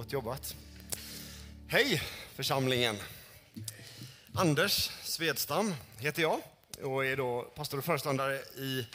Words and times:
Gott 0.00 0.12
jobbat. 0.12 0.56
Hej 1.68 2.02
församlingen. 2.34 2.96
Anders 4.34 4.90
Svedstam 5.02 5.74
heter 5.98 6.22
jag 6.22 6.40
och 6.82 7.06
är 7.06 7.16
då 7.16 7.42
pastor 7.42 7.78
och 7.78 7.84
föreståndare 7.84 8.36
i 8.56 8.86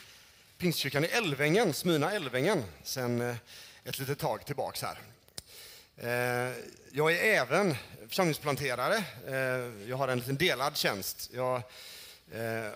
Pingstkyrkan 0.58 1.04
i 1.04 1.08
Älvängen, 1.08 1.74
Smyna 1.74 2.12
Älvängen, 2.12 2.64
sedan 2.84 3.22
eh, 3.22 3.36
ett 3.84 4.00
litet 4.00 4.20
tag 4.20 4.46
tillbaks 4.46 4.82
här. 4.82 5.00
Eh, 5.98 6.54
jag 6.92 7.12
är 7.12 7.42
även 7.42 7.76
församlingsplanterare. 8.08 9.04
Eh, 9.28 9.90
jag 9.90 9.98
har 9.98 10.08
en 10.08 10.20
liten 10.20 10.38
delad 10.38 10.78
tjänst. 10.78 11.30
Jag 11.34 11.62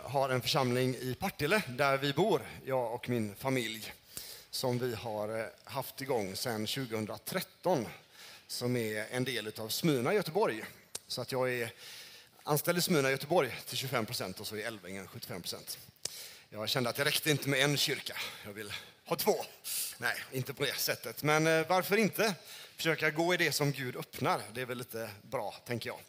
har 0.03 0.29
en 0.29 0.41
församling 0.41 0.95
i 0.95 1.15
Partille 1.19 1.61
där 1.67 1.97
vi 1.97 2.13
bor, 2.13 2.41
jag 2.65 2.93
och 2.93 3.09
min 3.09 3.35
familj, 3.35 3.93
som 4.51 4.79
vi 4.79 4.95
har 4.95 5.49
haft 5.63 6.01
igång 6.01 6.35
sedan 6.35 6.67
2013 6.67 7.85
som 8.49 8.75
är 8.75 9.05
en 9.11 9.23
del 9.23 9.51
av 9.57 9.69
Smyrna 9.69 10.13
Göteborg. 10.13 10.63
Så 11.07 11.21
att 11.21 11.31
jag 11.31 11.53
är 11.53 11.71
anställd 12.43 12.77
i 12.77 12.81
Smyrna 12.81 13.11
Göteborg 13.11 13.55
till 13.65 13.77
25 13.77 14.05
procent 14.05 14.39
och 14.39 14.47
så 14.47 14.55
i 14.55 14.63
Älvängen 14.63 15.07
75 15.07 15.41
procent. 15.41 15.77
Jag 16.49 16.69
kände 16.69 16.89
att 16.89 16.95
det 16.95 17.05
räckte 17.05 17.31
inte 17.31 17.49
med 17.49 17.63
en 17.63 17.77
kyrka. 17.77 18.13
Jag 18.45 18.53
vill 18.53 18.73
ha 19.05 19.15
två. 19.15 19.35
Nej, 19.97 20.15
inte 20.31 20.53
på 20.53 20.65
det 20.65 20.75
sättet. 20.75 21.23
Men 21.23 21.47
eh, 21.47 21.67
varför 21.67 21.97
inte 21.97 22.35
försöka 22.75 23.11
gå 23.11 23.33
i 23.33 23.37
det 23.37 23.51
som 23.51 23.71
Gud 23.71 23.95
öppnar? 23.95 24.41
Det 24.53 24.61
är 24.61 24.65
väl 24.65 24.77
lite 24.77 25.09
bra, 25.21 25.55
tänker 25.65 25.89
jag. 25.89 25.99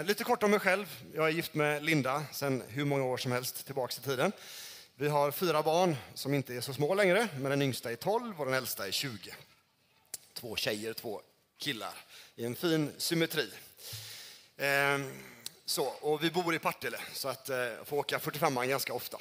Eh, 0.00 0.04
lite 0.04 0.24
kort 0.24 0.42
om 0.42 0.50
mig 0.50 0.60
själv. 0.60 0.86
Jag 1.14 1.26
är 1.26 1.32
gift 1.32 1.54
med 1.54 1.84
Linda 1.84 2.24
sedan 2.32 2.62
hur 2.68 2.84
många 2.84 3.04
år 3.04 3.16
som 3.16 3.32
helst 3.32 3.66
tillbaka 3.66 3.94
i 4.00 4.04
tiden. 4.04 4.32
Vi 4.94 5.08
har 5.08 5.30
fyra 5.30 5.62
barn 5.62 5.96
som 6.14 6.34
inte 6.34 6.54
är 6.54 6.60
så 6.60 6.74
små 6.74 6.94
längre, 6.94 7.28
men 7.34 7.50
den 7.50 7.62
yngsta 7.62 7.92
är 7.92 7.96
12 7.96 8.40
och 8.40 8.46
den 8.46 8.54
äldsta 8.54 8.86
är 8.86 8.90
20 8.90 9.34
två 10.38 10.56
tjejer, 10.56 10.92
två 10.92 11.22
killar 11.58 11.94
i 12.36 12.44
en 12.44 12.56
fin 12.56 12.92
symmetri. 12.98 13.50
Ehm, 14.56 15.12
så, 15.64 15.84
och 15.84 16.24
vi 16.24 16.30
bor 16.30 16.54
i 16.54 16.58
Partille, 16.58 17.00
så 17.12 17.28
att, 17.28 17.48
jag 17.48 17.72
eh, 17.72 17.84
får 17.84 17.96
åka 17.96 18.18
45 18.18 18.68
ganska 18.68 18.94
ofta. 18.94 19.18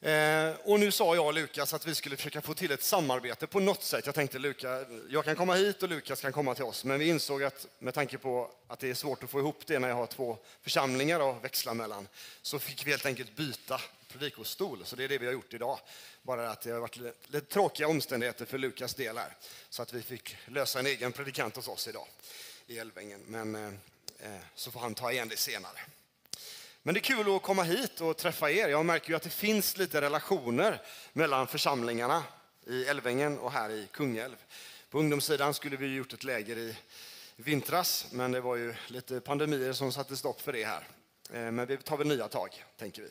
Ehm, 0.00 0.54
och 0.64 0.80
nu 0.80 0.90
sa 0.90 1.14
jag 1.14 1.26
och 1.26 1.34
Lukas 1.34 1.74
att 1.74 1.86
vi 1.86 1.94
skulle 1.94 2.16
försöka 2.16 2.40
få 2.40 2.54
till 2.54 2.70
ett 2.70 2.82
samarbete 2.82 3.46
på 3.46 3.60
något 3.60 3.82
sätt. 3.82 4.06
Jag 4.06 4.14
tänkte 4.14 4.38
Lukas, 4.38 4.86
jag 5.10 5.24
kan 5.24 5.36
komma 5.36 5.54
hit 5.54 5.82
och 5.82 5.88
Lukas 5.88 6.20
kan 6.20 6.32
komma 6.32 6.54
till 6.54 6.64
oss. 6.64 6.84
Men 6.84 6.98
vi 6.98 7.08
insåg 7.08 7.42
att 7.42 7.66
med 7.78 7.94
tanke 7.94 8.18
på 8.18 8.50
att 8.68 8.78
det 8.78 8.90
är 8.90 8.94
svårt 8.94 9.22
att 9.22 9.30
få 9.30 9.38
ihop 9.38 9.66
det 9.66 9.78
när 9.78 9.88
jag 9.88 9.96
har 9.96 10.06
två 10.06 10.38
församlingar 10.62 11.30
att 11.30 11.44
växla 11.44 11.74
mellan, 11.74 12.08
så 12.42 12.58
fick 12.58 12.86
vi 12.86 12.90
helt 12.90 13.06
enkelt 13.06 13.36
byta 13.36 13.80
predikostol. 14.12 14.84
Så 14.84 14.96
det 14.96 15.04
är 15.04 15.08
det 15.08 15.18
vi 15.18 15.26
har 15.26 15.32
gjort 15.32 15.54
idag. 15.54 15.78
Bara 16.22 16.50
att 16.50 16.60
det 16.60 16.70
har 16.70 16.80
varit 16.80 16.96
lite 17.26 17.40
tråkiga 17.40 17.88
omständigheter 17.88 18.44
för 18.44 18.58
Lukas 18.58 18.94
del. 18.94 19.18
Så 19.70 19.82
att 19.82 19.92
vi 19.92 20.02
fick 20.02 20.36
lösa 20.46 20.78
en 20.78 20.86
egen 20.86 21.12
predikant 21.12 21.56
hos 21.56 21.68
oss 21.68 21.88
idag 21.88 22.06
i 22.66 22.78
Älvängen. 22.78 23.20
Men 23.26 23.54
eh, 23.54 23.72
eh, 24.18 24.40
så 24.54 24.70
får 24.70 24.80
han 24.80 24.94
ta 24.94 25.12
igen 25.12 25.28
det 25.28 25.36
senare. 25.36 25.80
Men 26.82 26.94
det 26.94 27.00
är 27.00 27.02
kul 27.02 27.36
att 27.36 27.42
komma 27.42 27.62
hit 27.62 28.00
och 28.00 28.16
träffa 28.16 28.50
er. 28.50 28.68
Jag 28.68 28.86
märker 28.86 29.08
ju 29.08 29.16
att 29.16 29.22
det 29.22 29.30
finns 29.30 29.76
lite 29.76 30.00
relationer 30.00 30.82
mellan 31.12 31.46
församlingarna 31.46 32.24
i 32.66 32.84
Älvängen 32.84 33.38
och 33.38 33.52
här 33.52 33.70
i 33.70 33.88
Kungälv. 33.92 34.36
På 34.90 34.98
ungdomssidan 34.98 35.54
skulle 35.54 35.76
vi 35.76 35.94
gjort 35.94 36.12
ett 36.12 36.24
läger 36.24 36.58
i 36.58 36.76
vintras, 37.36 38.06
men 38.12 38.32
det 38.32 38.40
var 38.40 38.56
ju 38.56 38.74
lite 38.86 39.20
pandemier 39.20 39.72
som 39.72 39.92
satte 39.92 40.16
stopp 40.16 40.40
för 40.40 40.52
det 40.52 40.64
här. 40.64 40.88
Eh, 41.32 41.50
men 41.50 41.66
vi 41.66 41.76
tar 41.76 41.96
väl 41.96 42.08
nya 42.08 42.28
tag, 42.28 42.64
tänker 42.78 43.02
vi. 43.02 43.08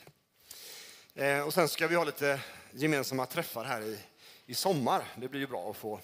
Eh, 1.19 1.41
och 1.41 1.53
sen 1.53 1.69
ska 1.69 1.87
vi 1.87 1.95
ha 1.95 2.03
lite 2.03 2.39
gemensamma 2.71 3.25
träffar 3.25 3.63
här 3.63 3.81
i, 3.81 3.97
i 4.45 4.53
sommar. 4.53 5.03
Det 5.15 5.27
blir 5.27 5.39
ju 5.39 5.47
bra 5.47 5.69
att 5.69 5.77
få 5.77 5.99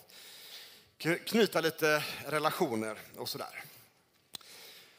knyta 1.25 1.61
lite 1.61 2.03
relationer 2.25 2.97
och 3.17 3.29
sådär. 3.29 3.63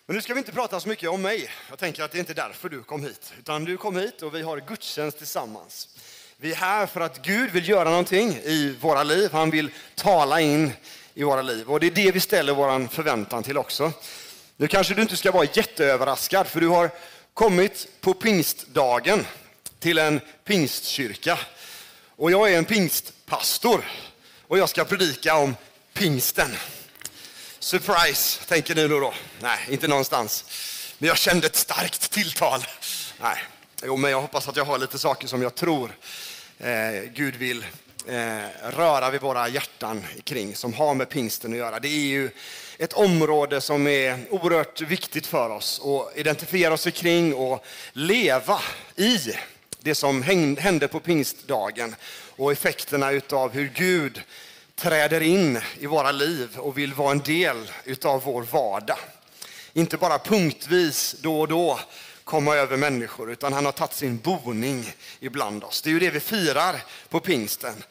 Men 0.06 0.16
nu 0.16 0.22
ska 0.22 0.34
vi 0.34 0.38
inte 0.38 0.52
prata 0.52 0.80
så 0.80 0.88
mycket 0.88 1.10
om 1.10 1.22
mig. 1.22 1.50
Jag 1.68 1.78
tänker 1.78 2.02
att 2.02 2.12
det 2.12 2.18
är 2.18 2.20
inte 2.20 2.34
därför 2.34 2.68
du 2.68 2.82
kom 2.82 3.02
hit. 3.02 3.32
Utan 3.38 3.64
du 3.64 3.76
kom 3.76 3.96
hit 3.96 4.22
och 4.22 4.34
vi 4.34 4.42
har 4.42 4.60
gudstjänst 4.60 5.18
tillsammans. 5.18 5.88
Vi 6.36 6.52
är 6.52 6.56
här 6.56 6.86
för 6.86 7.00
att 7.00 7.22
Gud 7.22 7.50
vill 7.50 7.68
göra 7.68 7.90
någonting 7.90 8.32
i 8.32 8.76
våra 8.80 9.02
liv. 9.02 9.32
Han 9.32 9.50
vill 9.50 9.70
tala 9.94 10.40
in 10.40 10.72
i 11.14 11.22
våra 11.22 11.42
liv. 11.42 11.70
Och 11.70 11.80
det 11.80 11.86
är 11.86 11.90
det 11.90 12.12
vi 12.12 12.20
ställer 12.20 12.54
vår 12.54 12.88
förväntan 12.88 13.42
till 13.42 13.58
också. 13.58 13.92
Nu 14.56 14.68
kanske 14.68 14.94
du 14.94 15.02
inte 15.02 15.16
ska 15.16 15.32
vara 15.32 15.48
jätteöverraskad 15.52 16.46
för 16.46 16.60
du 16.60 16.68
har 16.68 16.90
kommit 17.34 17.88
på 18.00 18.14
pingstdagen 18.14 19.24
till 19.86 19.98
en 19.98 20.20
pingstkyrka. 20.44 21.38
Och 22.16 22.30
jag 22.30 22.52
är 22.52 22.58
en 22.58 22.64
pingstpastor 22.64 23.84
och 24.48 24.58
jag 24.58 24.68
ska 24.68 24.84
predika 24.84 25.36
om 25.36 25.56
pingsten. 25.94 26.50
Surprise, 27.58 28.44
tänker 28.48 28.74
ni 28.74 28.88
då, 28.88 29.00
då? 29.00 29.14
Nej, 29.40 29.58
inte 29.68 29.88
någonstans. 29.88 30.44
Men 30.98 31.08
jag 31.08 31.16
kände 31.16 31.46
ett 31.46 31.56
starkt 31.56 32.10
tilltal. 32.10 32.60
Nej, 33.20 33.38
jo, 33.84 33.96
men 33.96 34.10
jag 34.10 34.20
hoppas 34.20 34.48
att 34.48 34.56
jag 34.56 34.64
har 34.64 34.78
lite 34.78 34.98
saker 34.98 35.26
som 35.26 35.42
jag 35.42 35.54
tror 35.54 35.90
eh, 36.58 37.10
Gud 37.14 37.36
vill 37.36 37.66
eh, 38.06 38.70
röra 38.76 39.10
vid 39.10 39.20
våra 39.20 39.48
hjärtan 39.48 40.04
kring, 40.24 40.54
som 40.54 40.74
har 40.74 40.94
med 40.94 41.08
pingsten 41.08 41.52
att 41.52 41.58
göra. 41.58 41.80
Det 41.80 41.88
är 41.88 42.06
ju 42.06 42.30
ett 42.78 42.92
område 42.92 43.60
som 43.60 43.86
är 43.86 44.18
oerhört 44.30 44.80
viktigt 44.80 45.26
för 45.26 45.50
oss 45.50 45.80
att 45.84 46.16
identifiera 46.16 46.74
oss 46.74 46.86
kring 46.94 47.34
och 47.34 47.64
leva 47.92 48.60
i 48.96 49.18
det 49.86 49.94
som 49.94 50.22
hände 50.58 50.88
på 50.88 51.00
pingstdagen 51.00 51.96
och 52.36 52.52
effekterna 52.52 53.20
av 53.30 53.52
hur 53.52 53.72
Gud 53.74 54.22
träder 54.74 55.20
in 55.20 55.60
i 55.78 55.86
våra 55.86 56.12
liv 56.12 56.48
och 56.56 56.78
vill 56.78 56.94
vara 56.94 57.10
en 57.10 57.18
del 57.18 57.70
av 58.04 58.22
vår 58.22 58.42
vardag. 58.42 58.98
Inte 59.72 59.96
bara 59.96 60.18
punktvis 60.18 61.16
då 61.20 61.40
och 61.40 61.48
då 61.48 61.80
komma 62.24 62.54
över 62.56 62.76
människor, 62.76 63.32
utan 63.32 63.52
han 63.52 63.64
har 63.64 63.72
tagit 63.72 63.92
sin 63.92 64.18
boning 64.18 64.92
ibland 65.20 65.64
oss. 65.64 65.82
Det 65.82 65.90
är 65.90 65.92
ju 65.92 66.00
det 66.00 66.10
vi 66.10 66.20
firar 66.20 66.84
på 67.08 67.20
pingsten. 67.20 67.82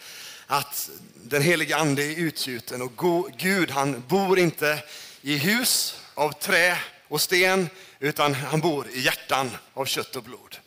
Att 0.48 0.90
den 1.14 1.42
heliga 1.42 1.78
ande 1.78 2.04
är 2.04 2.20
utgjuten 2.20 2.82
och 2.82 3.32
Gud 3.38 3.72
han 3.72 4.04
bor 4.08 4.40
inte 4.40 4.84
i 5.22 5.38
hus 5.38 6.00
av 6.14 6.32
trä 6.32 6.78
och 7.08 7.22
sten, 7.22 7.70
utan 8.00 8.34
han 8.34 8.60
bor 8.60 8.88
i 8.94 9.00
hjärtan 9.02 9.52
av 9.74 9.86
kött 9.86 10.16
och 10.16 10.24
blod. 10.24 10.58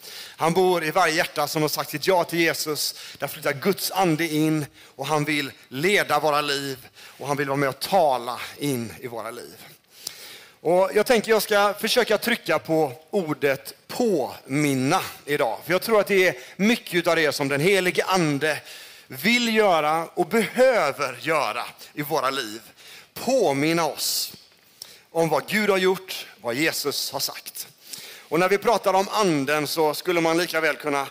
Han 0.40 0.52
bor 0.52 0.84
i 0.84 0.90
varje 0.90 1.14
hjärta 1.14 1.48
som 1.48 1.62
har 1.62 1.68
sagt 1.68 1.90
sitt 1.90 2.06
ja 2.06 2.24
till 2.24 2.38
Jesus. 2.38 2.94
Där 3.18 3.26
flyttar 3.26 3.52
Guds 3.52 3.90
ande 3.90 4.24
in 4.24 4.66
och 4.84 5.06
han 5.06 5.24
vill 5.24 5.52
leda 5.68 6.18
våra 6.20 6.40
liv 6.40 6.88
och 7.18 7.28
han 7.28 7.36
vill 7.36 7.48
vara 7.48 7.56
med 7.56 7.68
och 7.68 7.78
tala 7.80 8.40
in 8.58 8.92
i 9.00 9.06
våra 9.06 9.30
liv. 9.30 9.66
Och 10.60 10.90
jag 10.94 11.06
tänker 11.06 11.30
jag 11.30 11.42
ska 11.42 11.74
försöka 11.74 12.18
trycka 12.18 12.58
på 12.58 12.92
ordet 13.10 13.74
påminna 13.86 15.00
idag. 15.24 15.58
För 15.64 15.72
jag 15.72 15.82
tror 15.82 16.00
att 16.00 16.06
det 16.06 16.28
är 16.28 16.36
mycket 16.56 17.06
av 17.06 17.16
det 17.16 17.32
som 17.32 17.48
den 17.48 17.60
helige 17.60 18.04
ande 18.04 18.60
vill 19.06 19.56
göra 19.56 20.06
och 20.06 20.26
behöver 20.26 21.18
göra 21.20 21.64
i 21.94 22.02
våra 22.02 22.30
liv. 22.30 22.60
Påminna 23.14 23.86
oss 23.86 24.32
om 25.10 25.28
vad 25.28 25.48
Gud 25.48 25.70
har 25.70 25.78
gjort, 25.78 26.26
vad 26.40 26.54
Jesus 26.54 27.12
har 27.12 27.20
sagt. 27.20 27.68
Och 28.28 28.40
när 28.40 28.48
vi 28.48 28.58
pratar 28.58 28.94
om 28.94 29.08
anden 29.08 29.66
så 29.66 29.94
skulle 29.94 30.20
man 30.20 30.38
lika 30.38 30.60
väl 30.60 30.76
kunna 30.76 31.06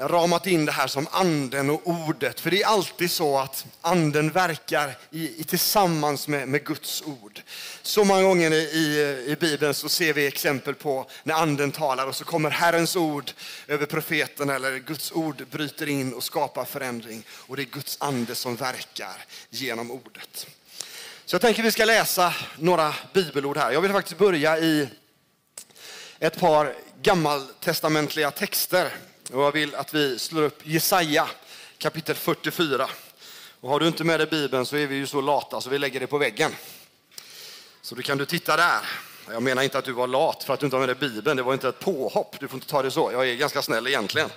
ramat 0.00 0.46
in 0.46 0.64
det 0.64 0.72
här 0.72 0.86
som 0.86 1.06
anden 1.10 1.70
och 1.70 1.80
ordet. 1.84 2.40
För 2.40 2.50
det 2.50 2.62
är 2.62 2.66
alltid 2.66 3.10
så 3.10 3.38
att 3.38 3.66
anden 3.80 4.30
verkar 4.30 4.98
i, 5.10 5.40
i 5.40 5.44
tillsammans 5.44 6.28
med, 6.28 6.48
med, 6.48 6.64
Guds 6.64 7.02
ord. 7.02 7.40
Så 7.82 8.04
många 8.04 8.22
gånger 8.22 8.52
i, 8.52 9.24
i 9.26 9.36
Bibeln 9.40 9.74
så 9.74 9.88
ser 9.88 10.12
vi 10.12 10.26
exempel 10.26 10.74
på 10.74 11.06
när 11.22 11.34
anden 11.34 11.72
talar 11.72 12.06
och 12.06 12.16
så 12.16 12.24
kommer 12.24 12.50
Herrens 12.50 12.96
ord 12.96 13.30
över 13.68 13.86
profeten 13.86 14.50
eller 14.50 14.78
Guds 14.78 15.12
ord 15.12 15.46
bryter 15.50 15.88
in 15.88 16.14
och 16.14 16.24
skapar 16.24 16.64
förändring. 16.64 17.22
Och 17.30 17.56
det 17.56 17.62
är 17.62 17.66
Guds 17.66 17.96
ande 18.00 18.34
som 18.34 18.56
verkar 18.56 19.24
genom 19.50 19.90
ordet. 19.90 20.46
Så 21.24 21.34
jag 21.34 21.40
tänker 21.40 21.62
vi 21.62 21.72
ska 21.72 21.84
läsa 21.84 22.34
några 22.58 22.94
bibelord 23.12 23.56
här. 23.56 23.70
Jag 23.70 23.80
vill 23.80 23.92
faktiskt 23.92 24.18
börja 24.18 24.58
i 24.58 24.88
ett 26.22 26.38
par 26.38 26.74
gammaltestamentliga 27.02 28.30
texter. 28.30 28.92
Och 29.32 29.42
jag 29.42 29.52
vill 29.52 29.74
att 29.74 29.94
vi 29.94 30.18
slår 30.18 30.42
upp 30.42 30.66
Jesaja 30.66 31.28
kapitel 31.78 32.16
44. 32.16 32.88
Och 33.60 33.70
har 33.70 33.80
du 33.80 33.86
inte 33.86 34.04
med 34.04 34.20
dig 34.20 34.26
Bibeln 34.26 34.66
så 34.66 34.76
är 34.76 34.86
vi 34.86 34.94
ju 34.94 35.06
så 35.06 35.20
lata 35.20 35.60
så 35.60 35.70
vi 35.70 35.78
lägger 35.78 36.00
det 36.00 36.06
på 36.06 36.18
väggen. 36.18 36.52
Så 37.82 37.94
då 37.94 38.02
kan 38.02 38.18
du 38.18 38.26
titta 38.26 38.56
där. 38.56 38.80
Jag 39.30 39.42
menar 39.42 39.62
inte 39.62 39.78
att 39.78 39.84
du 39.84 39.92
var 39.92 40.06
lat 40.06 40.44
för 40.44 40.54
att 40.54 40.60
du 40.60 40.66
inte 40.66 40.76
har 40.76 40.86
med 40.86 40.88
dig 40.88 41.10
Bibeln. 41.10 41.36
Det 41.36 41.42
var 41.42 41.52
inte 41.52 41.68
ett 41.68 41.78
påhopp. 41.78 42.36
Du 42.40 42.48
får 42.48 42.56
inte 42.56 42.68
ta 42.68 42.82
det 42.82 42.90
så. 42.90 43.12
Jag 43.12 43.28
är 43.28 43.34
ganska 43.34 43.62
snäll 43.62 43.86
egentligen. 43.86 44.30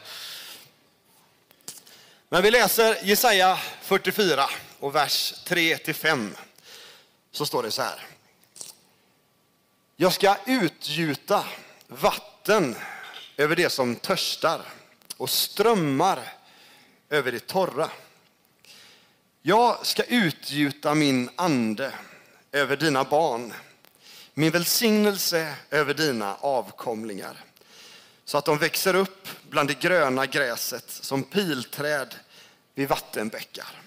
Men 2.29 2.43
vi 2.43 2.51
läser 2.51 2.97
Jesaja 3.03 3.59
44 3.81 4.49
och 4.79 4.95
vers 4.95 5.33
3 5.45 5.77
5. 5.77 6.35
Så 7.31 7.45
står 7.45 7.63
det 7.63 7.71
så 7.71 7.81
här. 7.81 8.07
Jag 9.95 10.13
ska 10.13 10.35
utgjuta 10.45 11.45
vatten 12.01 12.75
över 13.37 13.55
det 13.55 13.69
som 13.69 13.95
törstar 13.95 14.61
och 15.17 15.29
strömmar 15.29 16.19
över 17.09 17.31
det 17.31 17.47
torra. 17.47 17.89
Jag 19.41 19.85
ska 19.85 20.03
utgjuta 20.03 20.95
min 20.95 21.29
ande 21.35 21.93
över 22.51 22.77
dina 22.77 23.03
barn, 23.03 23.53
min 24.33 24.51
välsignelse 24.51 25.55
över 25.69 25.93
dina 25.93 26.35
avkomlingar, 26.35 27.43
så 28.25 28.37
att 28.37 28.45
de 28.45 28.57
växer 28.57 28.95
upp 28.95 29.27
bland 29.49 29.69
det 29.69 29.79
gröna 29.79 30.25
gräset 30.25 30.89
som 30.89 31.23
pilträd 31.23 32.15
vid 32.75 32.89
vattenbäckar. 32.89 33.81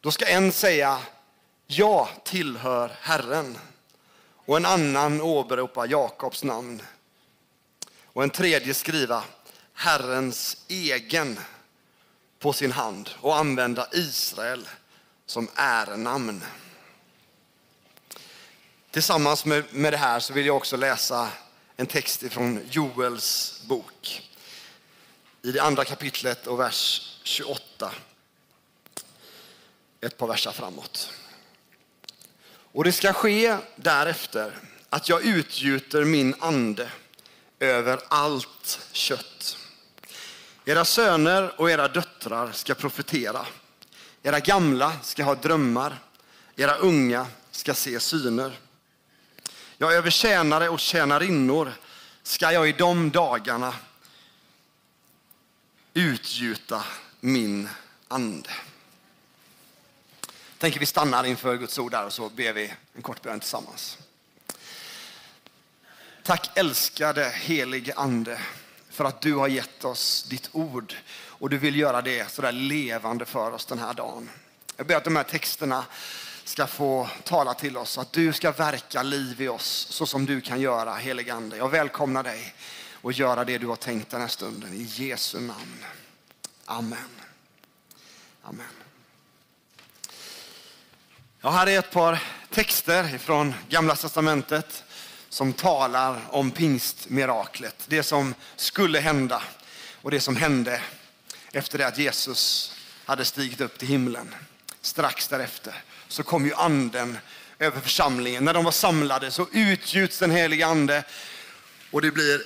Då 0.00 0.10
ska 0.10 0.26
en 0.26 0.52
säga, 0.52 0.98
jag 1.66 2.08
tillhör 2.24 2.96
Herren, 3.00 3.58
och 4.44 4.56
en 4.56 4.66
annan 4.66 5.20
åberopa 5.20 5.86
Jakobs 5.86 6.44
namn, 6.44 6.82
och 8.04 8.22
en 8.22 8.30
tredje 8.30 8.74
skriva 8.74 9.24
Herrens 9.74 10.56
egen 10.68 11.38
på 12.38 12.52
sin 12.52 12.72
hand 12.72 13.10
och 13.20 13.36
använda 13.36 13.88
Israel 13.92 14.68
som 15.26 15.48
ärenamn. 15.54 16.44
Tillsammans 18.90 19.44
med, 19.44 19.64
med 19.70 19.92
det 19.92 19.96
här 19.96 20.20
så 20.20 20.32
vill 20.32 20.46
jag 20.46 20.56
också 20.56 20.76
läsa 20.76 21.30
en 21.76 21.86
text 21.86 22.22
från 22.30 22.60
Joels 22.70 23.62
bok 23.66 24.22
i 25.42 25.52
det 25.52 25.62
andra 25.62 25.84
kapitlet 25.84 26.46
och 26.46 26.60
vers 26.60 27.08
28. 27.22 27.92
Ett 30.00 30.16
par 30.16 30.26
verser 30.26 30.50
framåt. 30.50 31.10
Och 32.72 32.84
det 32.84 32.92
ska 32.92 33.12
ske 33.12 33.56
därefter 33.76 34.52
att 34.90 35.08
jag 35.08 35.24
utgjuter 35.24 36.04
min 36.04 36.34
ande 36.40 36.90
över 37.58 38.00
allt 38.08 38.80
kött. 38.92 39.58
Era 40.64 40.84
söner 40.84 41.60
och 41.60 41.70
era 41.70 41.88
döttrar 41.88 42.52
ska 42.52 42.74
profetera. 42.74 43.46
Era 44.22 44.40
gamla 44.40 44.92
ska 45.02 45.24
ha 45.24 45.34
drömmar. 45.34 45.98
Era 46.56 46.74
unga 46.76 47.26
ska 47.50 47.74
se 47.74 48.00
syner. 48.00 48.58
Ja, 49.78 49.92
över 49.92 50.10
tjänare 50.10 50.68
och 50.68 50.80
tjänarinnor 50.80 51.72
ska 52.22 52.52
jag 52.52 52.68
i 52.68 52.72
de 52.72 53.10
dagarna 53.10 53.74
utgjuta 55.94 56.84
min 57.20 57.68
ande. 58.08 58.50
Tänker 60.62 60.80
vi 60.80 60.86
stannar 60.86 61.24
inför 61.24 61.56
Guds 61.56 61.78
ord 61.78 61.90
där 61.90 62.06
och 62.06 62.12
så 62.12 62.28
ber 62.28 62.52
vi 62.52 62.72
en 62.94 63.02
kort 63.02 63.22
bön 63.22 63.40
tillsammans. 63.40 63.98
Tack 66.22 66.58
älskade 66.58 67.32
helige 67.34 67.94
ande 67.96 68.40
för 68.90 69.04
att 69.04 69.20
du 69.20 69.34
har 69.34 69.48
gett 69.48 69.84
oss 69.84 70.22
ditt 70.22 70.48
ord 70.52 70.94
och 71.12 71.50
du 71.50 71.58
vill 71.58 71.76
göra 71.76 72.02
det 72.02 72.30
sådär 72.30 72.52
levande 72.52 73.24
för 73.24 73.52
oss 73.52 73.66
den 73.66 73.78
här 73.78 73.94
dagen. 73.94 74.30
Jag 74.76 74.86
ber 74.86 74.96
att 74.96 75.04
de 75.04 75.16
här 75.16 75.24
texterna 75.24 75.84
ska 76.44 76.66
få 76.66 77.08
tala 77.24 77.54
till 77.54 77.76
oss, 77.76 77.98
att 77.98 78.12
du 78.12 78.32
ska 78.32 78.52
verka 78.52 79.02
liv 79.02 79.42
i 79.42 79.48
oss 79.48 79.86
så 79.90 80.06
som 80.06 80.26
du 80.26 80.40
kan 80.40 80.60
göra, 80.60 80.94
helige 80.94 81.34
Ande. 81.34 81.56
Jag 81.56 81.68
välkomnar 81.68 82.22
dig 82.22 82.54
och 82.92 83.12
göra 83.12 83.44
det 83.44 83.58
du 83.58 83.66
har 83.66 83.76
tänkt 83.76 84.10
den 84.10 84.20
här 84.20 84.28
stunden. 84.28 84.74
I 84.74 84.82
Jesu 84.82 85.40
namn. 85.40 85.84
Amen. 86.64 86.98
Amen. 88.42 88.81
Ja, 91.44 91.50
här 91.50 91.68
är 91.68 91.78
ett 91.78 91.90
par 91.90 92.22
texter 92.50 93.18
från 93.18 93.54
Gamla 93.68 93.96
Testamentet 93.96 94.84
som 95.28 95.52
talar 95.52 96.20
om 96.30 96.50
pingstmiraklet. 96.50 97.76
Det 97.86 98.02
som 98.02 98.34
skulle 98.56 99.00
hända 99.00 99.42
och 100.02 100.10
det 100.10 100.20
som 100.20 100.36
hände 100.36 100.80
efter 101.52 101.78
det 101.78 101.86
att 101.86 101.98
Jesus 101.98 102.72
hade 103.04 103.24
stigit 103.24 103.60
upp 103.60 103.78
till 103.78 103.88
himlen. 103.88 104.34
Strax 104.80 105.28
därefter 105.28 105.74
så 106.08 106.22
kom 106.22 106.46
ju 106.46 106.54
anden 106.54 107.18
över 107.58 107.80
församlingen. 107.80 108.44
När 108.44 108.54
de 108.54 108.64
var 108.64 108.72
samlade 108.72 109.30
så 109.30 109.46
utgjuts 109.52 110.18
den 110.18 110.30
heliga 110.30 110.66
ande 110.66 111.04
och 111.90 112.02
det 112.02 112.10
blir 112.10 112.40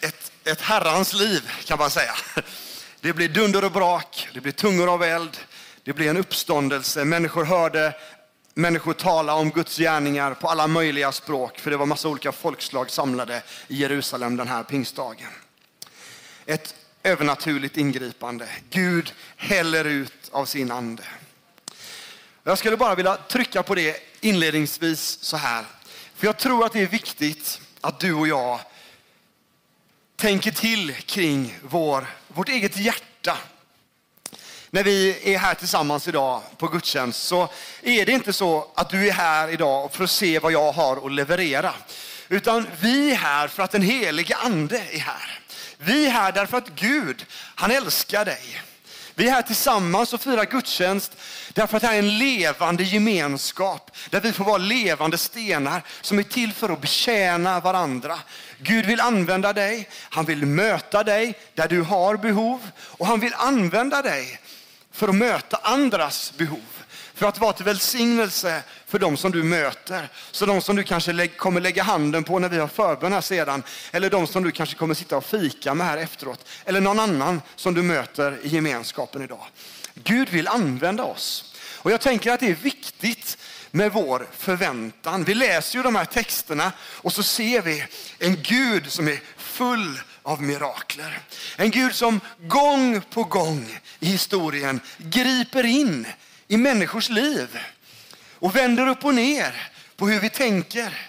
ett, 0.00 0.32
ett 0.44 0.60
herrans 0.60 1.12
liv 1.12 1.50
kan 1.64 1.78
man 1.78 1.90
säga. 1.90 2.14
Det 3.00 3.12
blir 3.12 3.28
dunder 3.28 3.64
och 3.64 3.72
brak, 3.72 4.28
det 4.34 4.40
blir 4.40 4.52
tungor 4.52 4.92
av 4.92 5.02
eld, 5.02 5.38
det 5.86 5.92
blev 5.92 6.10
en 6.10 6.16
uppståndelse. 6.16 7.04
Människor 7.04 7.44
hörde 7.44 7.94
människor 8.54 8.92
tala 8.92 9.34
om 9.34 9.50
Guds 9.50 9.76
gärningar 9.76 10.34
på 10.34 10.48
alla 10.48 10.66
möjliga 10.66 11.12
språk, 11.12 11.58
för 11.58 11.70
det 11.70 11.76
var 11.76 11.86
massa 11.86 12.08
olika 12.08 12.32
folkslag 12.32 12.90
samlade 12.90 13.42
i 13.68 13.76
Jerusalem 13.76 14.36
den 14.36 14.48
här 14.48 14.62
pingstdagen. 14.62 15.28
Ett 16.46 16.74
övernaturligt 17.02 17.76
ingripande. 17.76 18.48
Gud 18.70 19.12
häller 19.36 19.84
ut 19.84 20.28
av 20.30 20.44
sin 20.44 20.70
ande. 20.70 21.02
Jag 22.42 22.58
skulle 22.58 22.76
bara 22.76 22.94
vilja 22.94 23.16
trycka 23.16 23.62
på 23.62 23.74
det 23.74 23.96
inledningsvis 24.20 25.18
så 25.22 25.36
här. 25.36 25.64
För 26.14 26.26
jag 26.26 26.36
tror 26.36 26.64
att 26.64 26.72
det 26.72 26.82
är 26.82 26.86
viktigt 26.86 27.60
att 27.80 28.00
du 28.00 28.14
och 28.14 28.28
jag 28.28 28.60
tänker 30.16 30.50
till 30.50 30.94
kring 30.94 31.58
vår, 31.62 32.06
vårt 32.28 32.48
eget 32.48 32.76
hjärta. 32.76 33.38
När 34.76 34.84
vi 34.84 35.18
är 35.34 35.38
här 35.38 35.54
tillsammans 35.54 36.08
idag 36.08 36.42
på 36.56 36.68
gudstjänst 36.68 37.22
så 37.22 37.48
är 37.82 38.06
det 38.06 38.12
inte 38.12 38.32
så 38.32 38.66
att 38.74 38.90
du 38.90 39.08
är 39.08 39.12
här 39.12 39.48
idag 39.48 39.92
för 39.92 40.04
att 40.04 40.10
se 40.10 40.38
vad 40.38 40.52
jag 40.52 40.72
har 40.72 41.06
att 41.06 41.12
leverera. 41.12 41.74
Utan 42.28 42.66
vi 42.80 43.10
är 43.10 43.16
här 43.16 43.48
för 43.48 43.62
att 43.62 43.70
den 43.70 43.82
helige 43.82 44.36
ande 44.36 44.78
är 44.78 44.98
här. 44.98 45.40
Vi 45.78 46.06
är 46.06 46.10
här 46.10 46.32
därför 46.32 46.58
att 46.58 46.68
Gud, 46.68 47.26
han 47.54 47.70
älskar 47.70 48.24
dig. 48.24 48.62
Vi 49.14 49.28
är 49.28 49.32
här 49.32 49.42
tillsammans 49.42 50.12
och 50.12 50.20
firar 50.20 50.44
gudstjänst 50.44 51.12
därför 51.54 51.76
att 51.76 51.80
det 51.80 51.86
här 51.86 51.94
är 51.94 51.98
en 51.98 52.18
levande 52.18 52.84
gemenskap 52.84 53.90
där 54.10 54.20
vi 54.20 54.32
får 54.32 54.44
vara 54.44 54.58
levande 54.58 55.18
stenar 55.18 55.82
som 56.00 56.18
är 56.18 56.22
till 56.22 56.52
för 56.52 56.68
att 56.68 56.80
betjäna 56.80 57.60
varandra. 57.60 58.18
Gud 58.58 58.86
vill 58.86 59.00
använda 59.00 59.52
dig, 59.52 59.88
han 59.92 60.24
vill 60.24 60.46
möta 60.46 61.04
dig 61.04 61.38
där 61.54 61.68
du 61.68 61.82
har 61.82 62.16
behov 62.16 62.70
och 62.78 63.06
han 63.06 63.20
vill 63.20 63.34
använda 63.34 64.02
dig 64.02 64.40
för 64.96 65.08
att 65.08 65.14
möta 65.14 65.56
andras 65.56 66.32
behov. 66.36 66.62
För 67.14 67.26
att 67.26 67.38
vara 67.38 67.52
till 67.52 67.64
välsignelse 67.64 68.62
för 68.86 68.98
de 68.98 69.16
som 69.16 69.32
du 69.32 69.42
möter. 69.42 70.08
Så 70.30 70.46
de 70.46 70.60
som 70.60 70.76
du 70.76 70.82
kanske 70.82 71.28
kommer 71.28 71.60
lägga 71.60 71.82
handen 71.82 72.24
på 72.24 72.38
när 72.38 72.48
vi 72.48 72.58
har 72.58 72.68
förbön 72.68 73.12
här 73.12 73.20
sedan. 73.20 73.62
Eller 73.92 74.10
de 74.10 74.26
som 74.26 74.44
du 74.44 74.50
kanske 74.50 74.76
kommer 74.76 74.94
sitta 74.94 75.16
och 75.16 75.24
fika 75.24 75.74
med 75.74 75.86
här 75.86 75.98
efteråt. 75.98 76.48
Eller 76.64 76.80
någon 76.80 76.98
annan 76.98 77.42
som 77.56 77.74
du 77.74 77.82
möter 77.82 78.38
i 78.42 78.48
gemenskapen 78.48 79.22
idag. 79.22 79.46
Gud 79.94 80.28
vill 80.28 80.48
använda 80.48 81.04
oss. 81.04 81.54
Och 81.76 81.90
jag 81.90 82.00
tänker 82.00 82.32
att 82.32 82.40
det 82.40 82.50
är 82.50 82.54
viktigt 82.54 83.38
med 83.70 83.92
vår 83.92 84.28
förväntan. 84.36 85.24
Vi 85.24 85.34
läser 85.34 85.76
ju 85.76 85.82
de 85.82 85.96
här 85.96 86.04
texterna 86.04 86.72
och 86.80 87.12
så 87.12 87.22
ser 87.22 87.62
vi 87.62 87.84
en 88.18 88.42
Gud 88.42 88.92
som 88.92 89.08
är 89.08 89.20
full 89.36 90.00
av 90.26 90.42
mirakler. 90.42 91.18
En 91.56 91.70
Gud 91.70 91.94
som 91.94 92.20
gång 92.38 93.00
på 93.00 93.24
gång 93.24 93.78
i 94.00 94.06
historien 94.06 94.80
griper 94.98 95.66
in 95.66 96.06
i 96.48 96.56
människors 96.56 97.08
liv 97.08 97.58
och 98.38 98.56
vänder 98.56 98.88
upp 98.88 99.04
och 99.04 99.14
ner 99.14 99.70
på 99.96 100.08
hur 100.08 100.20
vi 100.20 100.30
tänker. 100.30 101.08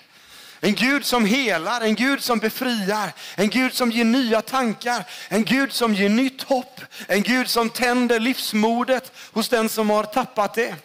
En 0.60 0.74
Gud 0.74 1.06
som 1.06 1.26
helar, 1.26 1.82
en 1.82 1.96
Gud 1.96 2.24
som 2.24 2.40
befriar, 2.40 3.14
en 3.36 3.50
Gud 3.50 3.74
som 3.74 3.92
ger 3.92 4.06
nya 4.06 4.42
tankar, 4.42 5.04
en 5.30 5.44
Gud 5.44 5.74
som 5.74 5.94
ger 5.94 6.10
nytt 6.10 6.44
hopp, 6.44 6.82
en 7.08 7.22
Gud 7.22 7.50
som 7.50 7.70
tänder 7.70 8.20
livsmodet 8.20 9.12
hos 9.34 9.50
den 9.50 9.70
som 9.70 9.90
har 9.90 10.04
tappat 10.04 10.54
det. 10.54 10.76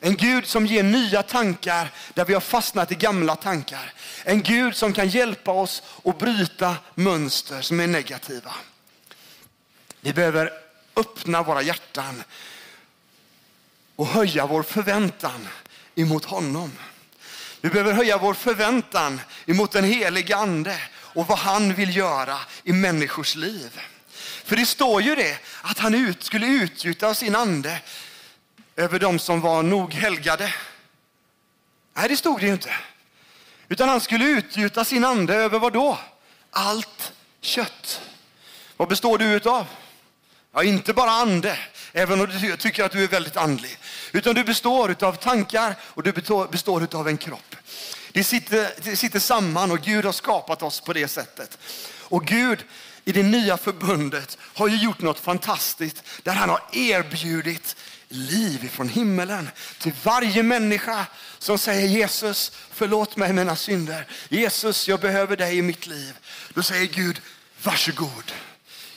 En 0.00 0.16
Gud 0.16 0.46
som 0.46 0.66
ger 0.66 0.82
nya 0.82 1.22
tankar 1.22 1.90
där 2.14 2.24
vi 2.24 2.34
har 2.34 2.40
fastnat 2.40 2.92
i 2.92 2.94
gamla 2.94 3.36
tankar. 3.36 3.92
En 4.24 4.42
Gud 4.42 4.76
som 4.76 4.92
kan 4.92 5.08
hjälpa 5.08 5.52
oss 5.52 5.82
att 6.04 6.18
bryta 6.18 6.76
mönster 6.94 7.60
som 7.62 7.80
är 7.80 7.86
negativa. 7.86 8.54
Vi 10.00 10.12
behöver 10.12 10.50
öppna 10.96 11.42
våra 11.42 11.62
hjärtan 11.62 12.22
och 13.96 14.06
höja 14.06 14.46
vår 14.46 14.62
förväntan 14.62 15.48
emot 15.94 16.24
honom. 16.24 16.72
Vi 17.60 17.70
behöver 17.70 17.92
höja 17.92 18.18
vår 18.18 18.34
förväntan 18.34 19.20
emot 19.46 19.72
den 19.72 19.84
helige 19.84 20.36
ande 20.36 20.80
och 20.92 21.26
vad 21.26 21.38
han 21.38 21.74
vill 21.74 21.96
göra 21.96 22.38
i 22.64 22.72
människors 22.72 23.34
liv. 23.34 23.80
För 24.44 24.56
det 24.56 24.66
står 24.66 25.02
ju 25.02 25.14
det 25.14 25.38
att 25.62 25.78
han 25.78 25.94
ut, 25.94 26.22
skulle 26.22 26.46
utgjuta 26.46 27.14
sin 27.14 27.36
ande 27.36 27.80
över 28.76 28.98
dem 28.98 29.18
som 29.18 29.40
var 29.40 29.62
nog 29.62 29.92
helgade. 29.92 30.54
Nej, 31.94 32.08
det 32.08 32.16
stod 32.16 32.40
det 32.40 32.46
ju 32.46 32.52
inte. 32.52 32.74
Utan 33.68 33.88
han 33.88 34.00
skulle 34.00 34.24
utgjuta 34.24 34.84
sin 34.84 35.04
ande 35.04 35.34
över 35.34 35.58
vad 35.58 35.72
då? 35.72 35.98
Allt 36.50 37.12
kött. 37.40 38.00
Vad 38.76 38.88
består 38.88 39.18
du 39.18 39.24
utav? 39.24 39.66
Ja, 40.52 40.62
inte 40.62 40.92
bara 40.92 41.10
ande, 41.10 41.58
även 41.92 42.20
om 42.20 42.26
du 42.26 42.56
tycker 42.56 42.84
att 42.84 42.92
du 42.92 43.04
är 43.04 43.08
väldigt 43.08 43.36
andlig. 43.36 43.78
Utan 44.12 44.34
du 44.34 44.44
består 44.44 45.04
av 45.04 45.12
tankar 45.12 45.74
och 45.82 46.02
du 46.02 46.12
består 46.50 46.82
utav 46.82 47.08
en 47.08 47.16
kropp. 47.16 47.56
Det 48.12 48.24
sitter, 48.24 48.70
det 48.82 48.96
sitter 48.96 49.18
samman 49.18 49.70
och 49.70 49.80
Gud 49.80 50.04
har 50.04 50.12
skapat 50.12 50.62
oss 50.62 50.80
på 50.80 50.92
det 50.92 51.08
sättet. 51.08 51.58
Och 52.00 52.26
Gud 52.26 52.64
i 53.04 53.12
det 53.12 53.22
nya 53.22 53.56
förbundet 53.56 54.38
har 54.40 54.68
ju 54.68 54.76
gjort 54.76 55.00
något 55.00 55.18
fantastiskt 55.18 56.02
där 56.22 56.32
han 56.32 56.48
har 56.48 56.60
erbjudit 56.72 57.76
liv 58.08 58.68
från 58.68 58.88
himmelen 58.88 59.48
till 59.78 59.92
varje 60.02 60.42
människa 60.42 61.06
som 61.38 61.58
säger 61.58 61.88
Jesus, 61.88 62.52
förlåt 62.70 63.16
mig 63.16 63.32
mina 63.32 63.56
synder. 63.56 64.06
Jesus, 64.28 64.88
jag 64.88 65.00
behöver 65.00 65.36
dig 65.36 65.58
i 65.58 65.62
mitt 65.62 65.86
liv. 65.86 66.14
Då 66.54 66.62
säger 66.62 66.86
Gud, 66.86 67.20
varsågod. 67.62 68.32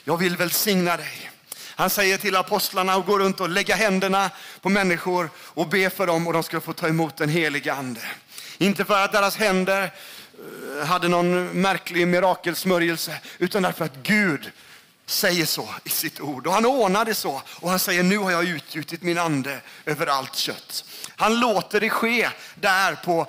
Jag 0.03 0.17
vill 0.17 0.37
välsigna 0.37 0.97
dig. 0.97 1.31
Han 1.75 1.89
säger 1.89 2.17
till 2.17 2.35
apostlarna 2.35 2.93
att 2.93 3.05
gå 3.05 3.19
runt 3.19 3.39
och 3.39 3.49
lägga 3.49 3.75
händerna 3.75 4.29
på 4.61 4.69
människor 4.69 5.29
och 5.37 5.67
be 5.67 5.89
för 5.89 6.07
dem 6.07 6.27
och 6.27 6.33
de 6.33 6.43
ska 6.43 6.61
få 6.61 6.73
ta 6.73 6.87
emot 6.87 7.17
den 7.17 7.29
heliga 7.29 7.73
ande. 7.73 8.01
Inte 8.57 8.85
för 8.85 9.03
att 9.03 9.11
deras 9.11 9.37
händer 9.37 9.91
eh, 10.79 10.87
hade 10.87 11.07
någon 11.07 11.61
märklig 11.61 12.07
mirakelsmörjelse, 12.07 13.17
utan 13.37 13.63
därför 13.63 13.85
att 13.85 13.95
Gud 14.03 14.51
säger 15.09 15.45
så 15.45 15.69
i 15.83 15.89
sitt 15.89 16.19
ord. 16.19 16.47
Och 16.47 16.53
han 16.53 16.65
ordnar 16.65 17.05
det 17.05 17.15
så. 17.15 17.41
Och 17.55 17.69
han 17.69 17.79
säger, 17.79 18.03
nu 18.03 18.17
har 18.17 18.31
jag 18.31 18.43
utgjutit 18.43 19.01
min 19.01 19.17
ande 19.17 19.59
över 19.85 20.07
allt 20.07 20.35
kött. 20.35 20.85
Han 21.15 21.39
låter 21.39 21.79
det 21.79 21.89
ske 21.89 22.29
där 22.55 22.95
på 22.95 23.27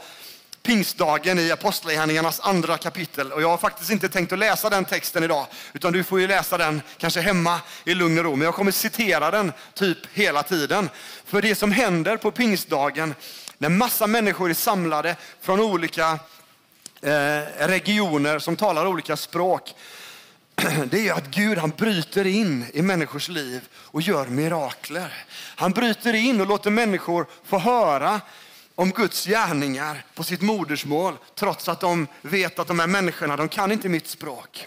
pingstdagen 0.63 1.39
i 1.39 1.51
Apostlagärningarnas 1.51 2.41
andra 2.41 2.79
kapitel. 2.79 3.33
Och 3.33 3.43
jag 3.43 3.49
har 3.49 3.59
faktiskt 3.59 3.91
inte 3.91 4.09
tänkt 4.09 4.33
att 4.33 4.39
läsa 4.39 4.71
den 4.71 4.85
texten 4.85 5.25
idag, 5.25 5.47
utan 5.73 5.93
du 5.93 6.05
får 6.05 6.21
ju 6.21 6.27
läsa 6.27 6.59
den 6.59 6.83
kanske 6.99 7.21
hemma 7.21 7.61
i 7.85 7.95
lugn 7.95 8.19
och 8.19 8.25
ro. 8.25 8.37
Men 8.37 8.45
jag 8.45 8.55
kommer 8.55 8.73
citera 8.73 9.31
den 9.31 9.53
typ 9.75 9.99
hela 10.13 10.43
tiden. 10.43 10.91
För 11.25 11.43
det 11.43 11.55
som 11.55 11.73
händer 11.73 12.17
på 12.17 12.31
pingstdagen, 12.31 13.15
när 13.59 13.69
massa 13.69 14.07
människor 14.07 14.51
är 14.51 14.55
samlade 14.55 15.17
från 15.41 15.61
olika 15.61 16.19
eh, 17.03 17.67
regioner 17.67 18.39
som 18.39 18.57
talar 18.57 18.87
olika 18.87 19.17
språk, 19.17 19.75
det 20.91 21.09
är 21.09 21.13
att 21.13 21.31
Gud 21.31 21.59
han 21.59 21.71
bryter 21.71 22.27
in 22.27 22.67
i 22.73 22.83
människors 22.83 23.29
liv 23.29 23.69
och 23.75 24.03
gör 24.03 24.27
mirakler. 24.27 25.25
Han 25.57 25.73
bryter 25.73 26.15
in 26.15 26.41
och 26.41 26.47
låter 26.47 26.71
människor 26.71 27.27
få 27.45 27.59
höra 27.59 28.21
om 28.75 28.91
Guds 28.91 29.27
gärningar 29.27 30.05
på 30.15 30.25
sitt 30.25 30.41
modersmål 30.41 31.17
trots 31.35 31.69
att 31.69 31.81
de 31.81 32.07
vet 32.23 32.59
att 32.59 32.67
de 32.67 32.79
här 32.79 32.87
människorna 32.87 33.37
de 33.37 33.49
kan 33.49 33.73
inte 33.73 33.89
mitt 33.89 34.07
språk. 34.07 34.67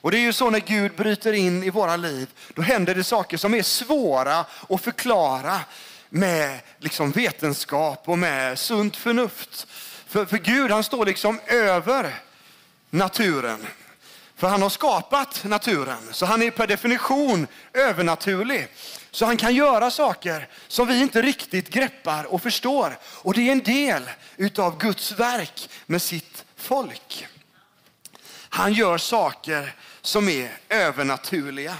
Och 0.00 0.10
Det 0.10 0.18
är 0.18 0.20
ju 0.20 0.32
så 0.32 0.50
när 0.50 0.60
Gud 0.60 0.92
bryter 0.96 1.32
in 1.32 1.62
i 1.62 1.70
våra 1.70 1.96
liv, 1.96 2.28
då 2.54 2.62
händer 2.62 2.94
det 2.94 3.04
saker 3.04 3.36
som 3.36 3.54
är 3.54 3.62
svåra 3.62 4.44
att 4.68 4.80
förklara 4.80 5.60
med 6.08 6.60
liksom 6.78 7.10
vetenskap 7.10 8.02
och 8.04 8.18
med 8.18 8.58
sunt 8.58 8.96
förnuft. 8.96 9.66
För, 10.06 10.24
för 10.24 10.38
Gud 10.38 10.70
han 10.70 10.84
står 10.84 11.06
liksom 11.06 11.40
över 11.46 12.14
naturen. 12.90 13.66
För 14.36 14.48
han 14.48 14.62
har 14.62 14.68
skapat 14.68 15.44
naturen, 15.44 16.08
så 16.12 16.26
han 16.26 16.42
är 16.42 16.50
per 16.50 16.66
definition 16.66 17.46
övernaturlig. 17.72 18.68
Så 19.10 19.26
han 19.26 19.36
kan 19.36 19.54
göra 19.54 19.90
saker 19.90 20.48
som 20.68 20.88
vi 20.88 21.00
inte 21.00 21.22
riktigt 21.22 21.68
greppar 21.68 22.24
och 22.24 22.42
förstår. 22.42 22.98
Och 23.04 23.34
det 23.34 23.48
är 23.48 23.52
en 23.52 23.62
del 23.62 24.10
utav 24.36 24.78
Guds 24.78 25.12
verk 25.12 25.70
med 25.86 26.02
sitt 26.02 26.44
folk. 26.56 27.26
Han 28.48 28.72
gör 28.72 28.98
saker 28.98 29.74
som 30.00 30.28
är 30.28 30.58
övernaturliga. 30.68 31.76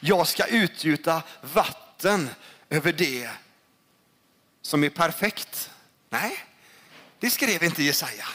Jag 0.00 0.26
ska 0.26 0.46
utgjuta 0.46 1.22
vatten 1.40 2.30
över 2.70 2.92
det 2.92 3.30
som 4.62 4.84
är 4.84 4.90
perfekt. 4.90 5.70
Nej, 6.08 6.38
det 7.20 7.30
skrev 7.30 7.62
inte 7.62 7.82
Jesaja. 7.82 8.26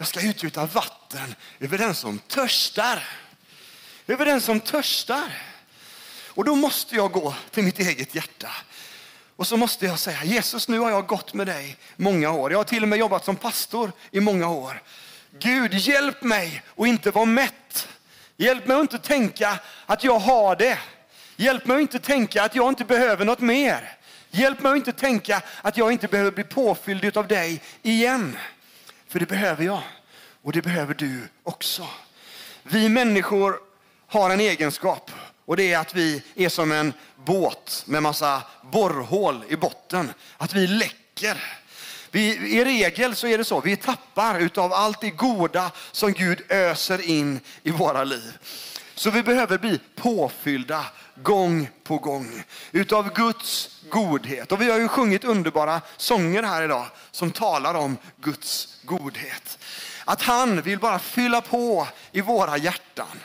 Jag 0.00 0.06
ska 0.06 0.20
utgjuta 0.20 0.66
vatten 0.66 1.34
över 1.58 1.78
den 1.78 1.94
som 1.94 2.18
törstar. 2.18 3.08
Över 4.06 4.26
den 4.26 4.40
som 4.40 4.60
törstar. 4.60 5.42
Och 6.28 6.44
då 6.44 6.54
måste 6.54 6.96
jag 6.96 7.12
gå 7.12 7.34
till 7.50 7.64
mitt 7.64 7.78
eget 7.78 8.14
hjärta. 8.14 8.50
Och 9.36 9.46
så 9.46 9.56
måste 9.56 9.86
jag 9.86 9.98
säga, 9.98 10.24
Jesus 10.24 10.68
nu 10.68 10.78
har 10.78 10.90
jag 10.90 11.06
gått 11.06 11.34
med 11.34 11.46
dig 11.46 11.76
många 11.96 12.30
år. 12.30 12.50
Jag 12.50 12.58
har 12.58 12.64
till 12.64 12.82
och 12.82 12.88
med 12.88 12.98
jobbat 12.98 13.24
som 13.24 13.36
pastor 13.36 13.92
i 14.10 14.20
många 14.20 14.48
år. 14.48 14.82
Gud, 15.38 15.74
hjälp 15.74 16.22
mig 16.22 16.62
att 16.76 16.86
inte 16.86 17.10
vara 17.10 17.24
mätt. 17.24 17.88
Hjälp 18.36 18.66
mig 18.66 18.76
att 18.76 18.80
inte 18.80 18.98
tänka 18.98 19.58
att 19.86 20.04
jag 20.04 20.18
har 20.18 20.56
det. 20.56 20.78
Hjälp 21.36 21.66
mig 21.66 21.74
att 21.74 21.80
inte 21.80 21.98
tänka 21.98 22.42
att 22.42 22.54
jag 22.54 22.68
inte 22.68 22.84
behöver 22.84 23.24
något 23.24 23.40
mer. 23.40 23.96
Hjälp 24.30 24.62
mig 24.62 24.70
att 24.70 24.76
inte 24.76 24.92
tänka 24.92 25.42
att 25.62 25.76
jag 25.76 25.92
inte 25.92 26.08
behöver 26.08 26.30
bli 26.30 26.44
påfylld 26.44 27.16
av 27.16 27.28
dig 27.28 27.62
igen. 27.82 28.36
För 29.10 29.20
det 29.20 29.26
behöver 29.26 29.64
jag 29.64 29.82
och 30.42 30.52
det 30.52 30.62
behöver 30.62 30.94
du 30.94 31.28
också. 31.42 31.86
Vi 32.62 32.88
människor 32.88 33.56
har 34.06 34.30
en 34.30 34.40
egenskap 34.40 35.10
och 35.44 35.56
det 35.56 35.72
är 35.72 35.78
att 35.78 35.94
vi 35.94 36.22
är 36.34 36.48
som 36.48 36.72
en 36.72 36.92
båt 37.16 37.82
med 37.86 38.02
massa 38.02 38.42
borrhål 38.62 39.44
i 39.48 39.56
botten. 39.56 40.12
Att 40.36 40.54
vi 40.54 40.66
läcker. 40.66 41.44
Vi, 42.10 42.36
I 42.58 42.64
regel 42.64 43.14
så 43.14 43.26
är 43.26 43.38
det 43.38 43.44
så, 43.44 43.60
vi 43.60 43.76
tappar 43.76 44.40
utav 44.40 44.72
allt 44.72 45.00
det 45.00 45.10
goda 45.10 45.70
som 45.92 46.12
Gud 46.12 46.42
öser 46.48 47.10
in 47.10 47.40
i 47.62 47.70
våra 47.70 48.04
liv. 48.04 48.38
Så 48.94 49.10
vi 49.10 49.22
behöver 49.22 49.58
bli 49.58 49.80
påfyllda 49.96 50.86
gång 51.22 51.68
på 51.84 51.98
gång 51.98 52.42
utav 52.72 53.14
Guds 53.14 53.80
godhet. 53.90 54.52
Och 54.52 54.60
vi 54.60 54.70
har 54.70 54.78
ju 54.78 54.88
sjungit 54.88 55.24
underbara 55.24 55.80
sånger 55.96 56.42
här 56.42 56.62
idag 56.62 56.86
som 57.10 57.30
talar 57.30 57.74
om 57.74 57.96
Guds 58.16 58.78
godhet. 58.82 59.58
Att 60.04 60.22
han 60.22 60.62
vill 60.62 60.78
bara 60.78 60.98
fylla 60.98 61.40
på 61.40 61.88
i 62.12 62.20
våra 62.20 62.56
hjärtan. 62.56 63.20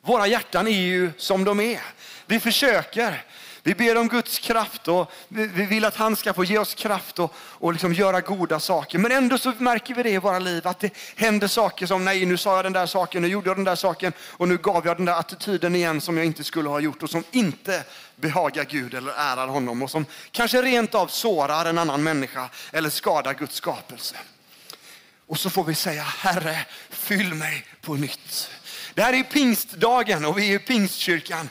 Våra 0.00 0.26
hjärtan 0.26 0.66
är 0.66 0.80
ju 0.80 1.12
som 1.16 1.44
de 1.44 1.60
är. 1.60 1.80
Vi 2.26 2.40
försöker. 2.40 3.24
Vi 3.62 3.74
ber 3.74 3.96
om 3.96 4.08
Guds 4.08 4.38
kraft 4.38 4.88
och 4.88 5.12
vi 5.28 5.66
vill 5.66 5.84
att 5.84 5.96
han 5.96 6.16
ska 6.16 6.34
få 6.34 6.44
ge 6.44 6.58
oss 6.58 6.74
kraft 6.74 7.18
och, 7.18 7.34
och 7.36 7.72
liksom 7.72 7.92
göra 7.92 8.20
goda 8.20 8.60
saker. 8.60 8.98
Men 8.98 9.12
ändå 9.12 9.38
så 9.38 9.52
märker 9.58 9.94
vi 9.94 10.02
det 10.02 10.10
i 10.10 10.18
våra 10.18 10.38
liv 10.38 10.68
att 10.68 10.80
det 10.80 10.94
händer 11.16 11.48
saker 11.48 11.86
som 11.86 12.04
nej, 12.04 12.26
nu 12.26 12.36
sa 12.36 12.56
jag 12.56 12.64
den 12.64 12.72
där 12.72 12.86
saken, 12.86 13.22
nu 13.22 13.28
gjorde 13.28 13.50
jag 13.50 13.56
den 13.56 13.64
där 13.64 13.76
saken 13.76 14.12
och 14.20 14.48
nu 14.48 14.56
gav 14.56 14.86
jag 14.86 14.96
den 14.96 15.06
där 15.06 15.18
attityden 15.18 15.74
igen 15.74 16.00
som 16.00 16.16
jag 16.16 16.26
inte 16.26 16.44
skulle 16.44 16.68
ha 16.68 16.80
gjort 16.80 17.02
och 17.02 17.10
som 17.10 17.24
inte 17.30 17.84
behagar 18.16 18.64
Gud 18.64 18.94
eller 18.94 19.12
ärar 19.12 19.46
honom 19.46 19.82
och 19.82 19.90
som 19.90 20.06
kanske 20.30 20.62
rent 20.62 20.94
av 20.94 21.06
sårar 21.06 21.64
en 21.64 21.78
annan 21.78 22.02
människa 22.02 22.48
eller 22.72 22.90
skadar 22.90 23.34
Guds 23.34 23.54
skapelse. 23.54 24.16
Och 25.26 25.38
så 25.38 25.50
får 25.50 25.64
vi 25.64 25.74
säga, 25.74 26.02
Herre, 26.02 26.58
fyll 26.90 27.34
mig 27.34 27.64
på 27.80 27.94
nytt. 27.94 28.50
Det 28.94 29.02
här 29.02 29.12
är 29.12 29.22
pingstdagen 29.22 30.24
och 30.24 30.38
vi 30.38 30.50
är 30.50 30.54
i 30.54 30.58
pingstkyrkan. 30.58 31.50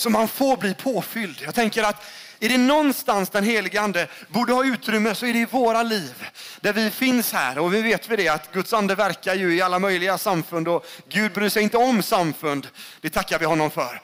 Så 0.00 0.10
man 0.10 0.28
får 0.28 0.56
bli 0.56 0.74
påfylld. 0.74 1.36
Jag 1.44 1.54
tänker 1.54 1.82
att 1.82 2.02
är 2.40 2.48
det 2.48 2.58
någonstans 2.58 3.30
den 3.30 3.44
helige 3.44 3.80
ande 3.80 4.08
borde 4.28 4.52
ha 4.52 4.64
utrymme 4.64 5.14
så 5.14 5.26
är 5.26 5.32
det 5.32 5.38
i 5.38 5.44
våra 5.44 5.82
liv. 5.82 6.26
Där 6.60 6.72
vi 6.72 6.90
finns 6.90 7.32
här 7.32 7.58
och 7.58 7.74
vi 7.74 7.82
vet 7.82 8.08
vi 8.08 8.16
det 8.16 8.28
att 8.28 8.52
Guds 8.52 8.72
ande 8.72 8.94
verkar 8.94 9.34
ju 9.34 9.56
i 9.56 9.62
alla 9.62 9.78
möjliga 9.78 10.18
samfund 10.18 10.68
och 10.68 10.86
Gud 11.08 11.32
bryr 11.32 11.48
sig 11.48 11.62
inte 11.62 11.76
om 11.76 12.02
samfund. 12.02 12.68
Det 13.00 13.10
tackar 13.10 13.38
vi 13.38 13.44
honom 13.44 13.70
för. 13.70 14.00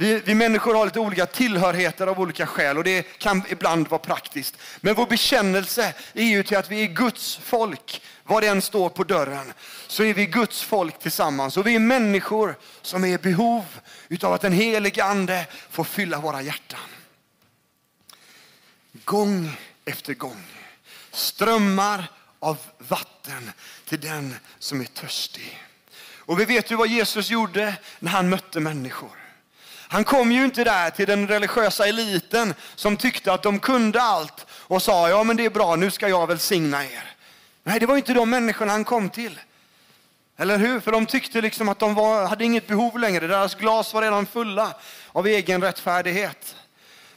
Vi, 0.00 0.20
vi, 0.24 0.34
människor 0.34 0.74
har 0.74 0.84
lite 0.84 1.00
olika 1.00 1.26
tillhörigheter 1.26 2.06
av 2.06 2.20
olika 2.20 2.46
skäl 2.46 2.78
och 2.78 2.84
det 2.84 3.02
kan 3.02 3.42
ibland 3.48 3.88
vara 3.88 3.98
praktiskt. 3.98 4.56
Men 4.80 4.94
vår 4.94 5.06
bekännelse 5.06 5.94
är 6.12 6.24
ju 6.24 6.42
till 6.42 6.56
att 6.56 6.70
vi 6.70 6.82
är 6.82 6.86
Guds 6.86 7.36
folk. 7.36 8.02
vad 8.24 8.42
det 8.42 8.46
än 8.46 8.62
står 8.62 8.88
på 8.88 9.04
dörren 9.04 9.52
så 9.86 10.04
är 10.04 10.14
vi 10.14 10.26
Guds 10.26 10.62
folk 10.62 10.98
tillsammans. 10.98 11.56
Och 11.56 11.66
vi 11.66 11.74
är 11.74 11.78
människor 11.78 12.56
som 12.82 13.04
är 13.04 13.08
i 13.08 13.18
behov 13.18 13.64
av 14.22 14.32
att 14.32 14.40
den 14.40 14.52
helige 14.52 15.04
ande 15.04 15.46
får 15.70 15.84
fylla 15.84 16.20
våra 16.20 16.42
hjärtan. 16.42 16.80
Gång 19.04 19.56
efter 19.84 20.14
gång. 20.14 20.44
Strömmar 21.12 22.04
av 22.38 22.58
vatten 22.78 23.50
till 23.88 24.00
den 24.00 24.34
som 24.58 24.80
är 24.80 24.84
törstig. 24.84 25.62
Och 26.16 26.40
vi 26.40 26.44
vet 26.44 26.70
ju 26.70 26.76
vad 26.76 26.88
Jesus 26.88 27.30
gjorde 27.30 27.74
när 27.98 28.10
han 28.10 28.28
mötte 28.28 28.60
människor. 28.60 29.27
Han 29.88 30.04
kom 30.04 30.32
ju 30.32 30.44
inte 30.44 30.64
där 30.64 30.90
till 30.90 31.06
den 31.06 31.28
religiösa 31.28 31.86
eliten 31.86 32.54
som 32.74 32.96
tyckte 32.96 33.32
att 33.32 33.42
de 33.42 33.58
kunde 33.58 34.02
allt 34.02 34.46
och 34.50 34.82
sa 34.82 35.08
ja 35.08 35.24
men 35.24 35.36
det 35.36 35.44
är 35.44 35.50
bra, 35.50 35.76
nu 35.76 35.90
ska 35.90 36.08
jag 36.08 36.26
välsigna 36.26 36.84
er. 36.84 37.14
Nej, 37.62 37.80
det 37.80 37.86
var 37.86 37.96
inte 37.96 38.14
de 38.14 38.30
människorna 38.30 38.72
han 38.72 38.84
kom 38.84 39.10
till. 39.10 39.40
Eller 40.36 40.58
hur? 40.58 40.80
För 40.80 40.92
de 40.92 41.06
tyckte 41.06 41.40
liksom 41.40 41.68
att 41.68 41.78
de 41.78 41.94
var, 41.94 42.26
hade 42.26 42.44
inget 42.44 42.66
behov 42.66 42.98
längre. 42.98 43.26
Deras 43.26 43.54
glas 43.54 43.94
var 43.94 44.02
redan 44.02 44.26
fulla 44.26 44.74
av 45.12 45.26
egen 45.26 45.62
rättfärdighet. 45.62 46.56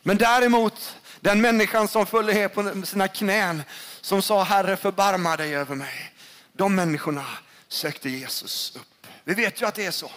Men 0.04 0.18
däremot, 0.18 0.96
den 1.20 1.42
människan 1.42 1.88
som 1.88 2.06
föll 2.06 2.26
ner 2.26 2.48
på 2.48 2.86
sina 2.86 3.08
knän, 3.08 3.64
som 4.02 4.22
sa 4.22 4.44
Herre 4.44 4.78
förbarma 4.78 5.38
dig 5.38 5.56
över 5.56 5.76
mig. 5.76 6.14
De 6.54 6.76
människorna 6.76 7.26
sökte 7.68 8.10
Jesus 8.10 8.76
upp. 8.76 9.08
Vi 9.24 9.34
vet 9.34 9.62
ju 9.62 9.66
att 9.66 9.76
det 9.76 9.86
är 9.86 9.92
så. 9.92 10.12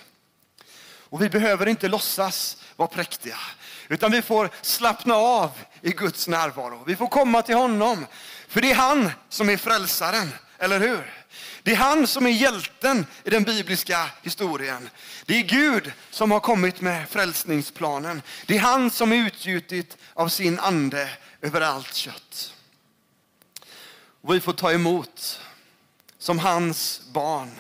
Och 1.11 1.23
vi 1.23 1.29
behöver 1.29 1.67
inte 1.67 1.89
låtsas 1.89 2.57
vara 2.77 2.89
präktiga, 2.89 3.39
utan 3.89 4.13
vi 4.13 4.23
får 4.23 4.51
slappna 4.63 5.15
av 5.15 5.51
i 5.81 5.91
Guds 5.91 6.29
närvaro. 6.29 6.83
Vi 6.87 6.97
får 6.97 7.07
komma 7.07 7.43
till 7.43 7.55
honom, 7.55 8.07
för 8.49 8.61
det 8.61 8.71
är 8.71 8.75
han 8.75 9.11
som 9.29 9.51
är 9.51 9.57
frälsaren. 9.57 10.31
eller 10.59 10.81
hur? 10.81 11.15
Det 11.63 11.73
är 11.73 11.77
han 11.77 12.07
som 12.07 12.27
är 12.27 12.31
hjälten 12.31 13.07
i 13.25 13.31
den 13.31 13.43
bibliska 13.43 14.11
historien. 14.23 14.91
Det 15.27 15.39
är 15.39 15.43
Gud 15.43 15.93
som 16.11 16.31
har 16.31 16.41
kommit 16.41 16.81
med 16.81 17.09
frälsningsplanen. 17.09 18.23
Det 18.47 18.57
är 18.57 18.61
han 18.61 18.91
som 18.91 19.13
är 19.13 19.17
utgjutit 19.17 19.97
av 20.15 20.29
sin 20.29 20.61
ande 20.61 21.11
över 21.41 21.61
allt 21.61 21.95
kött. 21.95 22.55
Och 24.23 24.35
vi 24.35 24.41
får 24.41 24.53
ta 24.53 24.73
emot 24.73 25.41
som 26.19 26.39
hans 26.39 27.01
barn. 27.13 27.51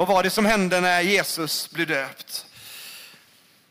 Vad 0.00 0.08
var 0.08 0.22
det 0.22 0.30
som 0.30 0.46
hände 0.46 0.80
när 0.80 1.00
Jesus 1.00 1.70
blev 1.70 1.86
döpt? 1.86 2.46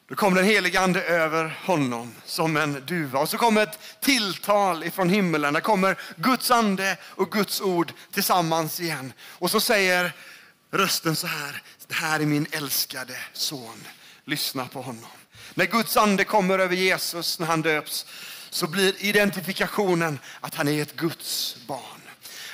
Då 0.07 0.15
kom 0.15 0.33
den 0.33 0.45
helige 0.45 0.79
ande 0.79 1.03
över 1.03 1.57
honom 1.65 2.15
som 2.25 2.57
en 2.57 2.85
duva. 2.85 3.19
Och 3.19 3.29
så 3.29 3.37
kom 3.37 3.57
ett 3.57 3.79
tilltal 4.01 4.83
ifrån 4.83 5.09
himmelen. 5.09 5.53
Där 5.53 5.61
kommer 5.61 5.97
Guds 6.15 6.51
ande 6.51 6.97
och 7.03 7.31
Guds 7.31 7.61
ord 7.61 7.93
tillsammans 8.13 8.79
igen. 8.79 9.13
Och 9.19 9.51
så 9.51 9.59
säger 9.59 10.11
rösten 10.71 11.15
så 11.15 11.27
här. 11.27 11.61
Det 11.87 11.93
här 11.93 12.19
är 12.19 12.25
min 12.25 12.47
älskade 12.51 13.17
son. 13.33 13.87
Lyssna 14.25 14.67
på 14.67 14.81
honom. 14.81 15.09
När 15.53 15.65
Guds 15.65 15.97
ande 15.97 16.23
kommer 16.23 16.59
över 16.59 16.75
Jesus 16.75 17.39
när 17.39 17.47
han 17.47 17.61
döps 17.61 18.05
så 18.49 18.67
blir 18.67 19.03
identifikationen 19.03 20.19
att 20.39 20.55
han 20.55 20.67
är 20.67 20.81
ett 20.81 20.95
Guds 20.95 21.57
barn. 21.67 21.98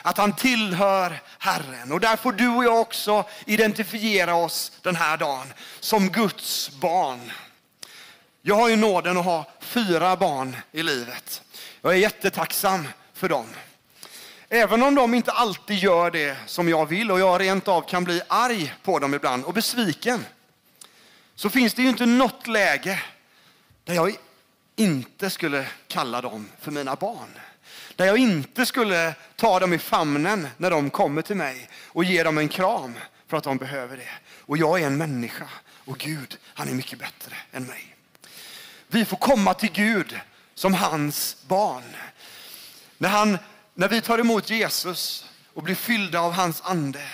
Att 0.05 0.17
han 0.17 0.35
tillhör 0.35 1.21
Herren. 1.39 1.91
Och 1.91 1.99
där 1.99 2.15
får 2.15 2.31
du 2.31 2.47
och 2.47 2.63
jag 2.63 2.81
också 2.81 3.25
identifiera 3.45 4.35
oss 4.35 4.71
den 4.81 4.95
här 4.95 5.17
dagen 5.17 5.53
som 5.79 6.09
Guds 6.09 6.69
barn. 6.69 7.31
Jag 8.41 8.55
har 8.55 8.69
ju 8.69 8.75
nåden 8.75 9.17
att 9.17 9.25
ha 9.25 9.45
fyra 9.59 10.15
barn 10.15 10.55
i 10.71 10.83
livet. 10.83 11.41
Jag 11.81 11.93
är 11.93 11.97
jättetacksam 11.97 12.87
för 13.13 13.29
dem. 13.29 13.45
Även 14.49 14.83
om 14.83 14.95
de 14.95 15.13
inte 15.13 15.31
alltid 15.31 15.77
gör 15.77 16.11
det 16.11 16.37
som 16.45 16.69
jag 16.69 16.85
vill 16.85 17.11
och 17.11 17.19
jag 17.19 17.41
rent 17.41 17.67
av 17.67 17.81
kan 17.81 18.03
bli 18.03 18.21
arg 18.27 18.73
på 18.83 18.99
dem 18.99 19.13
ibland 19.13 19.45
och 19.45 19.53
besviken. 19.53 20.25
Så 21.35 21.49
finns 21.49 21.73
det 21.73 21.81
ju 21.81 21.89
inte 21.89 22.05
något 22.05 22.47
läge 22.47 23.03
där 23.83 23.93
jag 23.93 24.15
inte 24.75 25.29
skulle 25.29 25.67
kalla 25.87 26.21
dem 26.21 26.49
för 26.59 26.71
mina 26.71 26.95
barn. 26.95 27.39
Där 27.95 28.05
jag 28.05 28.17
inte 28.17 28.65
skulle 28.65 29.13
ta 29.35 29.59
dem 29.59 29.73
i 29.73 29.77
famnen 29.77 30.47
när 30.57 30.71
de 30.71 30.89
kommer 30.89 31.21
till 31.21 31.35
mig 31.35 31.69
och 31.83 32.03
ge 32.03 32.23
dem 32.23 32.37
en 32.37 32.49
kram 32.49 32.93
för 33.27 33.37
att 33.37 33.43
de 33.43 33.57
behöver 33.57 33.97
det. 33.97 34.09
Och 34.39 34.57
jag 34.57 34.81
är 34.81 34.87
en 34.87 34.97
människa 34.97 35.49
och 35.85 35.97
Gud, 35.97 36.37
han 36.43 36.69
är 36.69 36.73
mycket 36.73 36.99
bättre 36.99 37.35
än 37.51 37.65
mig. 37.65 37.95
Vi 38.87 39.05
får 39.05 39.17
komma 39.17 39.53
till 39.53 39.71
Gud 39.71 40.19
som 40.53 40.73
hans 40.73 41.37
barn. 41.47 41.95
När, 42.97 43.09
han, 43.09 43.37
när 43.73 43.89
vi 43.89 44.01
tar 44.01 44.19
emot 44.19 44.49
Jesus 44.49 45.25
och 45.53 45.63
blir 45.63 45.75
fyllda 45.75 46.19
av 46.19 46.31
hans 46.31 46.61
ande 46.61 47.07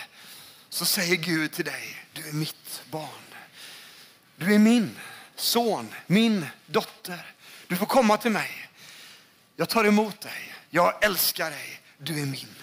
så 0.70 0.86
säger 0.86 1.16
Gud 1.16 1.52
till 1.52 1.66
dig, 1.66 1.98
du 2.14 2.30
är 2.30 2.34
mitt 2.34 2.84
barn. 2.92 3.08
Du 4.36 4.56
är 4.56 4.60
min 4.60 5.00
son, 5.36 5.94
min 6.08 6.46
dotter. 6.66 7.26
Du 7.68 7.76
får 7.76 7.86
komma 7.86 8.18
till 8.18 8.32
mig. 8.32 8.70
Jag 9.56 9.70
tar 9.70 9.84
emot 9.84 10.22
dig. 10.22 10.51
Jag 10.74 11.04
älskar 11.04 11.50
dig. 11.52 11.82
Du 11.98 12.22
är 12.22 12.26
min. 12.26 12.56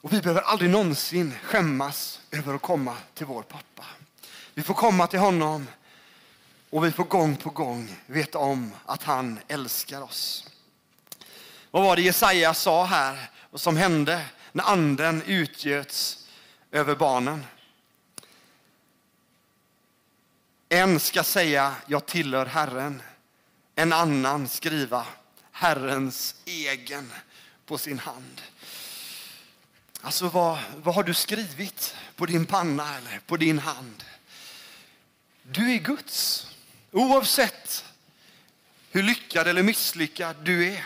Och 0.00 0.12
vi 0.12 0.20
behöver 0.20 0.40
aldrig 0.40 0.70
någonsin 0.70 1.34
skämmas 1.42 2.20
över 2.30 2.54
att 2.54 2.62
komma 2.62 2.96
till 3.14 3.26
vår 3.26 3.42
pappa. 3.42 3.84
Vi 4.54 4.62
får 4.62 4.74
komma 4.74 5.06
till 5.06 5.18
honom 5.18 5.66
och 6.70 6.84
vi 6.84 6.92
får 6.92 7.04
gång 7.04 7.36
på 7.36 7.50
gång 7.50 7.96
veta 8.06 8.38
om 8.38 8.72
att 8.86 9.02
han 9.02 9.40
älskar 9.48 10.02
oss. 10.02 10.48
Vad 11.70 11.82
var 11.82 11.96
det 11.96 12.02
Jesaja 12.02 12.54
sa 12.54 12.84
här 12.84 13.30
och 13.50 13.60
som 13.60 13.76
hände 13.76 14.26
när 14.52 14.64
anden 14.64 15.22
utgöts 15.22 16.28
över 16.70 16.94
barnen? 16.94 17.44
En 20.68 21.00
ska 21.00 21.22
säga, 21.22 21.74
jag 21.86 22.06
tillhör 22.06 22.46
Herren. 22.46 23.02
En 23.74 23.92
annan 23.92 24.48
skriva, 24.48 25.06
Herrens 25.62 26.34
egen 26.44 27.12
på 27.66 27.78
sin 27.78 27.98
hand. 27.98 28.40
Alltså 30.00 30.28
vad, 30.28 30.58
vad 30.76 30.94
har 30.94 31.02
du 31.02 31.14
skrivit 31.14 31.96
på 32.16 32.26
din 32.26 32.46
panna 32.46 32.96
eller 32.98 33.20
på 33.26 33.36
din 33.36 33.58
hand? 33.58 34.04
Du 35.42 35.72
är 35.72 35.78
Guds. 35.78 36.46
Oavsett 36.90 37.84
hur 38.90 39.02
lyckad 39.02 39.48
eller 39.48 39.62
misslyckad 39.62 40.36
du 40.42 40.66
är 40.72 40.84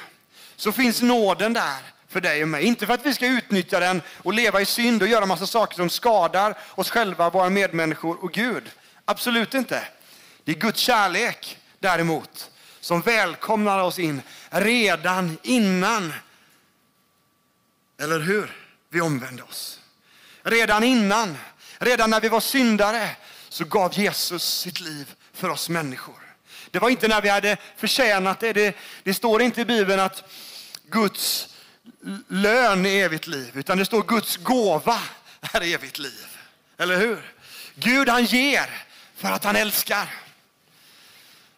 så 0.56 0.72
finns 0.72 1.02
nåden 1.02 1.52
där 1.52 1.82
för 2.08 2.20
dig 2.20 2.42
och 2.42 2.48
mig. 2.48 2.64
Inte 2.64 2.86
för 2.86 2.94
att 2.94 3.06
vi 3.06 3.14
ska 3.14 3.26
utnyttja 3.26 3.80
den 3.80 4.02
och 4.08 4.34
leva 4.34 4.60
i 4.60 4.66
synd 4.66 5.02
och 5.02 5.08
göra 5.08 5.26
massa 5.26 5.46
saker 5.46 5.76
som 5.76 5.90
skadar 5.90 6.58
oss 6.74 6.90
själva, 6.90 7.30
våra 7.30 7.50
medmänniskor 7.50 8.24
och 8.24 8.32
Gud. 8.32 8.70
Absolut 9.04 9.54
inte. 9.54 9.88
Det 10.44 10.52
är 10.52 10.56
Guds 10.56 10.80
kärlek 10.80 11.58
däremot 11.78 12.50
som 12.86 13.00
välkomnar 13.00 13.82
oss 13.82 13.98
in 13.98 14.22
redan 14.50 15.38
innan, 15.42 16.12
eller 18.00 18.20
hur, 18.20 18.56
vi 18.88 19.00
omvände 19.00 19.42
oss. 19.42 19.80
Redan 20.42 20.84
innan, 20.84 21.36
redan 21.78 22.10
när 22.10 22.20
vi 22.20 22.28
var 22.28 22.40
syndare 22.40 23.10
så 23.48 23.64
gav 23.64 23.98
Jesus 23.98 24.60
sitt 24.60 24.80
liv 24.80 25.14
för 25.32 25.48
oss 25.48 25.68
människor. 25.68 26.36
Det 26.70 26.78
var 26.78 26.90
inte 26.90 27.08
när 27.08 27.22
vi 27.22 27.28
hade 27.28 27.56
förtjänat 27.76 28.40
det. 28.40 28.52
Det, 28.52 28.76
det 29.02 29.14
står 29.14 29.42
inte 29.42 29.60
i 29.60 29.64
Bibeln 29.64 30.00
att 30.00 30.24
Guds 30.90 31.48
lön 32.28 32.86
är 32.86 33.04
evigt 33.04 33.26
liv, 33.26 33.50
utan 33.54 33.78
det 33.78 33.84
står 33.84 34.02
Guds 34.02 34.36
gåva 34.36 35.00
är 35.52 35.74
evigt 35.74 35.98
liv. 35.98 36.26
Eller 36.78 36.96
hur? 36.96 37.32
Gud 37.74 38.08
han 38.08 38.24
ger 38.24 38.84
för 39.16 39.28
att 39.28 39.44
han 39.44 39.56
älskar. 39.56 40.25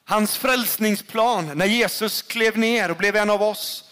Hans 0.09 0.37
frälsningsplan 0.37 1.51
när 1.55 1.67
Jesus 1.67 2.23
klev 2.23 2.59
ner 2.59 2.91
och 2.91 2.97
blev 2.97 3.17
en 3.17 3.31
av 3.31 3.43
oss, 3.43 3.85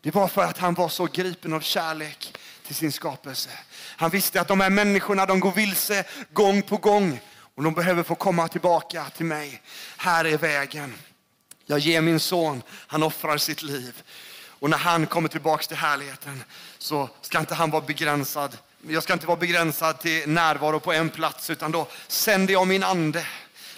det 0.00 0.14
var 0.14 0.28
för 0.28 0.42
att 0.42 0.58
han 0.58 0.74
var 0.74 0.88
så 0.88 1.04
gripen 1.06 1.52
av 1.52 1.60
kärlek 1.60 2.34
till 2.66 2.74
sin 2.74 2.92
skapelse. 2.92 3.50
Han 3.96 4.10
visste 4.10 4.40
att 4.40 4.48
de 4.48 4.60
här 4.60 4.70
människorna 4.70 5.26
de 5.26 5.40
går 5.40 5.52
vilse 5.52 6.04
gång 6.32 6.62
på 6.62 6.76
gång 6.76 7.20
och 7.54 7.62
de 7.62 7.74
behöver 7.74 8.02
få 8.02 8.14
komma 8.14 8.48
tillbaka 8.48 9.04
till 9.04 9.26
mig. 9.26 9.62
Här 9.96 10.24
är 10.24 10.38
vägen. 10.38 10.94
Jag 11.64 11.78
ger 11.78 12.00
min 12.00 12.20
son, 12.20 12.62
han 12.70 13.02
offrar 13.02 13.36
sitt 13.36 13.62
liv. 13.62 14.02
Och 14.48 14.70
när 14.70 14.78
han 14.78 15.06
kommer 15.06 15.28
tillbaka 15.28 15.66
till 15.66 15.76
härligheten 15.76 16.44
så 16.78 17.08
ska 17.20 17.38
inte 17.38 17.54
han 17.54 17.70
vara 17.70 17.82
begränsad. 17.82 18.58
Jag 18.88 19.02
ska 19.02 19.12
inte 19.12 19.26
vara 19.26 19.38
begränsad 19.38 19.98
till 19.98 20.28
närvaro 20.28 20.80
på 20.80 20.92
en 20.92 21.10
plats 21.10 21.50
utan 21.50 21.72
då 21.72 21.86
sänder 22.08 22.52
jag 22.52 22.66
min 22.66 22.82
ande. 22.82 23.26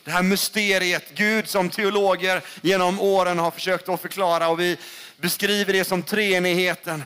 Det 0.09 0.13
här 0.13 0.23
mysteriet, 0.23 1.05
Gud 1.15 1.49
som 1.49 1.71
teologer 1.71 2.43
genom 2.63 3.01
åren 3.01 3.39
har 3.39 3.51
försökt 3.51 3.89
att 3.89 4.01
förklara 4.01 4.49
och 4.49 4.61
vi 4.61 4.77
beskriver 5.17 5.73
det 5.73 5.85
som 5.85 6.03
treenigheten. 6.03 7.05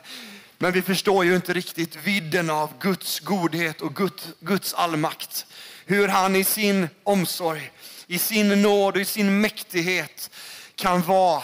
Men 0.57 0.71
vi 0.71 0.81
förstår 0.81 1.25
ju 1.25 1.35
inte 1.35 1.53
riktigt 1.53 1.95
vidden 1.95 2.49
av 2.49 2.69
Guds 2.79 3.19
godhet 3.19 3.81
och 3.81 3.99
Guds 4.39 4.73
allmakt. 4.73 5.45
Hur 5.85 6.07
han 6.07 6.35
i 6.35 6.43
sin 6.43 6.89
omsorg, 7.03 7.71
i 8.07 8.19
sin 8.19 8.61
nåd 8.61 8.95
och 8.95 9.01
i 9.01 9.05
sin 9.05 9.41
mäktighet 9.41 10.29
kan 10.75 11.01
vara 11.01 11.43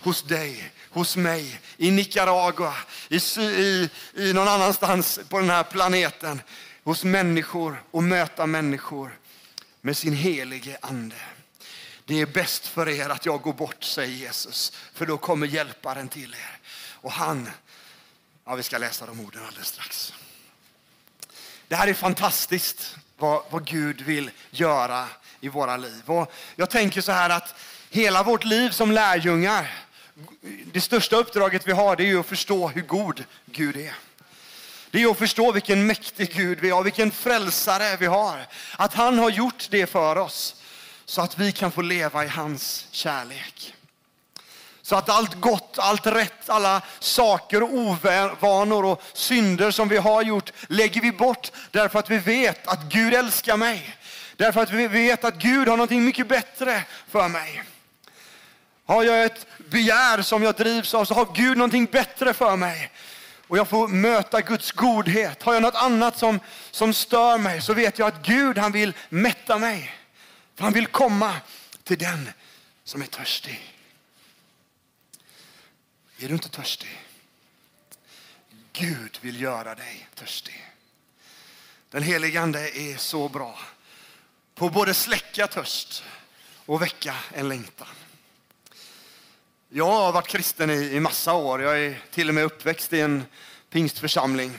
hos 0.00 0.22
dig, 0.22 0.72
hos 0.90 1.16
mig, 1.16 1.60
i 1.76 1.90
Nicaragua, 1.90 2.74
i, 3.08 3.16
i, 3.40 3.90
i 4.16 4.32
någon 4.32 4.48
annanstans 4.48 5.20
på 5.28 5.38
den 5.40 5.50
här 5.50 5.62
planeten, 5.62 6.40
hos 6.84 7.04
människor 7.04 7.82
och 7.90 8.02
möta 8.02 8.46
människor 8.46 9.18
med 9.84 9.96
sin 9.96 10.12
helige 10.12 10.76
ande. 10.80 11.16
Det 12.04 12.20
är 12.20 12.26
bäst 12.26 12.66
för 12.66 12.88
er 12.88 13.08
att 13.08 13.26
jag 13.26 13.42
går 13.42 13.52
bort, 13.52 13.84
säger 13.84 14.16
Jesus, 14.16 14.72
för 14.94 15.06
då 15.06 15.18
kommer 15.18 15.46
hjälparen 15.46 16.08
till 16.08 16.34
er. 16.34 16.58
Och 16.90 17.12
han, 17.12 17.50
ja 18.44 18.54
vi 18.54 18.62
ska 18.62 18.78
läsa 18.78 19.06
de 19.06 19.20
orden 19.20 19.44
alldeles 19.46 19.68
strax. 19.68 20.14
Det 21.68 21.76
här 21.76 21.88
är 21.88 21.94
fantastiskt 21.94 22.96
vad, 23.16 23.42
vad 23.50 23.66
Gud 23.66 24.00
vill 24.00 24.30
göra 24.50 25.08
i 25.40 25.48
våra 25.48 25.76
liv. 25.76 26.02
Och 26.06 26.32
jag 26.56 26.70
tänker 26.70 27.00
så 27.00 27.12
här 27.12 27.30
att 27.30 27.54
hela 27.90 28.22
vårt 28.22 28.44
liv 28.44 28.70
som 28.70 28.92
lärjungar, 28.92 29.84
det 30.72 30.80
största 30.80 31.16
uppdraget 31.16 31.68
vi 31.68 31.72
har 31.72 31.96
det 31.96 32.10
är 32.10 32.18
att 32.18 32.26
förstå 32.26 32.68
hur 32.68 32.82
god 32.82 33.24
Gud 33.46 33.76
är. 33.76 33.94
Det 34.94 35.02
är 35.02 35.10
att 35.10 35.18
förstå 35.18 35.52
vilken 35.52 35.86
mäktig 35.86 36.34
Gud 36.34 36.60
vi 36.60 36.70
har, 36.70 36.82
vilken 36.82 37.10
frälsare 37.10 37.96
vi 37.96 38.06
har. 38.06 38.46
Att 38.76 38.94
han 38.94 39.18
har 39.18 39.30
gjort 39.30 39.66
det 39.70 39.86
för 39.86 40.18
oss 40.18 40.62
så 41.04 41.22
att 41.22 41.38
vi 41.38 41.52
kan 41.52 41.72
få 41.72 41.82
leva 41.82 42.24
i 42.24 42.28
hans 42.28 42.86
kärlek. 42.90 43.74
Så 44.82 44.96
att 44.96 45.08
allt 45.08 45.34
gott, 45.34 45.78
allt 45.78 46.06
rätt, 46.06 46.48
alla 46.48 46.82
saker 46.98 47.62
och 47.62 47.74
ovanor 47.74 48.84
och 48.84 49.02
synder 49.12 49.70
som 49.70 49.88
vi 49.88 49.96
har 49.96 50.22
gjort 50.22 50.52
lägger 50.68 51.00
vi 51.00 51.12
bort 51.12 51.52
därför 51.70 51.98
att 51.98 52.10
vi 52.10 52.18
vet 52.18 52.66
att 52.66 52.82
Gud 52.82 53.14
älskar 53.14 53.56
mig. 53.56 53.96
Därför 54.36 54.60
att 54.60 54.70
vi 54.70 54.88
vet 54.88 55.24
att 55.24 55.34
Gud 55.34 55.68
har 55.68 55.76
något 55.76 55.90
mycket 55.90 56.28
bättre 56.28 56.82
för 57.08 57.28
mig. 57.28 57.62
Har 58.86 59.04
jag 59.04 59.24
ett 59.24 59.46
begär 59.58 60.22
som 60.22 60.42
jag 60.42 60.54
drivs 60.54 60.94
av 60.94 61.04
så 61.04 61.14
har 61.14 61.28
Gud 61.34 61.56
någonting 61.56 61.84
bättre 61.84 62.34
för 62.34 62.56
mig 62.56 62.90
och 63.54 63.58
jag 63.58 63.68
får 63.68 63.88
möta 63.88 64.40
Guds 64.40 64.72
godhet. 64.72 65.42
Har 65.42 65.54
jag 65.54 65.62
något 65.62 65.74
annat 65.74 66.18
som, 66.18 66.40
som 66.70 66.94
stör 66.94 67.38
mig 67.38 67.62
så 67.62 67.74
vet 67.74 67.98
jag 67.98 68.08
att 68.08 68.26
Gud 68.26 68.58
han 68.58 68.72
vill 68.72 68.92
mätta 69.08 69.58
mig. 69.58 69.94
För 70.54 70.64
han 70.64 70.72
vill 70.72 70.86
komma 70.86 71.36
till 71.82 71.98
den 71.98 72.30
som 72.84 73.02
är 73.02 73.06
törstig. 73.06 73.74
Är 76.18 76.28
du 76.28 76.34
inte 76.34 76.48
törstig? 76.48 77.00
Gud 78.72 79.18
vill 79.20 79.40
göra 79.40 79.74
dig 79.74 80.08
törstig. 80.14 80.70
Den 81.90 82.02
helige 82.02 82.40
Ande 82.40 82.78
är 82.78 82.96
så 82.96 83.28
bra 83.28 83.58
på 84.54 84.70
både 84.70 84.94
släcka 84.94 85.46
törst 85.46 86.04
och 86.66 86.82
väcka 86.82 87.14
en 87.34 87.48
längtan. 87.48 87.88
Jag 89.76 89.86
har 89.86 90.12
varit 90.12 90.26
kristen 90.26 90.70
i, 90.70 90.74
i 90.74 91.00
massa 91.00 91.34
år. 91.34 91.62
Jag 91.62 91.84
är 91.84 92.02
till 92.10 92.28
och 92.28 92.34
med 92.34 92.44
uppväxt 92.44 92.92
i 92.92 93.00
en 93.00 93.24
pingstförsamling. 93.70 94.58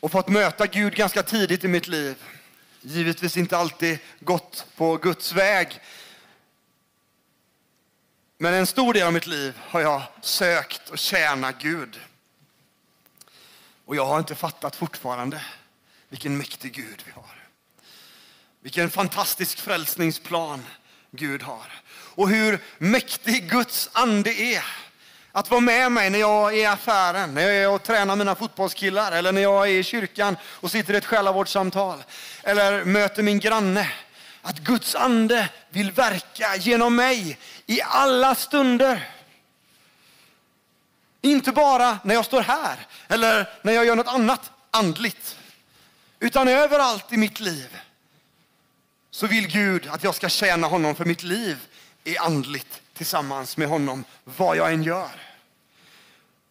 Och 0.00 0.12
fått 0.12 0.28
möta 0.28 0.66
Gud 0.66 0.94
ganska 0.94 1.22
tidigt 1.22 1.64
i 1.64 1.68
mitt 1.68 1.88
liv. 1.88 2.16
Givetvis 2.80 3.36
inte 3.36 3.58
alltid 3.58 3.98
gått 4.20 4.66
på 4.76 4.96
Guds 4.96 5.32
väg. 5.32 5.80
Men 8.38 8.54
en 8.54 8.66
stor 8.66 8.94
del 8.94 9.06
av 9.06 9.12
mitt 9.12 9.26
liv 9.26 9.58
har 9.58 9.80
jag 9.80 10.02
sökt 10.20 10.88
och 10.88 10.98
tjäna 10.98 11.52
Gud. 11.52 12.00
Och 13.84 13.96
jag 13.96 14.06
har 14.06 14.18
inte 14.18 14.34
fattat 14.34 14.76
fortfarande 14.76 15.44
vilken 16.08 16.38
mäktig 16.38 16.72
Gud 16.72 17.02
vi 17.06 17.12
har. 17.12 17.48
Vilken 18.60 18.90
fantastisk 18.90 19.58
frälsningsplan 19.58 20.64
Gud 21.10 21.42
har. 21.42 21.72
Och 21.92 22.28
hur 22.28 22.58
mäktig 22.78 23.50
Guds 23.50 23.90
ande 23.92 24.30
är. 24.30 24.64
Att 25.32 25.50
vara 25.50 25.60
med 25.60 25.92
mig 25.92 26.10
när 26.10 26.18
jag 26.18 26.54
är 26.54 26.56
i 26.56 26.66
affären, 26.66 27.34
när 27.34 27.42
jag 27.42 27.56
är 27.56 27.68
och 27.68 27.82
tränar 27.82 28.16
mina 28.16 28.34
fotbollskillar 28.34 29.12
eller 29.12 29.32
när 29.32 29.40
jag 29.40 29.68
är 29.68 29.72
i 29.72 29.82
kyrkan 29.82 30.36
och 30.44 30.70
sitter 30.70 30.94
i 30.94 30.96
ett 30.96 31.06
själavårdssamtal. 31.06 32.04
Eller 32.42 32.84
möter 32.84 33.22
min 33.22 33.40
granne. 33.40 33.92
Att 34.42 34.58
Guds 34.58 34.94
ande 34.94 35.48
vill 35.70 35.92
verka 35.92 36.56
genom 36.56 36.96
mig 36.96 37.38
i 37.66 37.80
alla 37.82 38.34
stunder. 38.34 39.08
Inte 41.22 41.52
bara 41.52 41.98
när 42.04 42.14
jag 42.14 42.24
står 42.24 42.40
här 42.40 42.86
eller 43.08 43.48
när 43.62 43.72
jag 43.72 43.86
gör 43.86 43.96
något 43.96 44.06
annat 44.06 44.50
andligt. 44.70 45.36
Utan 46.20 46.48
överallt 46.48 47.12
i 47.12 47.16
mitt 47.16 47.40
liv 47.40 47.78
så 49.10 49.26
vill 49.26 49.48
Gud 49.48 49.86
att 49.86 50.04
jag 50.04 50.14
ska 50.14 50.28
tjäna 50.28 50.66
honom 50.66 50.94
för 50.94 51.04
mitt 51.04 51.22
liv 51.22 51.58
är 52.04 52.20
andligt 52.20 52.82
tillsammans 52.94 53.56
med 53.56 53.68
honom 53.68 54.04
vad 54.24 54.56
jag 54.56 54.72
än 54.72 54.82
gör. 54.82 55.10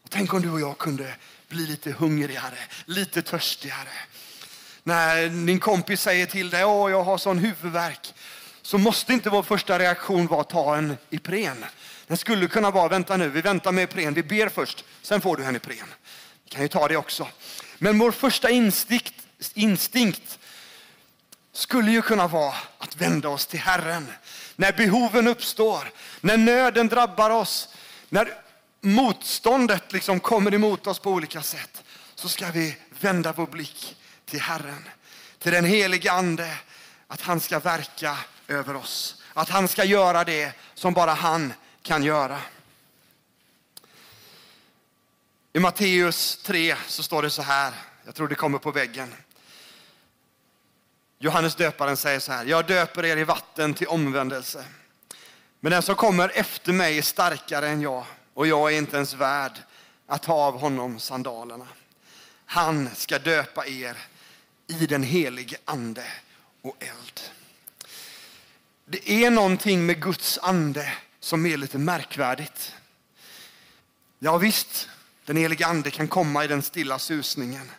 Och 0.04 0.10
tänk 0.10 0.34
om 0.34 0.41
du 0.41 0.52
och 0.52 0.60
jag 0.60 0.78
kunde 0.78 1.15
bli 1.48 1.67
lite 1.67 1.91
hungrigare, 1.91 2.58
lite 2.86 3.22
törstigare. 3.22 3.89
När 4.84 5.45
din 5.45 5.60
kompis 5.60 6.02
säger 6.02 6.26
till 6.26 6.50
dig 6.50 6.62
att 6.62 6.91
jag 6.91 7.04
har 7.04 7.17
sån 7.17 7.38
huvudvärk 7.38 8.13
så 8.62 8.78
måste 8.78 9.13
inte 9.13 9.30
vår 9.30 9.43
första 9.43 9.80
reaktion 9.80 10.28
vara 10.28 10.41
att 10.41 10.50
ta 10.50 10.78
en 10.78 10.98
Ipren. 11.10 11.65
Den 12.08 12.17
skulle 12.17 12.48
kunna 12.48 12.72
vara, 12.72 12.88
vänta 12.88 13.17
nu, 13.17 13.30
vi 13.30 13.41
väntar 13.41 13.72
med 13.72 13.84
Ipren, 13.84 14.13
vi 14.13 14.24
ber 14.24 14.50
först, 14.50 14.84
sen 15.02 15.22
får 15.22 15.38
du 15.38 15.43
en 15.43 15.56
Ipren. 15.56 15.93
Vi 16.43 16.50
kan 16.50 16.62
ju 16.62 16.67
ta 16.67 16.88
det 16.88 16.98
också. 16.98 17.28
Men 17.78 18.00
vår 18.00 18.12
första 18.12 18.50
instinkt, 18.50 19.13
instinkt 19.54 20.38
skulle 21.60 21.91
ju 21.91 22.02
kunna 22.02 22.28
vara 22.28 22.56
att 22.78 22.95
vända 22.95 23.30
oss 23.30 23.45
till 23.45 23.60
Herren. 23.60 24.12
När 24.56 24.72
behoven 24.72 25.28
uppstår, 25.28 25.91
när 26.22 26.38
nöden 26.38 26.88
drabbar 26.88 27.30
oss, 27.30 27.69
när 28.10 28.34
motståndet 28.82 29.93
liksom 29.93 30.19
kommer 30.19 30.54
emot 30.54 30.88
oss 30.88 31.00
på 31.00 31.12
olika 31.12 31.41
sätt, 31.41 31.84
så 32.15 32.30
ska 32.30 32.52
vi 32.52 32.78
vända 33.00 33.34
vår 33.34 33.48
blick 33.48 33.98
till 34.26 34.41
Herren, 34.41 34.89
till 35.39 35.52
den 35.52 35.65
helige 35.65 36.12
Ande, 36.12 36.58
att 37.08 37.22
han 37.22 37.39
ska 37.39 37.60
verka 37.60 38.17
över 38.48 38.76
oss. 38.76 39.24
Att 39.34 39.50
han 39.50 39.67
ska 39.67 39.84
göra 39.84 40.24
det 40.24 40.52
som 40.74 40.93
bara 40.93 41.13
han 41.13 41.54
kan 41.82 42.04
göra. 42.04 42.39
I 45.54 45.60
Matteus 45.60 46.38
3 46.43 46.76
så 46.88 47.04
står 47.04 47.22
det 47.22 47.30
så 47.30 47.41
här, 47.41 47.74
jag 48.06 48.15
tror 48.15 48.28
det 48.28 48.36
kommer 48.36 48.58
på 48.58 48.72
väggen. 48.72 49.13
Johannes 51.22 51.56
döparen 51.56 51.98
säger 51.98 52.20
så 52.20 52.32
här, 52.32 52.46
jag 52.46 52.68
döper 52.68 53.06
er 53.06 53.18
i 53.18 53.24
vatten 53.24 53.74
till 53.74 53.88
omvändelse. 53.88 54.66
Men 55.60 55.72
den 55.72 55.82
som 55.82 55.96
kommer 55.96 56.32
efter 56.36 56.74
mig 56.74 56.98
är 56.98 57.02
starkare 57.02 57.68
än 57.70 57.82
jag 57.82 58.06
och 58.34 58.48
jag 58.48 58.74
är 58.74 58.78
inte 58.78 58.96
ens 58.96 59.14
värd 59.14 59.52
att 60.08 60.24
ta 60.24 60.34
av 60.34 60.60
honom 60.60 61.00
sandalerna. 61.00 61.68
Han 62.46 62.90
ska 62.96 63.20
döpa 63.20 63.68
er 63.68 63.98
i 64.68 64.86
den 64.86 65.04
helige 65.04 65.58
ande 65.66 66.04
och 66.62 66.76
eld. 66.80 67.22
Det 68.86 69.12
är 69.12 69.32
någonting 69.32 69.86
med 69.86 70.02
Guds 70.02 70.38
ande 70.38 70.94
som 71.20 71.46
är 71.46 71.58
lite 71.58 71.78
märkvärdigt. 71.78 72.76
Ja 74.20 74.38
visst, 74.38 74.90
den 75.26 75.38
helige 75.38 75.68
ande 75.68 75.92
kan 75.92 76.08
komma 76.08 76.44
i 76.44 76.48
den 76.48 76.62
stilla 76.62 77.00
susningen. 77.00 77.72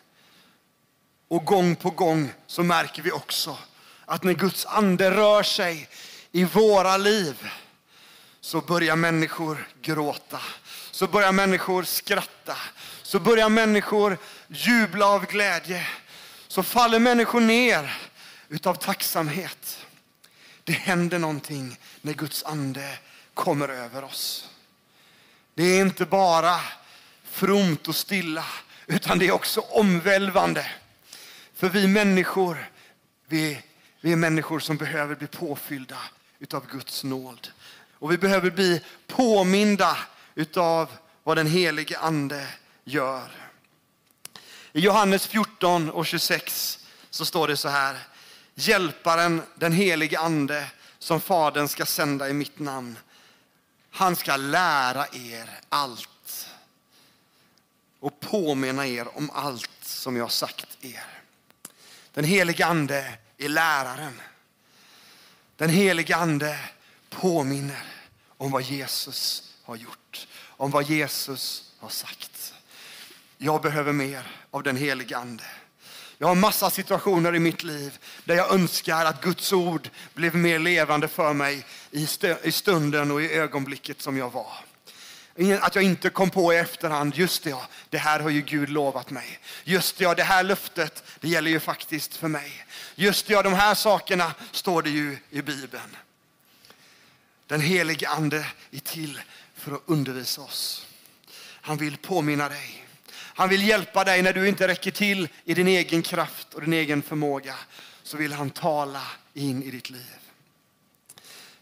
Och 1.31 1.45
gång 1.45 1.75
på 1.75 1.89
gång 1.89 2.33
så 2.47 2.63
märker 2.63 3.01
vi 3.01 3.11
också 3.11 3.57
att 4.05 4.23
när 4.23 4.33
Guds 4.33 4.65
ande 4.65 5.11
rör 5.11 5.43
sig 5.43 5.89
i 6.31 6.43
våra 6.43 6.97
liv 6.97 7.49
så 8.41 8.61
börjar 8.61 8.95
människor 8.95 9.67
gråta, 9.81 10.39
så 10.91 11.07
börjar 11.07 11.31
människor 11.31 11.83
skratta, 11.83 12.57
så 13.01 13.19
börjar 13.19 13.49
människor 13.49 14.17
jubla 14.47 15.05
av 15.05 15.25
glädje. 15.25 15.87
Så 16.47 16.63
faller 16.63 16.99
människor 16.99 17.41
ner 17.41 17.97
utav 18.49 18.75
tacksamhet. 18.75 19.85
Det 20.63 20.73
händer 20.73 21.19
någonting 21.19 21.77
när 22.01 22.13
Guds 22.13 22.43
ande 22.43 22.97
kommer 23.33 23.69
över 23.69 24.03
oss. 24.03 24.49
Det 25.53 25.63
är 25.63 25.81
inte 25.81 26.05
bara 26.05 26.59
fromt 27.23 27.87
och 27.87 27.95
stilla, 27.95 28.45
utan 28.87 29.19
det 29.19 29.27
är 29.27 29.31
också 29.31 29.61
omvälvande. 29.61 30.65
För 31.61 31.69
vi 31.69 31.87
människor, 31.87 32.69
vi, 33.27 33.63
vi 33.99 34.11
är 34.11 34.15
människor 34.15 34.59
som 34.59 34.77
behöver 34.77 35.15
bli 35.15 35.27
påfyllda 35.27 35.97
utav 36.39 36.67
Guds 36.67 37.03
nåd. 37.03 37.47
Och 37.93 38.11
vi 38.11 38.17
behöver 38.17 38.51
bli 38.51 38.81
påminda 39.07 39.97
utav 40.35 40.89
vad 41.23 41.37
den 41.37 41.47
helige 41.47 41.99
ande 41.99 42.47
gör. 42.83 43.31
I 44.73 44.79
Johannes 44.79 45.27
14 45.27 45.89
och 45.89 46.05
26 46.05 46.79
så 47.09 47.25
står 47.25 47.47
det 47.47 47.57
så 47.57 47.69
här. 47.69 47.97
Hjälparen, 48.55 49.41
den 49.55 49.73
helige 49.73 50.19
ande, 50.19 50.65
som 50.99 51.21
Fadern 51.21 51.67
ska 51.67 51.85
sända 51.85 52.29
i 52.29 52.33
mitt 52.33 52.59
namn. 52.59 52.97
Han 53.91 54.15
ska 54.15 54.37
lära 54.37 55.07
er 55.13 55.49
allt 55.69 56.47
och 57.99 58.19
påminna 58.19 58.87
er 58.87 59.17
om 59.17 59.29
allt 59.29 59.71
som 59.81 60.15
jag 60.15 60.31
sagt 60.31 60.77
er. 60.81 61.20
Den 62.13 62.23
helige 62.23 62.65
ande 62.65 63.17
är 63.37 63.49
läraren. 63.49 64.21
Den 65.57 65.69
helige 65.69 66.15
ande 66.15 66.59
påminner 67.09 67.83
om 68.37 68.51
vad 68.51 68.61
Jesus 68.61 69.43
har 69.63 69.75
gjort, 69.75 70.27
om 70.47 70.71
vad 70.71 70.83
Jesus 70.83 71.71
har 71.79 71.89
sagt. 71.89 72.53
Jag 73.37 73.61
behöver 73.61 73.93
mer 73.93 74.27
av 74.51 74.63
den 74.63 74.77
helige 74.77 75.17
ande. 75.17 75.43
Jag 76.17 76.27
har 76.27 76.35
massa 76.35 76.69
situationer 76.69 77.35
i 77.35 77.39
mitt 77.39 77.63
liv 77.63 77.99
där 78.25 78.35
jag 78.35 78.53
önskar 78.53 79.05
att 79.05 79.21
Guds 79.21 79.53
ord 79.53 79.89
blev 80.13 80.35
mer 80.35 80.59
levande 80.59 81.07
för 81.07 81.33
mig 81.33 81.65
i 82.43 82.51
stunden 82.51 83.11
och 83.11 83.21
i 83.21 83.33
ögonblicket 83.33 84.01
som 84.01 84.17
jag 84.17 84.29
var. 84.29 84.53
Att 85.61 85.75
jag 85.75 85.83
inte 85.83 86.09
kom 86.09 86.29
på 86.29 86.53
i 86.53 86.57
efterhand, 86.57 87.15
just 87.15 87.43
det 87.43 87.49
ja, 87.49 87.67
det 87.89 87.97
här 87.97 88.19
har 88.19 88.29
ju 88.29 88.41
Gud 88.41 88.69
lovat 88.69 89.09
mig. 89.09 89.39
Just 89.63 89.97
det 89.97 90.03
ja, 90.03 90.15
det 90.15 90.23
här 90.23 90.43
löftet, 90.43 91.03
det 91.19 91.27
gäller 91.27 91.51
ju 91.51 91.59
faktiskt 91.59 92.15
för 92.15 92.27
mig. 92.27 92.65
Just 92.95 93.27
det 93.27 93.33
ja, 93.33 93.41
de 93.41 93.53
här 93.53 93.75
sakerna 93.75 94.33
står 94.51 94.81
det 94.81 94.89
ju 94.89 95.17
i 95.29 95.41
Bibeln. 95.41 95.97
Den 97.47 97.61
helige 97.61 98.09
ande 98.09 98.45
är 98.71 98.79
till 98.79 99.19
för 99.55 99.71
att 99.71 99.81
undervisa 99.85 100.41
oss. 100.41 100.87
Han 101.61 101.77
vill 101.77 101.97
påminna 101.97 102.49
dig. 102.49 102.85
Han 103.13 103.49
vill 103.49 103.67
hjälpa 103.67 104.03
dig 104.03 104.21
när 104.21 104.33
du 104.33 104.47
inte 104.47 104.67
räcker 104.67 104.91
till 104.91 105.29
i 105.43 105.53
din 105.53 105.67
egen 105.67 106.01
kraft 106.01 106.53
och 106.53 106.61
din 106.61 106.73
egen 106.73 107.01
förmåga. 107.01 107.55
Så 108.03 108.17
vill 108.17 108.33
han 108.33 108.49
tala 108.49 109.03
in 109.33 109.63
i 109.63 109.71
ditt 109.71 109.89
liv. 109.89 110.15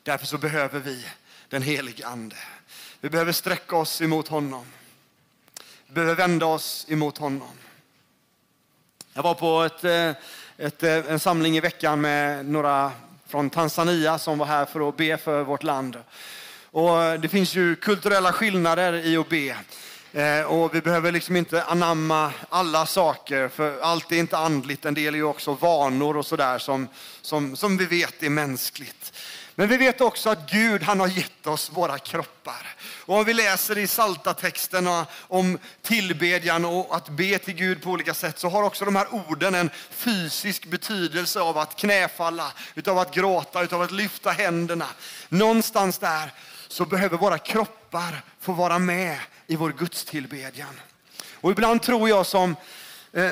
Därför 0.04 0.26
så 0.26 0.38
behöver 0.38 0.80
vi 0.80 1.06
den 1.49 1.62
helige 1.62 2.07
ande. 2.07 2.35
Vi 3.01 3.09
behöver 3.09 3.31
sträcka 3.31 3.75
oss 3.75 4.01
emot 4.01 4.27
honom. 4.27 4.65
Vi 5.88 5.93
behöver 5.93 6.15
vända 6.15 6.45
oss 6.45 6.85
emot 6.89 7.17
honom. 7.17 7.51
Jag 9.13 9.23
var 9.23 9.33
på 9.33 9.62
ett, 9.63 9.83
eh, 9.83 10.09
ett, 10.57 10.83
eh, 10.83 11.12
en 11.12 11.19
samling 11.19 11.57
i 11.57 11.59
veckan 11.59 12.01
med 12.01 12.45
några 12.45 12.91
från 13.27 13.49
Tanzania 13.49 14.17
som 14.17 14.38
var 14.38 14.45
här 14.45 14.65
för 14.65 14.89
att 14.89 14.97
be 14.97 15.17
för 15.17 15.43
vårt 15.43 15.63
land. 15.63 15.97
Och 16.71 17.19
det 17.19 17.29
finns 17.29 17.55
ju 17.55 17.75
kulturella 17.75 18.33
skillnader 18.33 18.93
i 18.93 19.17
att 19.17 19.29
be. 19.29 19.55
Eh, 20.13 20.41
och 20.41 20.75
vi 20.75 20.81
behöver 20.81 21.12
liksom 21.12 21.35
inte 21.35 21.63
anamma 21.63 22.33
alla 22.49 22.85
saker, 22.85 23.47
för 23.47 23.79
allt 23.79 24.12
är 24.12 24.15
inte 24.15 24.38
andligt. 24.38 24.85
En 24.85 24.93
del 24.93 25.13
är 25.13 25.17
ju 25.17 25.23
också 25.23 25.53
vanor 25.53 26.17
och 26.17 26.25
sådär 26.25 26.57
som, 26.57 26.88
som, 27.21 27.55
som 27.55 27.77
vi 27.77 27.85
vet 27.85 28.23
är 28.23 28.29
mänskligt. 28.29 29.13
Men 29.60 29.67
vi 29.67 29.78
vet 29.78 30.02
också 30.02 30.30
att 30.30 30.52
Gud 30.52 30.84
han 30.84 31.00
har 31.00 31.08
gett 31.08 31.48
oss 31.48 31.72
våra 31.74 31.98
kroppar. 31.98 32.76
Och 33.06 33.15
om 33.15 33.26
vi 33.26 33.34
läser 33.34 33.78
i 33.78 33.88
salta 33.88 34.34
texterna 34.34 35.06
om 35.13 35.58
tillbedjan 35.82 36.65
och 36.65 36.95
att 36.95 37.10
be 37.10 37.39
till 37.39 37.54
Gud 37.54 37.82
på 37.82 37.89
olika 37.89 38.13
sätt 38.13 38.39
så 38.39 38.50
har 38.50 38.63
också 38.63 38.86
de 38.86 38.95
här 38.95 39.08
orden 39.13 39.56
en 39.56 39.69
fysisk 39.89 40.65
betydelse 40.65 41.41
av 41.41 41.58
att 41.58 41.76
knäfalla, 41.76 42.54
utav 42.76 42.98
att 42.98 43.13
gråta, 43.13 43.63
utav 43.63 43.82
att 43.82 43.91
lyfta 43.91 44.32
händerna. 44.32 44.88
Någonstans 45.30 45.98
där 45.98 46.34
så 46.67 46.86
behöver 46.86 47.17
våra 47.17 47.38
kroppar 47.38 48.22
få 48.39 48.54
vara 48.54 48.80
med 48.80 49.17
i 49.48 49.56
vår 49.56 49.74
gudstillbedjan. 49.78 50.82
Och 51.34 51.52
ibland 51.52 51.82
tror 51.82 52.10
jag 52.10 52.26
som 52.26 52.56
eh, 53.13 53.32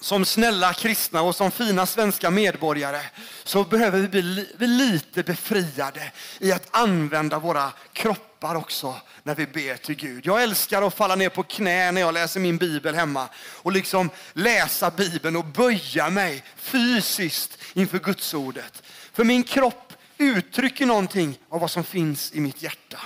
som 0.00 0.24
snälla 0.24 0.72
kristna 0.72 1.22
och 1.22 1.34
som 1.34 1.50
fina 1.50 1.86
svenska 1.86 2.30
medborgare 2.30 3.00
så 3.44 3.64
behöver 3.64 4.00
vi 4.00 4.08
bli 4.08 4.66
lite 4.66 5.22
befriade 5.22 6.12
i 6.38 6.52
att 6.52 6.68
använda 6.70 7.38
våra 7.38 7.72
kroppar 7.92 8.54
också 8.54 8.94
när 9.22 9.34
vi 9.34 9.46
ber 9.46 9.76
till 9.76 9.94
Gud. 9.94 10.26
Jag 10.26 10.42
älskar 10.42 10.82
att 10.82 10.94
falla 10.94 11.14
ner 11.14 11.28
på 11.28 11.42
knä 11.42 11.92
när 11.92 12.00
jag 12.00 12.14
läser 12.14 12.40
min 12.40 12.56
bibel 12.56 12.94
hemma 12.94 13.28
och 13.36 13.72
liksom 13.72 14.10
läsa 14.32 14.90
bibeln 14.90 15.36
och 15.36 15.44
böja 15.44 16.10
mig 16.10 16.44
fysiskt 16.56 17.58
inför 17.74 17.98
Guds 17.98 18.34
ordet. 18.34 18.82
För 19.12 19.24
min 19.24 19.42
kropp 19.42 19.92
uttrycker 20.18 20.86
någonting 20.86 21.38
av 21.48 21.60
vad 21.60 21.70
som 21.70 21.84
finns 21.84 22.32
i 22.32 22.40
mitt 22.40 22.62
hjärta. 22.62 22.98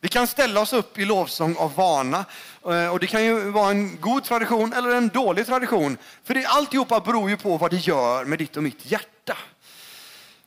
Vi 0.00 0.08
kan 0.08 0.26
ställa 0.26 0.60
oss 0.60 0.72
upp 0.72 0.98
i 0.98 1.04
lovsång 1.04 1.56
av 1.56 1.74
vana. 1.74 2.24
Eh, 2.64 2.88
och 2.88 3.00
det 3.00 3.06
kan 3.06 3.24
ju 3.24 3.50
vara 3.50 3.70
en 3.70 4.00
god 4.00 4.24
tradition 4.24 4.72
eller 4.72 4.90
en 4.90 5.08
dålig 5.08 5.46
tradition. 5.46 5.98
För 6.24 6.34
det, 6.34 6.46
alltihopa 6.46 7.00
beror 7.00 7.30
ju 7.30 7.36
på 7.36 7.56
vad 7.56 7.70
det 7.70 7.76
gör 7.76 8.24
med 8.24 8.38
ditt 8.38 8.56
och 8.56 8.62
mitt 8.62 8.90
hjärta. 8.90 9.36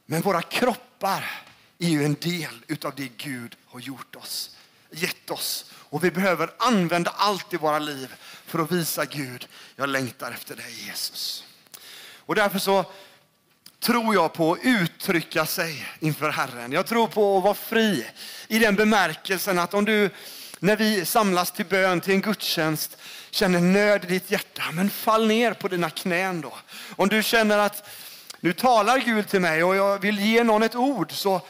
Men 0.05 0.21
våra 0.21 0.41
kroppar 0.41 1.31
är 1.79 1.89
ju 1.89 2.05
en 2.05 2.13
del 2.13 2.65
utav 2.67 2.93
det 2.95 3.09
Gud 3.17 3.55
har 3.67 3.79
gjort 3.79 4.15
oss, 4.15 4.57
gett 4.91 5.29
oss. 5.29 5.71
Och 5.73 6.03
vi 6.03 6.11
behöver 6.11 6.51
använda 6.57 7.11
allt 7.15 7.53
i 7.53 7.57
våra 7.57 7.79
liv 7.79 8.15
för 8.45 8.59
att 8.59 8.71
visa 8.71 9.05
Gud, 9.05 9.47
jag 9.75 9.89
längtar 9.89 10.31
efter 10.31 10.55
dig 10.55 10.85
Jesus. 10.87 11.43
Och 12.25 12.35
därför 12.35 12.59
så 12.59 12.85
tror 13.79 14.13
jag 14.13 14.33
på 14.33 14.51
att 14.51 14.59
uttrycka 14.63 15.45
sig 15.45 15.85
inför 15.99 16.29
Herren. 16.29 16.71
Jag 16.71 16.85
tror 16.85 17.07
på 17.07 17.37
att 17.37 17.43
vara 17.43 17.53
fri 17.53 18.05
i 18.47 18.59
den 18.59 18.75
bemärkelsen 18.75 19.59
att 19.59 19.73
om 19.73 19.85
du, 19.85 20.09
när 20.59 20.75
vi 20.75 21.05
samlas 21.05 21.51
till 21.51 21.65
bön, 21.65 22.01
till 22.01 22.13
en 22.13 22.21
gudstjänst, 22.21 22.97
känner 23.31 23.59
nöd 23.59 24.03
i 24.03 24.07
ditt 24.07 24.31
hjärta, 24.31 24.63
men 24.73 24.89
fall 24.89 25.27
ner 25.27 25.53
på 25.53 25.67
dina 25.67 25.89
knän 25.89 26.41
då. 26.41 26.53
Om 26.95 27.07
du 27.07 27.23
känner 27.23 27.57
att 27.57 27.89
nu 28.39 28.53
talar 28.53 28.97
Gud 28.97 29.27
till 29.27 29.41
mig 29.41 29.63
och 29.63 29.75
jag 29.75 29.99
vill 29.99 30.19
ge 30.19 30.43
någon 30.43 30.63
ett 30.63 30.75
ord, 30.75 31.11
så 31.11 31.41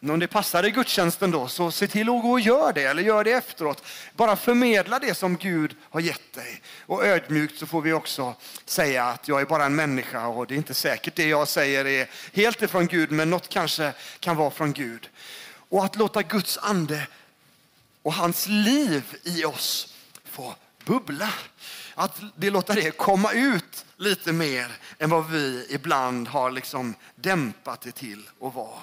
om 0.00 0.18
det 0.18 0.26
passar 0.26 0.66
i 0.66 0.70
gudstjänsten 0.70 1.30
då, 1.30 1.48
så 1.48 1.70
se 1.70 1.86
till 1.86 2.08
att 2.08 2.22
gå 2.22 2.30
och 2.30 2.40
gör 2.40 2.72
det, 2.72 2.82
eller 2.82 3.02
gör 3.02 3.24
det 3.24 3.32
efteråt. 3.32 3.84
Bara 4.14 4.36
förmedla 4.36 4.98
det 4.98 5.14
som 5.14 5.36
Gud 5.36 5.76
har 5.90 6.00
gett 6.00 6.32
dig. 6.32 6.62
Och 6.86 7.06
ödmjukt 7.06 7.58
så 7.58 7.66
får 7.66 7.82
vi 7.82 7.92
också 7.92 8.34
säga 8.64 9.04
att 9.04 9.28
jag 9.28 9.40
är 9.40 9.44
bara 9.44 9.64
en 9.64 9.76
människa 9.76 10.26
och 10.26 10.46
det 10.46 10.54
är 10.54 10.56
inte 10.56 10.74
säkert 10.74 11.14
det 11.14 11.28
jag 11.28 11.48
säger 11.48 11.84
är 11.84 12.08
helt 12.32 12.62
ifrån 12.62 12.86
Gud, 12.86 13.10
men 13.10 13.30
något 13.30 13.48
kanske 13.48 13.92
kan 14.20 14.36
vara 14.36 14.50
från 14.50 14.72
Gud. 14.72 15.08
Och 15.68 15.84
att 15.84 15.96
låta 15.96 16.22
Guds 16.22 16.58
ande 16.58 17.06
och 18.02 18.14
hans 18.14 18.46
liv 18.48 19.16
i 19.22 19.44
oss 19.44 19.94
få 20.24 20.54
bubbla. 20.84 21.32
Att 21.94 22.20
det 22.36 22.50
låta 22.50 22.74
det 22.74 22.90
komma 22.90 23.32
ut 23.32 23.84
lite 23.96 24.32
mer 24.32 24.76
än 24.98 25.10
vad 25.10 25.30
vi 25.30 25.66
ibland 25.70 26.28
har 26.28 26.50
liksom 26.50 26.94
dämpat 27.14 27.80
det 27.80 27.92
till 27.92 28.28
att 28.40 28.54
vara. 28.54 28.82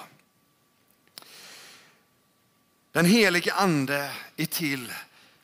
Den 2.94 3.06
helige 3.06 3.54
ande 3.54 4.12
är 4.38 4.46
till 4.46 4.94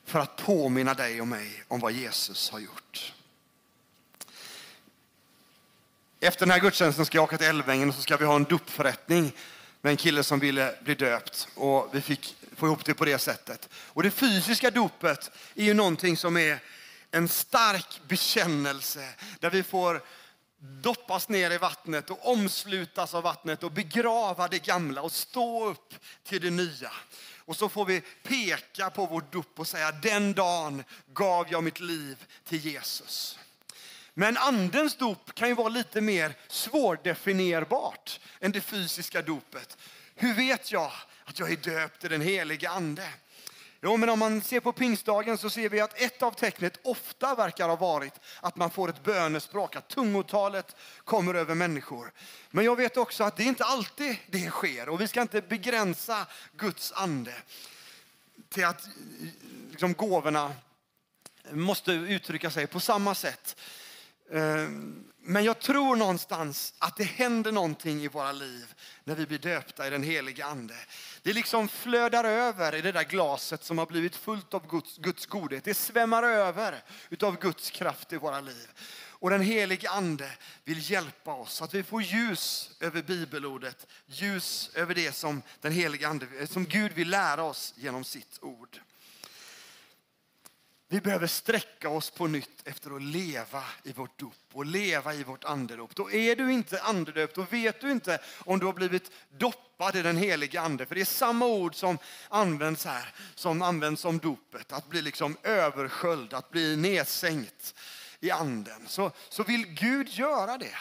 för 0.04 0.18
att 0.18 0.36
påminna 0.36 0.94
dig 0.94 1.20
och 1.20 1.28
mig 1.28 1.64
om 1.68 1.80
vad 1.80 1.92
Jesus 1.92 2.50
har 2.50 2.58
gjort. 2.58 3.12
Efter 6.20 6.46
den 6.46 6.50
här 6.50 6.60
gudstjänsten 6.60 7.06
ska 7.06 7.18
jag 7.18 7.24
åka 7.24 7.38
till 7.38 7.46
Älvängen 7.46 7.88
och 7.88 7.94
så 7.94 8.02
ska 8.02 8.16
vi 8.16 8.24
ha 8.24 8.36
en 8.36 8.44
dopförrättning 8.44 9.32
med 9.80 9.90
en 9.90 9.96
kille 9.96 10.22
som 10.22 10.38
ville 10.38 10.74
bli 10.84 10.94
döpt. 10.94 11.48
Och 11.54 11.88
vi 11.92 12.00
fick 12.00 12.36
få 12.56 12.66
ihop 12.66 12.84
det 12.84 12.94
på 12.94 13.04
det 13.04 13.18
sättet. 13.18 13.68
Och 13.74 14.02
det 14.02 14.10
fysiska 14.10 14.70
dopet 14.70 15.30
är 15.54 15.64
ju 15.64 15.74
någonting 15.74 16.16
som 16.16 16.36
är 16.36 16.58
en 17.10 17.28
stark 17.28 18.00
bekännelse 18.08 19.08
där 19.40 19.50
vi 19.50 19.62
får 19.62 20.02
doppas 20.60 21.28
ner 21.28 21.50
i 21.50 21.58
vattnet 21.58 22.10
och 22.10 22.30
omslutas 22.30 23.14
av 23.14 23.22
vattnet 23.22 23.62
och 23.62 23.72
begrava 23.72 24.48
det 24.48 24.66
gamla 24.66 25.02
och 25.02 25.12
stå 25.12 25.66
upp 25.66 25.94
till 26.24 26.40
det 26.40 26.50
nya. 26.50 26.92
Och 27.50 27.56
så 27.56 27.68
får 27.68 27.84
vi 27.84 28.02
peka 28.22 28.90
på 28.90 29.06
vårt 29.06 29.32
dop 29.32 29.60
och 29.60 29.66
säga 29.66 29.92
den 29.92 30.32
dagen 30.32 30.84
gav 31.12 31.46
jag 31.50 31.64
mitt 31.64 31.80
liv 31.80 32.26
till 32.44 32.58
Jesus. 32.58 33.38
Men 34.14 34.36
andens 34.36 34.96
dop 34.96 35.34
kan 35.34 35.48
ju 35.48 35.54
vara 35.54 35.68
lite 35.68 36.00
mer 36.00 36.34
svårdefinierbart 36.48 38.20
än 38.40 38.52
det 38.52 38.60
fysiska 38.60 39.22
dopet. 39.22 39.76
Hur 40.14 40.34
vet 40.34 40.72
jag 40.72 40.92
att 41.24 41.38
jag 41.38 41.52
är 41.52 41.56
döpt 41.56 42.04
i 42.04 42.08
den 42.08 42.20
helige 42.20 42.70
ande? 42.70 43.08
Jo, 43.82 43.96
men 43.96 44.08
om 44.08 44.18
man 44.18 44.40
ser 44.40 44.60
på 44.60 44.72
pingstdagen 44.72 45.38
så 45.38 45.50
ser 45.50 45.68
vi 45.68 45.80
att 45.80 46.00
ett 46.00 46.22
av 46.22 46.32
tecknet 46.32 46.80
ofta 46.82 47.34
verkar 47.34 47.68
ha 47.68 47.76
varit 47.76 48.14
att 48.40 48.56
man 48.56 48.70
får 48.70 48.88
ett 48.88 49.02
bönespråk, 49.02 49.76
att 49.76 49.88
tungotalet 49.88 50.76
kommer 51.04 51.34
över 51.34 51.54
människor. 51.54 52.12
Men 52.50 52.64
jag 52.64 52.76
vet 52.76 52.96
också 52.96 53.24
att 53.24 53.36
det 53.36 53.44
inte 53.44 53.64
alltid 53.64 54.16
det 54.26 54.50
sker 54.50 54.88
och 54.88 55.00
vi 55.00 55.08
ska 55.08 55.22
inte 55.22 55.42
begränsa 55.42 56.26
Guds 56.56 56.92
ande 56.92 57.34
till 58.48 58.64
att 58.64 58.88
liksom, 59.70 59.94
gåvorna 59.94 60.52
måste 61.52 61.92
uttrycka 61.92 62.50
sig 62.50 62.66
på 62.66 62.80
samma 62.80 63.14
sätt. 63.14 63.56
Ehm, 64.32 65.04
men 65.22 65.44
jag 65.44 65.58
tror 65.58 65.96
någonstans 65.96 66.74
att 66.78 66.96
det 66.96 67.04
händer 67.04 67.52
någonting 67.52 68.02
i 68.02 68.08
våra 68.08 68.32
liv 68.32 68.74
när 69.04 69.14
vi 69.14 69.26
blir 69.26 69.38
döpta 69.38 69.86
i 69.86 69.90
den 69.90 70.02
helige 70.02 70.44
Ande. 70.44 70.74
Det 71.22 71.32
liksom 71.32 71.68
flödar 71.68 72.24
över 72.24 72.74
i 72.74 72.80
det 72.80 72.92
där 72.92 73.04
glaset 73.04 73.64
som 73.64 73.78
har 73.78 73.86
blivit 73.86 74.16
fullt 74.16 74.54
av 74.54 74.66
Guds, 74.66 74.96
Guds 74.98 75.26
godhet. 75.26 75.64
Det 75.64 75.74
svämmar 75.74 76.22
över 76.22 76.82
av 77.22 77.38
Guds 77.38 77.70
kraft 77.70 78.12
i 78.12 78.16
våra 78.16 78.40
liv. 78.40 78.68
Och 79.20 79.30
den 79.30 79.40
helige 79.40 79.90
Ande 79.90 80.30
vill 80.64 80.90
hjälpa 80.90 81.34
oss 81.34 81.52
så 81.52 81.64
att 81.64 81.74
vi 81.74 81.82
får 81.82 82.02
ljus 82.02 82.70
över 82.80 83.02
bibelordet, 83.02 83.86
ljus 84.06 84.70
över 84.74 84.94
det 84.94 85.12
som 85.12 85.42
den 85.60 85.72
helige 85.72 86.08
Ande, 86.08 86.46
som 86.46 86.64
Gud 86.64 86.92
vill 86.92 87.10
lära 87.10 87.42
oss 87.42 87.74
genom 87.76 88.04
sitt 88.04 88.38
ord. 88.42 88.80
Vi 90.92 91.00
behöver 91.00 91.26
sträcka 91.26 91.88
oss 91.88 92.10
på 92.10 92.26
nytt 92.26 92.68
efter 92.68 92.96
att 92.96 93.02
leva 93.02 93.62
i 93.82 93.92
vårt 93.92 94.18
dop 94.18 94.34
och 94.52 94.66
leva 94.66 95.14
i 95.14 95.22
vårt 95.22 95.44
andedop. 95.44 95.94
Då 95.94 96.10
är 96.10 96.36
du 96.36 96.52
inte 96.52 96.82
andedöpt, 96.82 97.34
då 97.34 97.46
vet 97.50 97.80
du 97.80 97.90
inte 97.90 98.18
om 98.38 98.58
du 98.58 98.66
har 98.66 98.72
blivit 98.72 99.10
doppad 99.38 99.96
i 99.96 100.02
den 100.02 100.16
helige 100.16 100.60
ande. 100.60 100.86
För 100.86 100.94
det 100.94 101.00
är 101.00 101.04
samma 101.04 101.46
ord 101.46 101.74
som 101.74 101.98
används 102.28 102.84
här, 102.84 103.14
som 103.34 103.62
används 103.62 104.04
om 104.04 104.18
dopet. 104.18 104.72
Att 104.72 104.88
bli 104.88 105.02
liksom 105.02 105.36
översköljd, 105.42 106.34
att 106.34 106.50
bli 106.50 106.76
nedsänkt 106.76 107.74
i 108.20 108.30
anden. 108.30 108.88
Så, 108.88 109.10
så 109.28 109.42
vill 109.42 109.66
Gud 109.66 110.08
göra 110.08 110.58
det. 110.58 110.76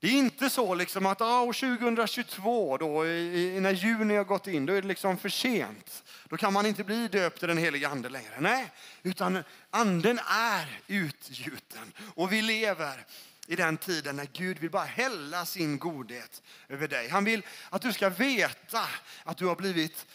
Det 0.00 0.08
är 0.08 0.12
inte 0.12 0.50
så 0.50 0.74
liksom 0.74 1.06
att 1.06 1.20
ah, 1.20 1.44
2022, 1.44 2.76
då, 2.76 3.06
i, 3.06 3.60
när 3.60 3.72
juni 3.72 4.16
har 4.16 4.24
gått 4.24 4.46
in, 4.46 4.66
då 4.66 4.72
är 4.72 4.82
det 4.82 4.88
liksom 4.88 5.18
för 5.18 5.28
sent. 5.28 6.04
Då 6.28 6.36
kan 6.36 6.52
man 6.52 6.66
inte 6.66 6.84
bli 6.84 7.08
döpt 7.08 7.42
i 7.42 7.46
den 7.46 7.58
heliga 7.58 7.88
ande 7.88 8.08
längre. 8.08 8.40
Nej, 8.40 8.70
utan 9.02 9.44
anden 9.70 10.18
är 10.26 10.80
utgjuten 10.86 11.92
och 12.14 12.32
vi 12.32 12.42
lever 12.42 13.06
i 13.46 13.56
den 13.56 13.76
tiden 13.76 14.16
när 14.16 14.28
Gud 14.32 14.58
vill 14.58 14.70
bara 14.70 14.84
hälla 14.84 15.46
sin 15.46 15.78
godhet 15.78 16.42
över 16.68 16.88
dig. 16.88 17.08
Han 17.08 17.24
vill 17.24 17.42
att 17.70 17.82
du 17.82 17.92
ska 17.92 18.08
veta 18.08 18.88
att 19.24 19.36
du 19.36 19.46
har 19.46 19.56
blivit 19.56 20.06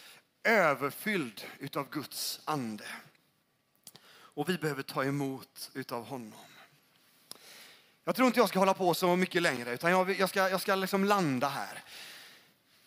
överfylld 0.44 1.44
utav 1.58 1.90
Guds 1.90 2.40
ande. 2.44 2.84
Och 4.08 4.48
vi 4.48 4.58
behöver 4.58 4.82
ta 4.82 5.04
emot 5.04 5.70
utav 5.74 6.04
honom. 6.04 6.32
Jag 8.08 8.16
tror 8.16 8.26
inte 8.26 8.40
jag 8.40 8.48
ska 8.48 8.58
hålla 8.58 8.74
på 8.74 8.94
så 8.94 9.16
mycket 9.16 9.42
längre, 9.42 9.72
utan 9.72 9.90
jag, 9.90 10.20
jag 10.20 10.28
ska, 10.28 10.50
jag 10.50 10.60
ska 10.60 10.74
liksom 10.74 11.04
landa 11.04 11.48
här. 11.48 11.82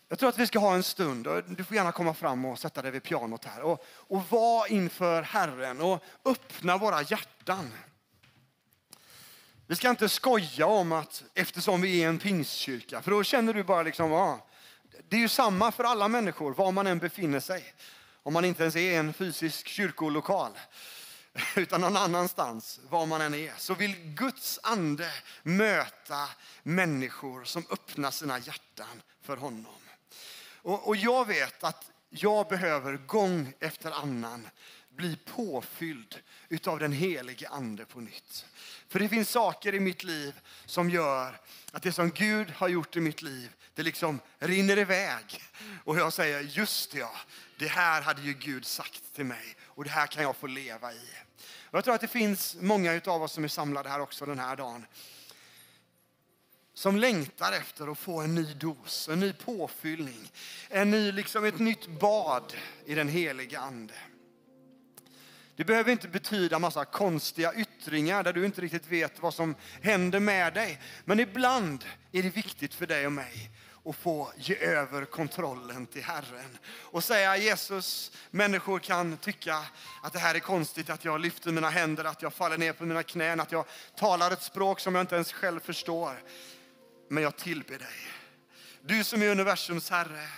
Jag 0.08 0.18
tror 0.18 0.28
att 0.28 0.38
vi 0.38 0.46
ska 0.46 0.58
ha 0.58 0.74
en 0.74 0.82
stund, 0.82 1.26
och 1.26 1.42
du 1.44 1.64
får 1.64 1.76
gärna 1.76 1.92
komma 1.92 2.14
fram 2.14 2.44
och 2.44 2.58
sätta 2.58 2.82
dig 2.82 2.90
vid 2.90 3.02
pianot 3.02 3.44
här, 3.44 3.62
och, 3.62 3.84
och 3.90 4.22
vara 4.30 4.68
inför 4.68 5.22
Herren 5.22 5.80
och 5.80 6.04
öppna 6.24 6.78
våra 6.78 7.02
hjärtan. 7.02 7.72
Vi 9.66 9.76
ska 9.76 9.90
inte 9.90 10.08
skoja 10.08 10.66
om 10.66 10.92
att 10.92 11.24
eftersom 11.34 11.80
vi 11.80 12.02
är 12.02 12.08
en 12.08 12.18
pingstkyrka, 12.18 13.02
för 13.02 13.10
då 13.10 13.22
känner 13.22 13.54
du 13.54 13.62
bara 13.64 13.82
liksom, 13.82 14.10
ja, 14.10 14.46
det 15.08 15.16
är 15.16 15.20
ju 15.20 15.28
samma 15.28 15.72
för 15.72 15.84
alla 15.84 16.08
människor, 16.08 16.54
var 16.54 16.72
man 16.72 16.86
än 16.86 16.98
befinner 16.98 17.40
sig. 17.40 17.74
om 18.22 18.32
man 18.32 18.44
inte 18.44 18.62
ens 18.62 18.76
är 18.76 18.98
en 18.98 19.12
fysisk 19.12 19.68
kyrkolokal, 19.68 20.52
utan 21.56 21.80
någon 21.80 21.96
annanstans, 21.96 22.80
var 22.88 23.06
man 23.06 23.20
än 23.20 23.34
är, 23.34 23.54
så 23.56 23.74
vill 23.74 23.96
Guds 23.96 24.60
ande 24.62 25.12
möta 25.42 26.28
människor 26.62 27.44
som 27.44 27.64
öppnar 27.70 28.10
sina 28.10 28.38
hjärtan 28.38 29.02
för 29.22 29.36
honom. 29.36 29.74
Och, 30.62 30.88
och 30.88 30.96
jag 30.96 31.26
vet 31.26 31.64
att 31.64 31.90
jag 32.10 32.48
behöver 32.48 32.96
gång 32.96 33.52
efter 33.60 33.90
annan 33.90 34.48
bli 34.90 35.16
påfylld 35.16 36.18
utav 36.48 36.78
den 36.78 36.92
helige 36.92 37.48
ande 37.48 37.84
på 37.84 38.00
nytt. 38.00 38.46
För 38.88 38.98
det 38.98 39.08
finns 39.08 39.30
saker 39.30 39.74
i 39.74 39.80
mitt 39.80 40.04
liv 40.04 40.40
som 40.66 40.90
gör 40.90 41.40
att 41.72 41.82
det 41.82 41.92
som 41.92 42.10
Gud 42.10 42.50
har 42.50 42.68
gjort 42.68 42.96
i 42.96 43.00
mitt 43.00 43.22
liv, 43.22 43.50
det 43.74 43.82
liksom 43.82 44.20
rinner 44.38 44.78
iväg. 44.78 45.42
Och 45.84 45.98
jag 45.98 46.12
säger, 46.12 46.40
just 46.40 46.94
ja, 46.94 47.12
det 47.58 47.68
här 47.68 48.02
hade 48.02 48.22
ju 48.22 48.32
Gud 48.32 48.66
sagt 48.66 49.14
till 49.14 49.24
mig 49.24 49.56
och 49.80 49.84
det 49.84 49.90
här 49.90 50.06
kan 50.06 50.22
jag 50.22 50.36
få 50.36 50.46
leva 50.46 50.92
i. 50.92 51.00
Och 51.64 51.78
jag 51.78 51.84
tror 51.84 51.94
att 51.94 52.00
det 52.00 52.08
finns 52.08 52.56
många 52.60 53.00
av 53.06 53.22
oss 53.22 53.32
som 53.32 53.44
är 53.44 53.48
samlade 53.48 53.88
här 53.88 54.00
också 54.00 54.26
den 54.26 54.38
här 54.38 54.56
dagen 54.56 54.86
som 56.74 56.96
längtar 56.96 57.52
efter 57.52 57.92
att 57.92 57.98
få 57.98 58.20
en 58.20 58.34
ny 58.34 58.54
dos, 58.54 59.08
en 59.08 59.20
ny 59.20 59.32
påfyllning, 59.32 60.32
en 60.68 60.90
ny, 60.90 61.12
liksom 61.12 61.44
ett 61.44 61.58
nytt 61.58 61.86
bad 61.86 62.54
i 62.86 62.94
den 62.94 63.08
heliga 63.08 63.60
Ande. 63.60 63.94
Det 65.56 65.64
behöver 65.64 65.92
inte 65.92 66.08
betyda 66.08 66.58
massa 66.58 66.84
konstiga 66.84 67.54
yttringar 67.54 68.22
där 68.22 68.32
du 68.32 68.46
inte 68.46 68.60
riktigt 68.60 68.86
vet 68.86 69.22
vad 69.22 69.34
som 69.34 69.54
händer 69.82 70.20
med 70.20 70.54
dig. 70.54 70.80
Men 71.04 71.20
ibland 71.20 71.84
är 72.12 72.22
det 72.22 72.36
viktigt 72.36 72.74
för 72.74 72.86
dig 72.86 73.06
och 73.06 73.12
mig 73.12 73.50
och 73.82 73.96
få 73.96 74.32
ge 74.36 74.56
över 74.56 75.04
kontrollen 75.04 75.86
till 75.86 76.02
Herren 76.02 76.58
och 76.66 77.04
säga 77.04 77.36
Jesus, 77.36 78.12
människor 78.30 78.78
kan 78.78 79.16
tycka 79.16 79.64
att 80.02 80.12
det 80.12 80.18
här 80.18 80.34
är 80.34 80.38
konstigt, 80.38 80.90
att 80.90 81.04
jag 81.04 81.20
lyfter 81.20 81.52
mina 81.52 81.70
händer, 81.70 82.04
att 82.04 82.22
jag 82.22 82.34
faller 82.34 82.58
ner 82.58 82.72
på 82.72 82.84
mina 82.84 83.02
knän, 83.02 83.40
att 83.40 83.52
jag 83.52 83.64
talar 83.96 84.30
ett 84.30 84.42
språk 84.42 84.80
som 84.80 84.94
jag 84.94 85.02
inte 85.02 85.14
ens 85.14 85.32
själv 85.32 85.60
förstår. 85.60 86.22
Men 87.08 87.22
jag 87.22 87.36
tillber 87.36 87.78
dig. 87.78 88.10
Du 88.82 89.04
som 89.04 89.22
är 89.22 89.28
universums 89.28 89.90
Herre, 89.90 90.28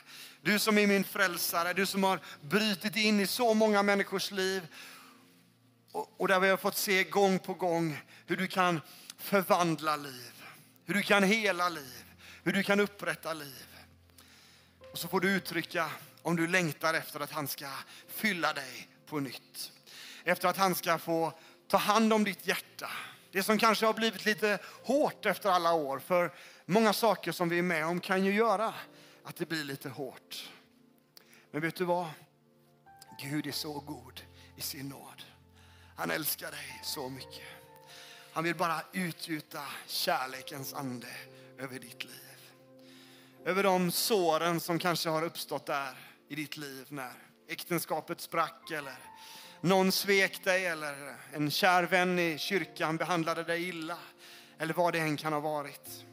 du 0.42 0.58
som 0.58 0.78
är 0.78 0.86
min 0.86 1.04
frälsare, 1.04 1.72
du 1.72 1.86
som 1.86 2.04
har 2.04 2.20
brutit 2.40 2.96
in 2.96 3.20
i 3.20 3.26
så 3.26 3.54
många 3.54 3.82
människors 3.82 4.30
liv 4.30 4.66
och 5.92 6.28
där 6.28 6.40
vi 6.40 6.48
har 6.48 6.56
fått 6.56 6.76
se 6.76 7.04
gång 7.04 7.38
på 7.38 7.54
gång 7.54 7.98
hur 8.26 8.36
du 8.36 8.46
kan 8.46 8.80
förvandla 9.18 9.96
liv, 9.96 10.32
hur 10.84 10.94
du 10.94 11.02
kan 11.02 11.22
hela 11.22 11.68
liv, 11.68 12.04
hur 12.42 12.52
du 12.52 12.62
kan 12.62 12.80
upprätta 12.80 13.32
liv. 13.34 13.76
Och 14.92 14.98
så 14.98 15.08
får 15.08 15.20
du 15.20 15.30
uttrycka 15.30 15.90
om 16.22 16.36
du 16.36 16.46
längtar 16.46 16.94
efter 16.94 17.20
att 17.20 17.30
han 17.30 17.48
ska 17.48 17.68
fylla 18.08 18.52
dig 18.52 18.88
på 19.06 19.20
nytt. 19.20 19.72
Efter 20.24 20.48
att 20.48 20.56
han 20.56 20.74
ska 20.74 20.98
få 20.98 21.32
ta 21.68 21.76
hand 21.76 22.12
om 22.12 22.24
ditt 22.24 22.46
hjärta. 22.46 22.90
Det 23.32 23.42
som 23.42 23.58
kanske 23.58 23.86
har 23.86 23.94
blivit 23.94 24.24
lite 24.24 24.58
hårt 24.84 25.26
efter 25.26 25.50
alla 25.50 25.72
år. 25.72 25.98
För 25.98 26.34
många 26.66 26.92
saker 26.92 27.32
som 27.32 27.48
vi 27.48 27.58
är 27.58 27.62
med 27.62 27.86
om 27.86 28.00
kan 28.00 28.24
ju 28.24 28.34
göra 28.34 28.74
att 29.24 29.36
det 29.36 29.48
blir 29.48 29.64
lite 29.64 29.88
hårt. 29.88 30.50
Men 31.50 31.60
vet 31.60 31.76
du 31.76 31.84
vad? 31.84 32.06
Gud 33.22 33.46
är 33.46 33.52
så 33.52 33.80
god 33.80 34.20
i 34.56 34.60
sin 34.60 34.88
nåd. 34.88 35.22
Han 35.96 36.10
älskar 36.10 36.50
dig 36.50 36.80
så 36.82 37.08
mycket. 37.08 37.48
Han 38.32 38.44
vill 38.44 38.54
bara 38.54 38.80
utgjuta 38.92 39.62
kärlekens 39.86 40.74
ande 40.74 41.08
över 41.58 41.78
ditt 41.78 42.04
liv. 42.04 42.31
Över 43.44 43.62
de 43.62 43.90
såren 43.90 44.60
som 44.60 44.78
kanske 44.78 45.08
har 45.08 45.22
uppstått 45.22 45.66
där 45.66 45.94
i 46.28 46.34
ditt 46.34 46.56
liv 46.56 46.86
när 46.88 47.12
äktenskapet 47.48 48.20
sprack 48.20 48.70
eller 48.70 48.96
någon 49.60 49.92
svek 49.92 50.44
dig 50.44 50.66
eller 50.66 51.16
en 51.32 51.50
kär 51.50 51.82
vän 51.82 52.18
i 52.18 52.38
kyrkan 52.38 52.96
behandlade 52.96 53.44
dig 53.44 53.68
illa 53.68 53.98
eller 54.58 54.74
vad 54.74 54.92
det 54.92 54.98
än 54.98 55.16
kan 55.16 55.32
ha 55.32 55.40
varit. 55.40 56.04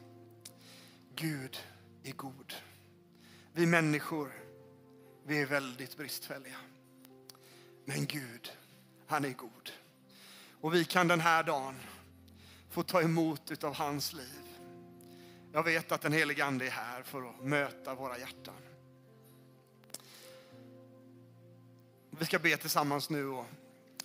Gud 1.14 1.58
är 2.04 2.12
god. 2.12 2.54
Vi 3.52 3.66
människor, 3.66 4.32
vi 5.26 5.40
är 5.40 5.46
väldigt 5.46 5.96
bristfälliga. 5.96 6.56
Men 7.84 8.06
Gud, 8.06 8.52
han 9.06 9.24
är 9.24 9.32
god. 9.32 9.70
Och 10.60 10.74
vi 10.74 10.84
kan 10.84 11.08
den 11.08 11.20
här 11.20 11.42
dagen 11.42 11.80
få 12.70 12.82
ta 12.82 13.02
emot 13.02 13.64
av 13.64 13.74
hans 13.74 14.12
liv. 14.12 14.49
Jag 15.52 15.62
vet 15.62 15.92
att 15.92 16.00
den 16.00 16.12
helige 16.12 16.44
Ande 16.44 16.66
är 16.66 16.70
här 16.70 17.02
för 17.02 17.28
att 17.28 17.44
möta 17.44 17.94
våra 17.94 18.18
hjärtan. 18.18 18.54
Vi 22.10 22.26
ska 22.26 22.38
be 22.38 22.56
tillsammans 22.56 23.10
nu 23.10 23.26
och 23.26 23.46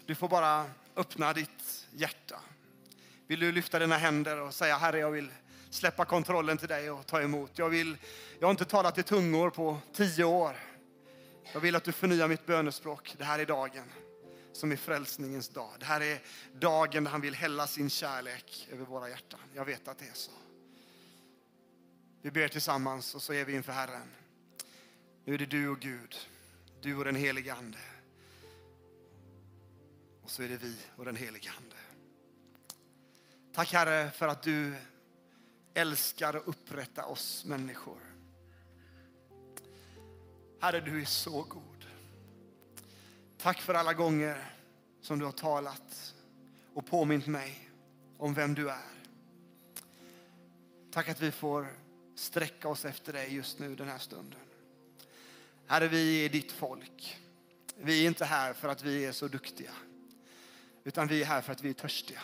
du 0.06 0.16
får 0.16 0.28
bara 0.28 0.66
öppna 0.96 1.34
ditt 1.34 1.88
hjärta. 1.92 2.40
Vill 3.28 3.40
du 3.40 3.52
lyfta 3.52 3.80
dina 3.80 3.98
händer 3.98 4.42
och 4.42 4.54
säga 4.54 4.78
Herre, 4.78 5.00
jag 5.00 5.12
vill 5.12 5.32
släppa 5.70 6.06
kontrollen 6.06 6.58
till 6.58 6.68
dig 6.68 6.92
och 6.92 7.06
ta 7.06 7.22
emot. 7.22 7.52
Jag, 7.56 7.70
vill, 7.70 7.98
jag 8.40 8.48
har 8.48 8.52
inte 8.52 8.66
talat 8.66 8.98
i 8.98 9.04
tungor 9.04 9.50
på 9.50 9.78
tio 9.94 10.24
år. 10.24 10.56
Jag 11.54 11.60
vill 11.60 11.76
att 11.76 11.84
du 11.84 11.92
förnyar 11.92 12.28
mitt 12.28 12.46
bönespråk. 12.46 13.16
Det 13.18 13.24
här 13.24 13.40
är 13.40 13.46
dagen 13.46 13.92
som 14.54 14.72
är 14.72 14.76
frälsningens 14.76 15.50
dag. 15.50 15.72
Det 15.80 15.86
här 15.86 16.02
är 16.02 16.20
dagen 16.54 17.04
där 17.04 17.12
han 17.12 17.22
vill 17.22 17.36
hälla 17.36 17.68
sin 17.68 17.90
kärlek 17.90 18.68
över 18.72 18.86
våra 18.86 19.10
hjärtan. 19.10 19.40
Jag 19.54 19.66
vet 19.66 19.88
att 19.88 20.00
det 20.00 20.06
är 20.06 20.14
så. 20.14 20.32
Vi 22.26 22.32
ber 22.32 22.48
tillsammans 22.48 23.16
och 23.16 23.22
så 23.22 23.34
är 23.34 23.46
vi 23.46 23.56
inför 23.56 23.74
Herren. 23.74 24.08
Nu 25.26 25.34
är 25.34 25.38
det 25.38 25.46
du 25.46 25.70
och 25.70 25.80
Gud, 25.80 26.16
du 26.82 26.96
och 26.96 27.06
den 27.06 27.16
helige 27.16 27.54
Ande. 27.54 27.78
Och 30.24 30.30
så 30.30 30.44
är 30.44 30.50
det 30.50 30.58
vi 30.58 30.76
och 30.96 31.06
den 31.06 31.16
helige 31.16 31.52
Ande. 31.58 31.76
Tack 33.54 33.74
Herre 33.74 34.12
för 34.12 34.28
att 34.28 34.44
du 34.44 34.76
älskar 35.74 36.34
att 36.34 36.48
upprätta 36.48 37.06
oss 37.06 37.46
människor. 37.46 38.00
Herre, 40.62 40.80
du 40.80 41.02
är 41.02 41.06
så 41.06 41.42
god. 41.42 41.86
Tack 43.38 43.62
för 43.62 43.74
alla 43.74 43.94
gånger 43.94 44.54
som 45.02 45.20
du 45.20 45.26
har 45.26 45.32
talat 45.32 46.16
och 46.74 46.88
påmint 46.88 47.28
mig 47.28 47.70
om 48.18 48.34
vem 48.34 48.54
du 48.54 48.70
är. 48.70 48.92
Tack 50.92 51.10
att 51.10 51.22
vi 51.22 51.32
får 51.32 51.85
sträcka 52.16 52.68
oss 52.68 52.86
efter 52.86 53.14
dig 53.14 53.36
just 53.36 53.60
nu 53.60 53.76
den 53.76 53.88
här 53.88 53.98
stunden. 53.98 54.40
Herre, 55.68 55.88
vi 55.88 56.26
är 56.26 56.30
ditt 56.30 56.52
folk. 56.52 57.18
Vi 57.78 58.04
är 58.04 58.08
inte 58.08 58.26
här 58.26 58.54
för 58.54 58.68
att 58.70 58.84
vi 58.84 59.06
är 59.06 59.12
så 59.12 59.28
duktiga, 59.28 59.72
utan 60.84 61.08
vi 61.08 61.22
är 61.22 61.26
här 61.26 61.42
för 61.42 61.52
att 61.52 61.62
vi 61.62 61.70
är 61.70 61.74
törstiga. 61.74 62.22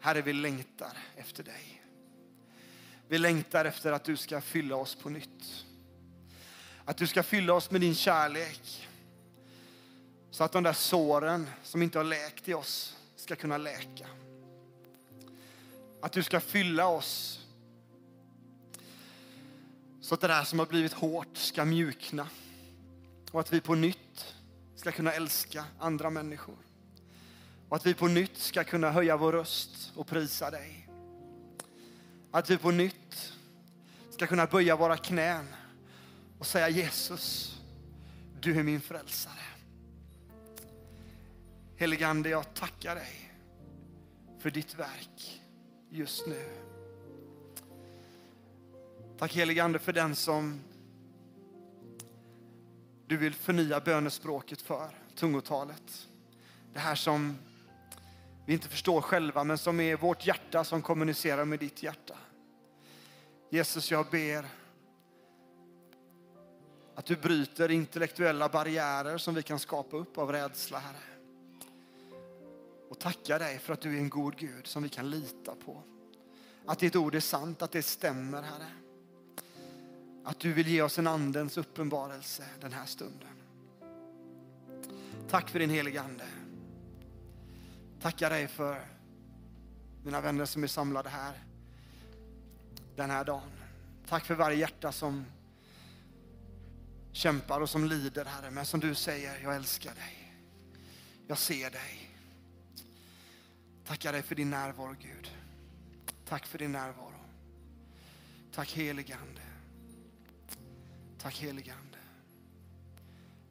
Herre, 0.00 0.22
vi 0.22 0.32
längtar 0.32 0.98
efter 1.16 1.42
dig. 1.42 1.82
Vi 3.08 3.18
längtar 3.18 3.64
efter 3.64 3.92
att 3.92 4.04
du 4.04 4.16
ska 4.16 4.40
fylla 4.40 4.76
oss 4.76 4.94
på 4.94 5.10
nytt. 5.10 5.64
Att 6.84 6.96
du 6.96 7.06
ska 7.06 7.22
fylla 7.22 7.54
oss 7.54 7.70
med 7.70 7.80
din 7.80 7.94
kärlek. 7.94 8.88
Så 10.30 10.44
att 10.44 10.52
de 10.52 10.62
där 10.62 10.72
såren 10.72 11.50
som 11.62 11.82
inte 11.82 11.98
har 11.98 12.04
läkt 12.04 12.48
i 12.48 12.54
oss 12.54 12.96
ska 13.16 13.36
kunna 13.36 13.58
läka. 13.58 14.06
Att 16.02 16.12
du 16.12 16.22
ska 16.22 16.40
fylla 16.40 16.86
oss 16.86 17.40
så 20.08 20.14
att 20.14 20.20
det 20.20 20.28
där 20.28 20.44
som 20.44 20.58
har 20.58 20.66
blivit 20.66 20.92
hårt 20.92 21.36
ska 21.36 21.64
mjukna. 21.64 22.28
Och 23.30 23.40
att 23.40 23.52
vi 23.52 23.60
på 23.60 23.74
nytt 23.74 24.34
ska 24.76 24.92
kunna 24.92 25.12
älska 25.12 25.64
andra 25.78 26.10
människor. 26.10 26.56
Och 27.68 27.76
att 27.76 27.86
vi 27.86 27.94
på 27.94 28.08
nytt 28.08 28.38
ska 28.38 28.64
kunna 28.64 28.90
höja 28.90 29.16
vår 29.16 29.32
röst 29.32 29.92
och 29.94 30.06
prisa 30.06 30.50
dig. 30.50 30.88
Att 32.30 32.50
vi 32.50 32.58
på 32.58 32.70
nytt 32.70 33.32
ska 34.10 34.26
kunna 34.26 34.46
böja 34.46 34.76
våra 34.76 34.96
knän 34.96 35.46
och 36.38 36.46
säga 36.46 36.68
Jesus, 36.68 37.54
du 38.40 38.58
är 38.58 38.62
min 38.62 38.80
frälsare. 38.80 39.44
Heligande, 41.76 42.28
jag 42.28 42.54
tackar 42.54 42.94
dig 42.94 43.32
för 44.38 44.50
ditt 44.50 44.74
verk 44.74 45.42
just 45.90 46.26
nu. 46.26 46.67
Tack 49.18 49.34
helige 49.34 49.64
Ande 49.64 49.78
för 49.78 49.92
den 49.92 50.14
som 50.14 50.60
du 53.06 53.16
vill 53.16 53.34
förnya 53.34 53.80
bönespråket 53.80 54.62
för, 54.62 54.90
tungotalet. 55.14 56.08
Det 56.72 56.78
här 56.78 56.94
som 56.94 57.38
vi 58.46 58.52
inte 58.52 58.68
förstår 58.68 59.00
själva, 59.00 59.44
men 59.44 59.58
som 59.58 59.80
är 59.80 59.96
vårt 59.96 60.26
hjärta 60.26 60.64
som 60.64 60.82
kommunicerar 60.82 61.44
med 61.44 61.58
ditt 61.58 61.82
hjärta. 61.82 62.16
Jesus, 63.50 63.90
jag 63.90 64.06
ber 64.10 64.46
att 66.94 67.06
du 67.06 67.16
bryter 67.16 67.70
intellektuella 67.70 68.48
barriärer 68.48 69.18
som 69.18 69.34
vi 69.34 69.42
kan 69.42 69.58
skapa 69.58 69.96
upp 69.96 70.18
av 70.18 70.32
rädsla, 70.32 70.78
Herre 70.78 71.18
och 72.88 72.98
tackar 72.98 73.38
dig 73.38 73.58
för 73.58 73.72
att 73.72 73.80
du 73.80 73.94
är 73.94 73.98
en 73.98 74.08
god 74.08 74.36
Gud 74.36 74.66
som 74.66 74.82
vi 74.82 74.88
kan 74.88 75.10
lita 75.10 75.54
på. 75.54 75.82
Att 76.66 76.78
ditt 76.78 76.96
ord 76.96 77.14
är 77.14 77.20
sant, 77.20 77.62
att 77.62 77.72
det 77.72 77.82
stämmer, 77.82 78.42
Herre. 78.42 78.66
Att 80.28 80.40
du 80.40 80.52
vill 80.52 80.68
ge 80.68 80.82
oss 80.82 80.98
en 80.98 81.06
andens 81.06 81.56
uppenbarelse 81.56 82.44
den 82.60 82.72
här 82.72 82.86
stunden. 82.86 83.28
Tack 85.28 85.50
för 85.50 85.58
din 85.58 85.70
heliga 85.70 86.02
Ande. 86.02 86.26
Tackar 88.00 88.30
dig 88.30 88.48
för 88.48 88.86
mina 90.04 90.20
vänner 90.20 90.44
som 90.44 90.62
är 90.62 90.66
samlade 90.66 91.08
här 91.08 91.44
den 92.96 93.10
här 93.10 93.24
dagen. 93.24 93.50
Tack 94.08 94.24
för 94.24 94.34
varje 94.34 94.56
hjärta 94.56 94.92
som 94.92 95.24
kämpar 97.12 97.60
och 97.60 97.70
som 97.70 97.84
lider, 97.84 98.24
Herre. 98.24 98.50
Men 98.50 98.66
som 98.66 98.80
du 98.80 98.94
säger, 98.94 99.40
jag 99.42 99.56
älskar 99.56 99.94
dig. 99.94 100.34
Jag 101.26 101.38
ser 101.38 101.70
dig. 101.70 102.10
Tackar 103.84 104.12
dig 104.12 104.22
för 104.22 104.34
din 104.34 104.50
närvaro, 104.50 104.94
Gud. 105.00 105.30
Tack 106.24 106.46
för 106.46 106.58
din 106.58 106.72
närvaro. 106.72 107.24
Tack 108.52 108.72
helige 108.72 109.16
Ande. 109.16 109.47
Tack 111.22 111.38
helige 111.38 111.72
Ande. 111.72 111.98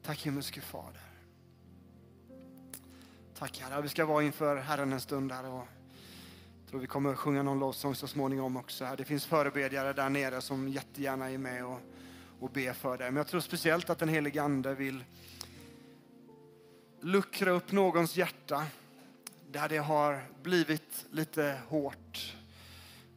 Tack 0.02 0.26
himmelske 0.26 0.60
Fader. 0.60 1.02
Tack 3.38 3.60
Herre. 3.60 3.82
Vi 3.82 3.88
ska 3.88 4.06
vara 4.06 4.22
inför 4.22 4.56
Herren 4.56 4.92
en 4.92 5.00
stund 5.00 5.32
här 5.32 5.46
och 5.46 5.66
jag 6.60 6.70
tror 6.70 6.80
vi 6.80 6.86
kommer 6.86 7.14
sjunga 7.14 7.42
någon 7.42 7.58
lovsång 7.58 7.94
så 7.94 8.06
småningom 8.06 8.56
också. 8.56 8.94
Det 8.98 9.04
finns 9.04 9.26
förebedjare 9.26 9.92
där 9.92 10.08
nere 10.08 10.40
som 10.40 10.68
jättegärna 10.68 11.30
är 11.30 11.38
med 11.38 11.64
och, 11.64 11.80
och 12.40 12.50
ber 12.50 12.72
för 12.72 12.98
dig. 12.98 13.10
Men 13.10 13.16
jag 13.16 13.26
tror 13.26 13.40
speciellt 13.40 13.90
att 13.90 13.98
den 13.98 14.08
helige 14.08 14.42
Ande 14.42 14.74
vill 14.74 15.04
luckra 17.00 17.50
upp 17.50 17.72
någons 17.72 18.16
hjärta 18.16 18.66
där 19.50 19.68
det 19.68 19.78
har 19.78 20.24
blivit 20.42 21.06
lite 21.10 21.58
hårt. 21.68 22.34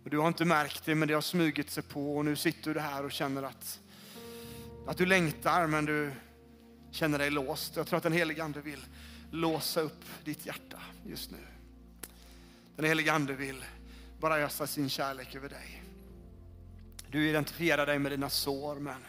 Och 0.03 0.09
du 0.09 0.17
har 0.17 0.27
inte 0.27 0.45
märkt 0.45 0.85
det, 0.85 0.95
men 0.95 1.07
det 1.07 1.13
har 1.13 1.21
smugit 1.21 1.71
sig 1.71 1.83
på 1.83 2.17
och 2.17 2.25
nu 2.25 2.35
sitter 2.35 2.73
du 2.73 2.79
här 2.79 3.05
och 3.05 3.11
känner 3.11 3.43
att, 3.43 3.79
att 4.87 4.97
du 4.97 5.05
längtar, 5.05 5.67
men 5.67 5.85
du 5.85 6.11
känner 6.91 7.19
dig 7.19 7.29
låst. 7.29 7.75
Jag 7.75 7.87
tror 7.87 7.97
att 7.97 8.03
den 8.03 8.13
helige 8.13 8.43
Ande 8.43 8.61
vill 8.61 8.85
låsa 9.31 9.81
upp 9.81 10.05
ditt 10.23 10.45
hjärta 10.45 10.79
just 11.05 11.31
nu. 11.31 11.37
Den 12.75 12.85
helige 12.85 13.13
Ande 13.13 13.33
vill 13.33 13.65
bara 14.19 14.37
ösa 14.37 14.67
sin 14.67 14.89
kärlek 14.89 15.35
över 15.35 15.49
dig. 15.49 15.83
Du 17.07 17.29
identifierar 17.29 17.85
dig 17.85 17.99
med 17.99 18.11
dina 18.11 18.29
sår, 18.29 18.75
men 18.75 19.05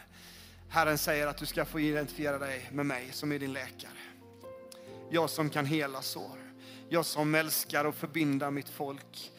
Herren 0.69 0.97
säger 0.97 1.27
att 1.27 1.37
du 1.37 1.45
ska 1.45 1.65
få 1.65 1.79
identifiera 1.79 2.37
dig 2.37 2.69
med 2.71 2.85
mig 2.85 3.09
som 3.11 3.31
är 3.31 3.39
din 3.39 3.53
läkare. 3.53 3.91
Jag 5.09 5.29
som 5.29 5.49
kan 5.49 5.65
hela 5.65 6.01
sår. 6.01 6.37
Jag 6.89 7.05
som 7.05 7.35
älskar 7.35 7.85
att 7.85 7.95
förbinda 7.95 8.51
mitt 8.51 8.69
folk 8.69 9.31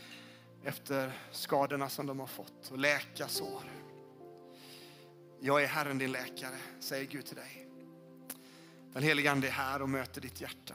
efter 0.65 1.13
skadorna 1.31 1.89
som 1.89 2.07
de 2.07 2.21
har 2.21 2.27
fått 2.27 2.71
och 2.71 2.79
läka 2.79 3.29
sår. 3.29 3.63
Jag 5.41 5.63
är 5.63 5.67
Herren 5.67 5.99
din 5.99 6.13
läkare, 6.13 6.59
säger 6.81 7.07
Gud 7.07 7.27
till 7.27 7.37
dig. 7.37 7.69
Den 8.93 9.03
helige 9.03 9.31
Ande 9.31 9.47
är 9.47 9.51
här 9.51 9.83
och 9.83 9.89
möter 9.89 10.21
ditt 10.21 10.41
hjärta. 10.41 10.75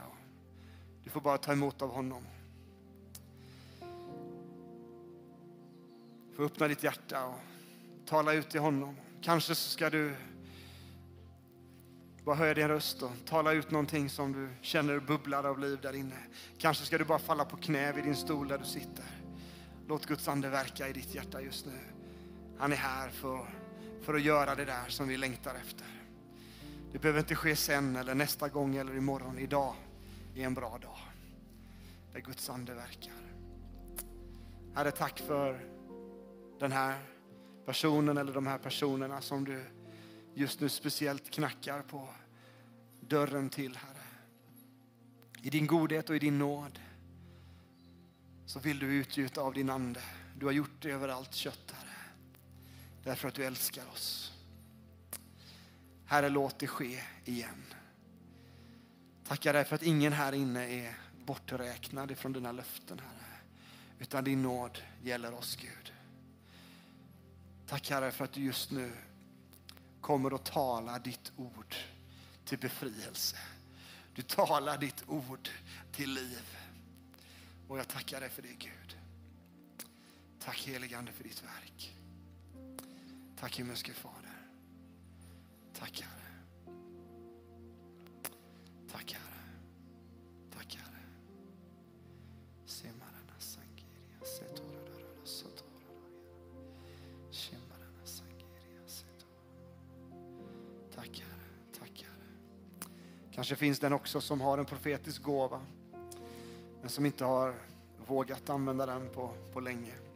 Du 1.04 1.10
får 1.10 1.20
bara 1.20 1.38
ta 1.38 1.52
emot 1.52 1.82
av 1.82 1.90
honom. 1.90 2.22
Du 6.30 6.36
får 6.36 6.44
öppna 6.44 6.68
ditt 6.68 6.82
hjärta 6.82 7.24
och 7.24 7.38
tala 8.06 8.32
ut 8.32 8.50
till 8.50 8.60
honom. 8.60 8.96
Kanske 9.22 9.54
så 9.54 9.70
ska 9.70 9.90
du 9.90 10.14
bara 12.24 12.36
höja 12.36 12.54
din 12.54 12.68
röst 12.68 13.02
och 13.02 13.12
tala 13.26 13.52
ut 13.52 13.70
någonting 13.70 14.10
som 14.10 14.32
du 14.32 14.48
känner 14.62 15.00
bubblar 15.00 15.44
av 15.44 15.58
liv 15.58 15.78
där 15.82 15.92
inne. 15.92 16.16
Kanske 16.58 16.84
ska 16.84 16.98
du 16.98 17.04
bara 17.04 17.18
falla 17.18 17.44
på 17.44 17.56
knä 17.56 17.92
vid 17.92 18.04
din 18.04 18.16
stol 18.16 18.48
där 18.48 18.58
du 18.58 18.64
sitter. 18.64 19.04
Låt 19.88 20.06
Guds 20.06 20.28
ande 20.28 20.48
verka 20.48 20.88
i 20.88 20.92
ditt 20.92 21.14
hjärta 21.14 21.40
just 21.40 21.66
nu. 21.66 21.78
Han 22.58 22.72
är 22.72 22.76
här 22.76 23.10
för, 23.10 23.46
för 24.02 24.14
att 24.14 24.22
göra 24.22 24.54
det 24.54 24.64
där 24.64 24.88
som 24.88 25.08
vi 25.08 25.16
längtar 25.16 25.54
efter. 25.54 25.86
Det 26.92 26.98
behöver 26.98 27.20
inte 27.20 27.34
ske 27.34 27.56
sen 27.56 27.96
eller 27.96 28.14
nästa 28.14 28.48
gång 28.48 28.76
eller 28.76 28.96
imorgon. 28.96 29.38
Idag 29.38 29.74
är 30.34 30.46
en 30.46 30.54
bra 30.54 30.78
dag. 30.78 30.98
Där 32.12 32.20
Guds 32.20 32.50
ande 32.50 32.74
verkar. 32.74 33.12
Herre, 34.74 34.90
tack 34.90 35.18
för 35.18 35.60
den 36.58 36.72
här 36.72 36.98
personen 37.66 38.18
eller 38.18 38.32
de 38.32 38.46
här 38.46 38.58
personerna 38.58 39.20
som 39.20 39.44
du 39.44 39.64
just 40.34 40.60
nu 40.60 40.68
speciellt 40.68 41.30
knackar 41.30 41.82
på 41.82 42.08
dörren 43.00 43.50
till, 43.50 43.76
Herre. 43.76 44.04
I 45.42 45.50
din 45.50 45.66
godhet 45.66 46.10
och 46.10 46.16
i 46.16 46.18
din 46.18 46.38
nåd 46.38 46.78
så 48.46 48.58
vill 48.60 48.78
du 48.78 48.86
utgjuta 48.86 49.40
av 49.40 49.54
din 49.54 49.70
ande. 49.70 50.00
Du 50.36 50.46
har 50.46 50.52
gjort 50.52 50.82
det 50.82 50.90
över 50.90 51.08
allt 51.08 51.34
kött, 51.34 51.72
Herre. 51.72 51.89
Därför 53.10 53.28
att 53.28 53.34
du 53.34 53.44
älskar 53.44 53.86
oss. 53.88 54.32
Herre, 56.06 56.28
låt 56.28 56.58
det 56.58 56.66
ske 56.66 57.02
igen. 57.24 57.64
Tackar 59.24 59.52
dig 59.52 59.64
för 59.64 59.74
att 59.74 59.82
ingen 59.82 60.12
här 60.12 60.32
inne 60.32 60.68
är 60.68 60.98
borträknad 61.26 62.10
ifrån 62.10 62.32
dina 62.32 62.52
löften, 62.52 62.98
Herre. 62.98 63.38
Utan 63.98 64.24
din 64.24 64.42
nåd 64.42 64.82
gäller 65.02 65.34
oss, 65.34 65.56
Gud. 65.56 65.92
Tack 67.66 67.90
Herre 67.90 68.12
för 68.12 68.24
att 68.24 68.32
du 68.32 68.44
just 68.44 68.70
nu 68.70 68.92
kommer 70.00 70.34
att 70.34 70.44
tala 70.44 70.98
ditt 70.98 71.32
ord 71.36 71.76
till 72.44 72.58
befrielse. 72.58 73.36
Du 74.14 74.22
talar 74.22 74.78
ditt 74.78 75.04
ord 75.06 75.48
till 75.92 76.12
liv. 76.12 76.56
Och 77.68 77.78
jag 77.78 77.88
tackar 77.88 78.20
dig 78.20 78.30
för 78.30 78.42
det 78.42 78.54
Gud. 78.58 78.96
Tack 80.40 80.58
heligande 80.58 81.12
för 81.12 81.24
ditt 81.24 81.42
verk. 81.42 81.96
Tack 83.40 83.58
himmelske 83.58 83.92
Fader. 83.92 84.36
Tack 85.78 86.00
Herre. 86.00 86.32
Tack 88.92 89.12
Herre. 89.12 89.44
Tack 90.50 90.74
Herre. 90.74 91.02
Semarana 92.66 93.38
sangiria 93.38 94.24
setora 94.24 94.68
rara 94.68 95.24
sotora 95.24 95.24
sotorara. 95.24 96.10
Semarana 97.30 98.04
sangiria 98.04 98.86
setora. 98.86 99.32
Tack 100.94 101.18
Herre. 101.20 101.78
Tack 101.78 102.02
Herre. 102.02 102.92
Kanske 103.32 103.56
finns 103.56 103.78
den 103.78 103.92
också 103.92 104.20
som 104.20 104.40
har 104.40 104.58
en 104.58 104.66
profetisk 104.66 105.22
gåva 105.22 105.60
men 106.80 106.90
som 106.90 107.06
inte 107.06 107.24
har 107.24 107.54
vågat 108.06 108.50
använda 108.50 108.86
den 108.86 109.08
på, 109.08 109.34
på 109.52 109.60
länge. 109.60 110.09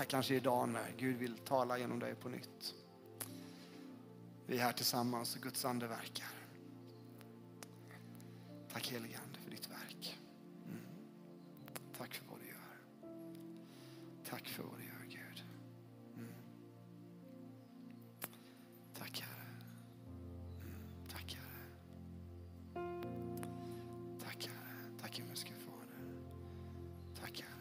Här 0.00 0.04
kanske 0.04 0.34
är 0.34 0.36
idag 0.36 0.68
när 0.68 0.92
Gud 0.96 1.16
vill 1.16 1.38
tala 1.38 1.78
genom 1.78 1.98
dig 1.98 2.14
på 2.14 2.28
nytt. 2.28 2.74
Vi 4.46 4.58
är 4.58 4.62
här 4.62 4.72
tillsammans 4.72 5.36
och 5.36 5.42
Guds 5.42 5.64
ande 5.64 5.86
verkar. 5.86 6.28
Tack 8.72 8.88
helige 8.88 9.18
Ande 9.26 9.38
för 9.38 9.50
ditt 9.50 9.70
verk. 9.70 10.18
Mm. 10.66 10.80
Tack 11.98 12.14
för 12.14 12.24
vad 12.30 12.40
du 12.40 12.46
gör. 12.46 12.80
Tack 14.24 14.48
för 14.48 14.62
vad 14.62 14.78
du 14.78 14.84
gör 14.84 15.04
Gud. 15.08 15.44
Mm. 16.16 16.32
Tack 18.98 19.20
Herre. 19.20 19.46
Mm. 20.60 21.08
Tack 21.08 21.34
Herre. 21.34 21.66
Tack 24.24 24.46
Herre. 24.46 24.98
Tack 25.00 25.18
himmelske 25.18 25.52
Fader. 25.54 26.22
Tack 27.20 27.40
Herre. 27.40 27.59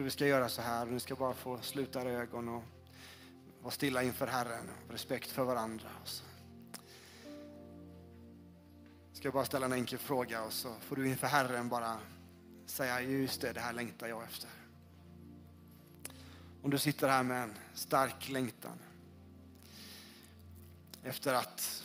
Tror 0.00 0.04
vi 0.04 0.10
ska 0.10 0.26
göra 0.26 0.48
så 0.48 0.62
här. 0.62 0.86
Ni 0.86 1.00
ska 1.00 1.16
bara 1.16 1.34
få 1.34 1.58
sluta 1.62 2.00
era 2.00 2.10
ögon 2.10 2.48
och 2.48 2.62
vara 3.62 3.70
stilla 3.70 4.02
inför 4.02 4.26
Herren. 4.26 4.68
Respekt 4.88 5.30
för 5.30 5.44
varandra. 5.44 5.88
Och 6.02 6.08
så. 6.08 6.24
Ska 9.12 9.26
jag 9.26 9.32
bara 9.32 9.44
ställa 9.44 9.66
en 9.66 9.72
enkel 9.72 9.98
fråga 9.98 10.42
och 10.42 10.52
så 10.52 10.74
får 10.80 10.96
du 10.96 11.08
inför 11.08 11.26
Herren 11.26 11.68
bara 11.68 11.98
säga 12.66 13.00
just 13.00 13.40
det, 13.40 13.52
det 13.52 13.60
här 13.60 13.72
längtar 13.72 14.06
jag 14.06 14.22
efter. 14.22 14.50
Om 16.62 16.70
du 16.70 16.78
sitter 16.78 17.08
här 17.08 17.22
med 17.22 17.42
en 17.42 17.54
stark 17.74 18.28
längtan 18.28 18.78
efter 21.02 21.34
att 21.34 21.84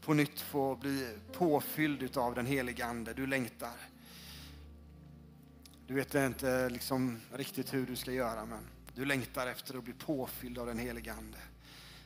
på 0.00 0.14
nytt 0.14 0.40
få 0.40 0.76
bli 0.76 1.18
påfylld 1.32 2.16
av 2.16 2.34
den 2.34 2.46
heliga 2.46 2.86
Ande. 2.86 3.14
Du 3.14 3.26
längtar. 3.26 3.95
Du 5.86 5.94
vet 5.94 6.14
inte 6.14 6.68
liksom 6.68 7.20
riktigt 7.32 7.74
hur 7.74 7.86
du 7.86 7.96
ska 7.96 8.12
göra 8.12 8.44
men 8.44 8.66
du 8.94 9.04
längtar 9.04 9.46
efter 9.46 9.78
att 9.78 9.84
bli 9.84 9.92
påfylld 9.92 10.58
av 10.58 10.66
den 10.66 10.78
heliga 10.78 11.12
Ande. 11.12 11.38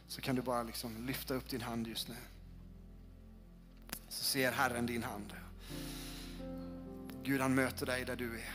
Så 0.06 0.20
kan 0.20 0.36
du 0.36 0.42
bara 0.42 0.62
liksom 0.62 1.06
lyfta 1.06 1.34
upp 1.34 1.48
din 1.48 1.60
hand 1.60 1.86
just 1.86 2.08
nu. 2.08 2.16
Så 4.08 4.24
ser 4.24 4.52
Herren 4.52 4.86
din 4.86 5.02
hand. 5.02 5.32
Gud 7.22 7.40
han 7.40 7.54
möter 7.54 7.86
dig 7.86 8.04
där 8.04 8.16
du 8.16 8.34
är. 8.34 8.54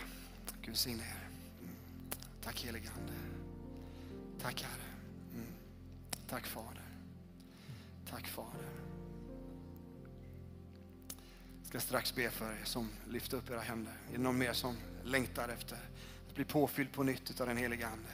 Gud 0.62 0.78
signe 0.78 1.04
er. 1.04 1.30
Mm. 1.60 1.76
Tack 2.44 2.66
helige 2.66 2.90
Ande. 3.00 3.14
Tack 4.42 4.62
Herre. 4.62 4.90
Mm. 5.34 5.48
Tack 6.30 6.48
Fader. 6.48 6.84
Tack 8.10 8.28
Fader. 8.28 8.70
Jag 11.62 11.68
ska 11.68 11.80
strax 11.80 12.16
be 12.16 12.30
för 12.30 12.52
er 12.52 12.64
som 12.64 12.90
lyfter 13.08 13.38
upp 13.38 13.50
era 13.50 13.60
händer. 13.60 13.94
Är 14.08 14.12
det 14.12 14.24
någon 14.24 14.38
mer 14.38 14.54
som 14.54 14.78
längtar 15.06 15.50
efter 15.50 15.78
att 16.28 16.36
bli 16.36 16.46
påfylld 16.46 16.92
på 16.92 17.04
nytt 17.04 17.42
av 17.42 17.48
den 17.48 17.58
heliga 17.58 17.88
Ande 17.88 18.10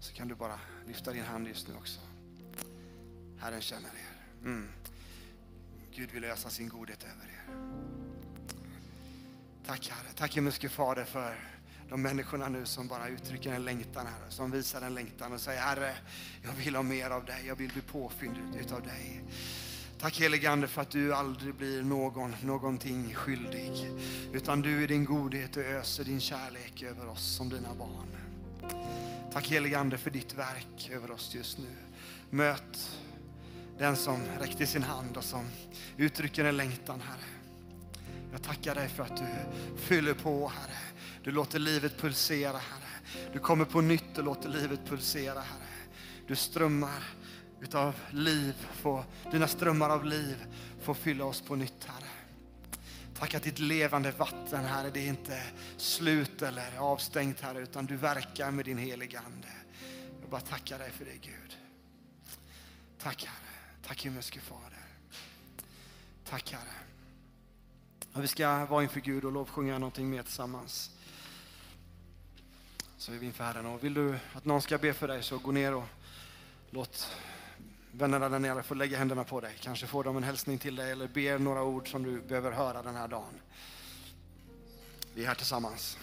så 0.00 0.12
kan 0.14 0.28
du 0.28 0.34
bara 0.34 0.60
lyfta 0.86 1.12
din 1.12 1.24
hand 1.24 1.48
just 1.48 1.68
nu 1.68 1.74
också. 1.74 2.00
Herren 3.40 3.60
känner 3.60 3.88
er. 3.88 4.44
Mm. 4.44 4.68
Gud 5.94 6.10
vill 6.10 6.24
ösa 6.24 6.50
sin 6.50 6.68
godhet 6.68 7.04
över 7.04 7.24
er. 7.24 7.44
Tack 9.66 9.88
Herre. 9.88 10.12
Tack 10.16 10.36
himmelske 10.36 10.68
Fader 10.68 11.04
för 11.04 11.36
de 11.88 12.02
människorna 12.02 12.48
nu 12.48 12.66
som 12.66 12.88
bara 12.88 13.08
uttrycker 13.08 13.52
en 13.52 13.64
längtan 13.64 14.06
Herre, 14.06 14.30
som 14.30 14.50
visar 14.50 14.82
en 14.82 14.94
längtan 14.94 15.32
och 15.32 15.40
säger 15.40 15.60
Herre, 15.60 15.96
jag 16.42 16.52
vill 16.52 16.74
ha 16.74 16.82
mer 16.82 17.10
av 17.10 17.24
dig, 17.24 17.46
jag 17.46 17.56
vill 17.56 17.72
bli 17.72 17.82
påfylld 17.82 18.56
utav 18.60 18.82
dig. 18.82 19.24
Tack 20.00 20.20
helige 20.20 20.50
Ande 20.50 20.68
för 20.68 20.82
att 20.82 20.90
du 20.90 21.14
aldrig 21.14 21.54
blir 21.54 21.82
någon, 21.82 22.34
någonting 22.42 23.14
skyldig. 23.14 23.72
Utan 24.32 24.62
du 24.62 24.82
i 24.82 24.86
din 24.86 25.04
godhet 25.04 25.56
och 25.56 25.62
öser 25.62 26.04
din 26.04 26.20
kärlek 26.20 26.82
över 26.82 27.08
oss 27.08 27.36
som 27.36 27.48
dina 27.48 27.74
barn. 27.74 28.16
Tack 29.32 29.48
helige 29.48 29.78
Ande 29.78 29.98
för 29.98 30.10
ditt 30.10 30.34
verk 30.34 30.90
över 30.92 31.10
oss 31.10 31.34
just 31.34 31.58
nu. 31.58 31.76
Möt 32.30 32.98
den 33.78 33.96
som 33.96 34.20
räckte 34.40 34.66
sin 34.66 34.82
hand 34.82 35.16
och 35.16 35.24
som 35.24 35.44
uttrycker 35.96 36.44
en 36.44 36.56
längtan 36.56 37.00
Herre. 37.00 37.28
Jag 38.32 38.42
tackar 38.42 38.74
dig 38.74 38.88
för 38.88 39.02
att 39.02 39.16
du 39.16 39.26
fyller 39.76 40.14
på 40.14 40.48
Herre. 40.48 40.78
Du 41.24 41.30
låter 41.30 41.58
livet 41.58 41.98
pulsera 41.98 42.58
Herre. 42.58 43.30
Du 43.32 43.38
kommer 43.38 43.64
på 43.64 43.80
nytt 43.80 44.18
och 44.18 44.24
låter 44.24 44.48
livet 44.48 44.80
pulsera 44.86 45.40
Herre. 45.40 45.68
Du 46.26 46.36
strömmar 46.36 47.04
utav 47.64 47.94
liv, 48.10 48.66
få, 48.72 49.04
dina 49.32 49.48
strömmar 49.48 49.90
av 49.90 50.04
liv 50.04 50.46
få 50.80 50.94
fylla 50.94 51.24
oss 51.24 51.40
på 51.40 51.56
nytt 51.56 51.84
Herre. 51.84 52.08
Tack 53.18 53.34
att 53.34 53.42
ditt 53.42 53.58
levande 53.58 54.10
vatten 54.10 54.64
Herre, 54.64 54.90
det 54.90 55.00
är 55.00 55.08
inte 55.08 55.42
slut 55.76 56.42
eller 56.42 56.78
avstängt 56.78 57.40
Herre, 57.40 57.60
utan 57.60 57.86
du 57.86 57.96
verkar 57.96 58.50
med 58.50 58.64
din 58.64 58.78
heliga 58.78 59.22
Ande. 59.26 59.48
Jag 60.20 60.30
bara 60.30 60.40
tackar 60.40 60.78
dig 60.78 60.90
för 60.90 61.04
det 61.04 61.16
Gud. 61.20 61.58
Tack 62.98 63.24
Herre. 63.24 63.54
Tack 63.86 64.04
himmelske 64.04 64.40
Fader. 64.40 64.84
Tack 66.24 66.52
Herre. 66.52 66.74
Och 68.12 68.22
vi 68.22 68.28
ska 68.28 68.66
vara 68.66 68.82
inför 68.82 69.00
Gud 69.00 69.24
och 69.24 69.32
lovsjunga 69.32 69.78
någonting 69.78 70.10
mer 70.10 70.22
tillsammans. 70.22 70.90
Så 72.96 73.12
är 73.12 73.16
vi 73.16 73.26
inför 73.26 73.44
Herren. 73.44 73.66
Och 73.66 73.84
vill 73.84 73.94
du 73.94 74.18
att 74.32 74.44
någon 74.44 74.62
ska 74.62 74.78
be 74.78 74.92
för 74.92 75.08
dig 75.08 75.22
så 75.22 75.38
gå 75.38 75.52
ner 75.52 75.74
och 75.74 75.84
låt 76.70 77.16
vännerna 77.96 78.28
där 78.28 78.38
nere 78.38 78.62
får 78.62 78.74
lägga 78.74 78.98
händerna 78.98 79.24
på 79.24 79.40
dig. 79.40 79.56
Kanske 79.60 79.86
får 79.86 80.04
de 80.04 80.16
en 80.16 80.22
hälsning 80.22 80.58
till 80.58 80.76
dig 80.76 80.90
eller 80.90 81.08
ber 81.08 81.38
några 81.38 81.62
ord 81.62 81.90
som 81.90 82.02
du 82.02 82.20
behöver 82.20 82.52
höra 82.52 82.82
den 82.82 82.96
här 82.96 83.08
dagen. 83.08 83.40
Vi 85.14 85.22
är 85.22 85.28
här 85.28 85.34
tillsammans. 85.34 85.98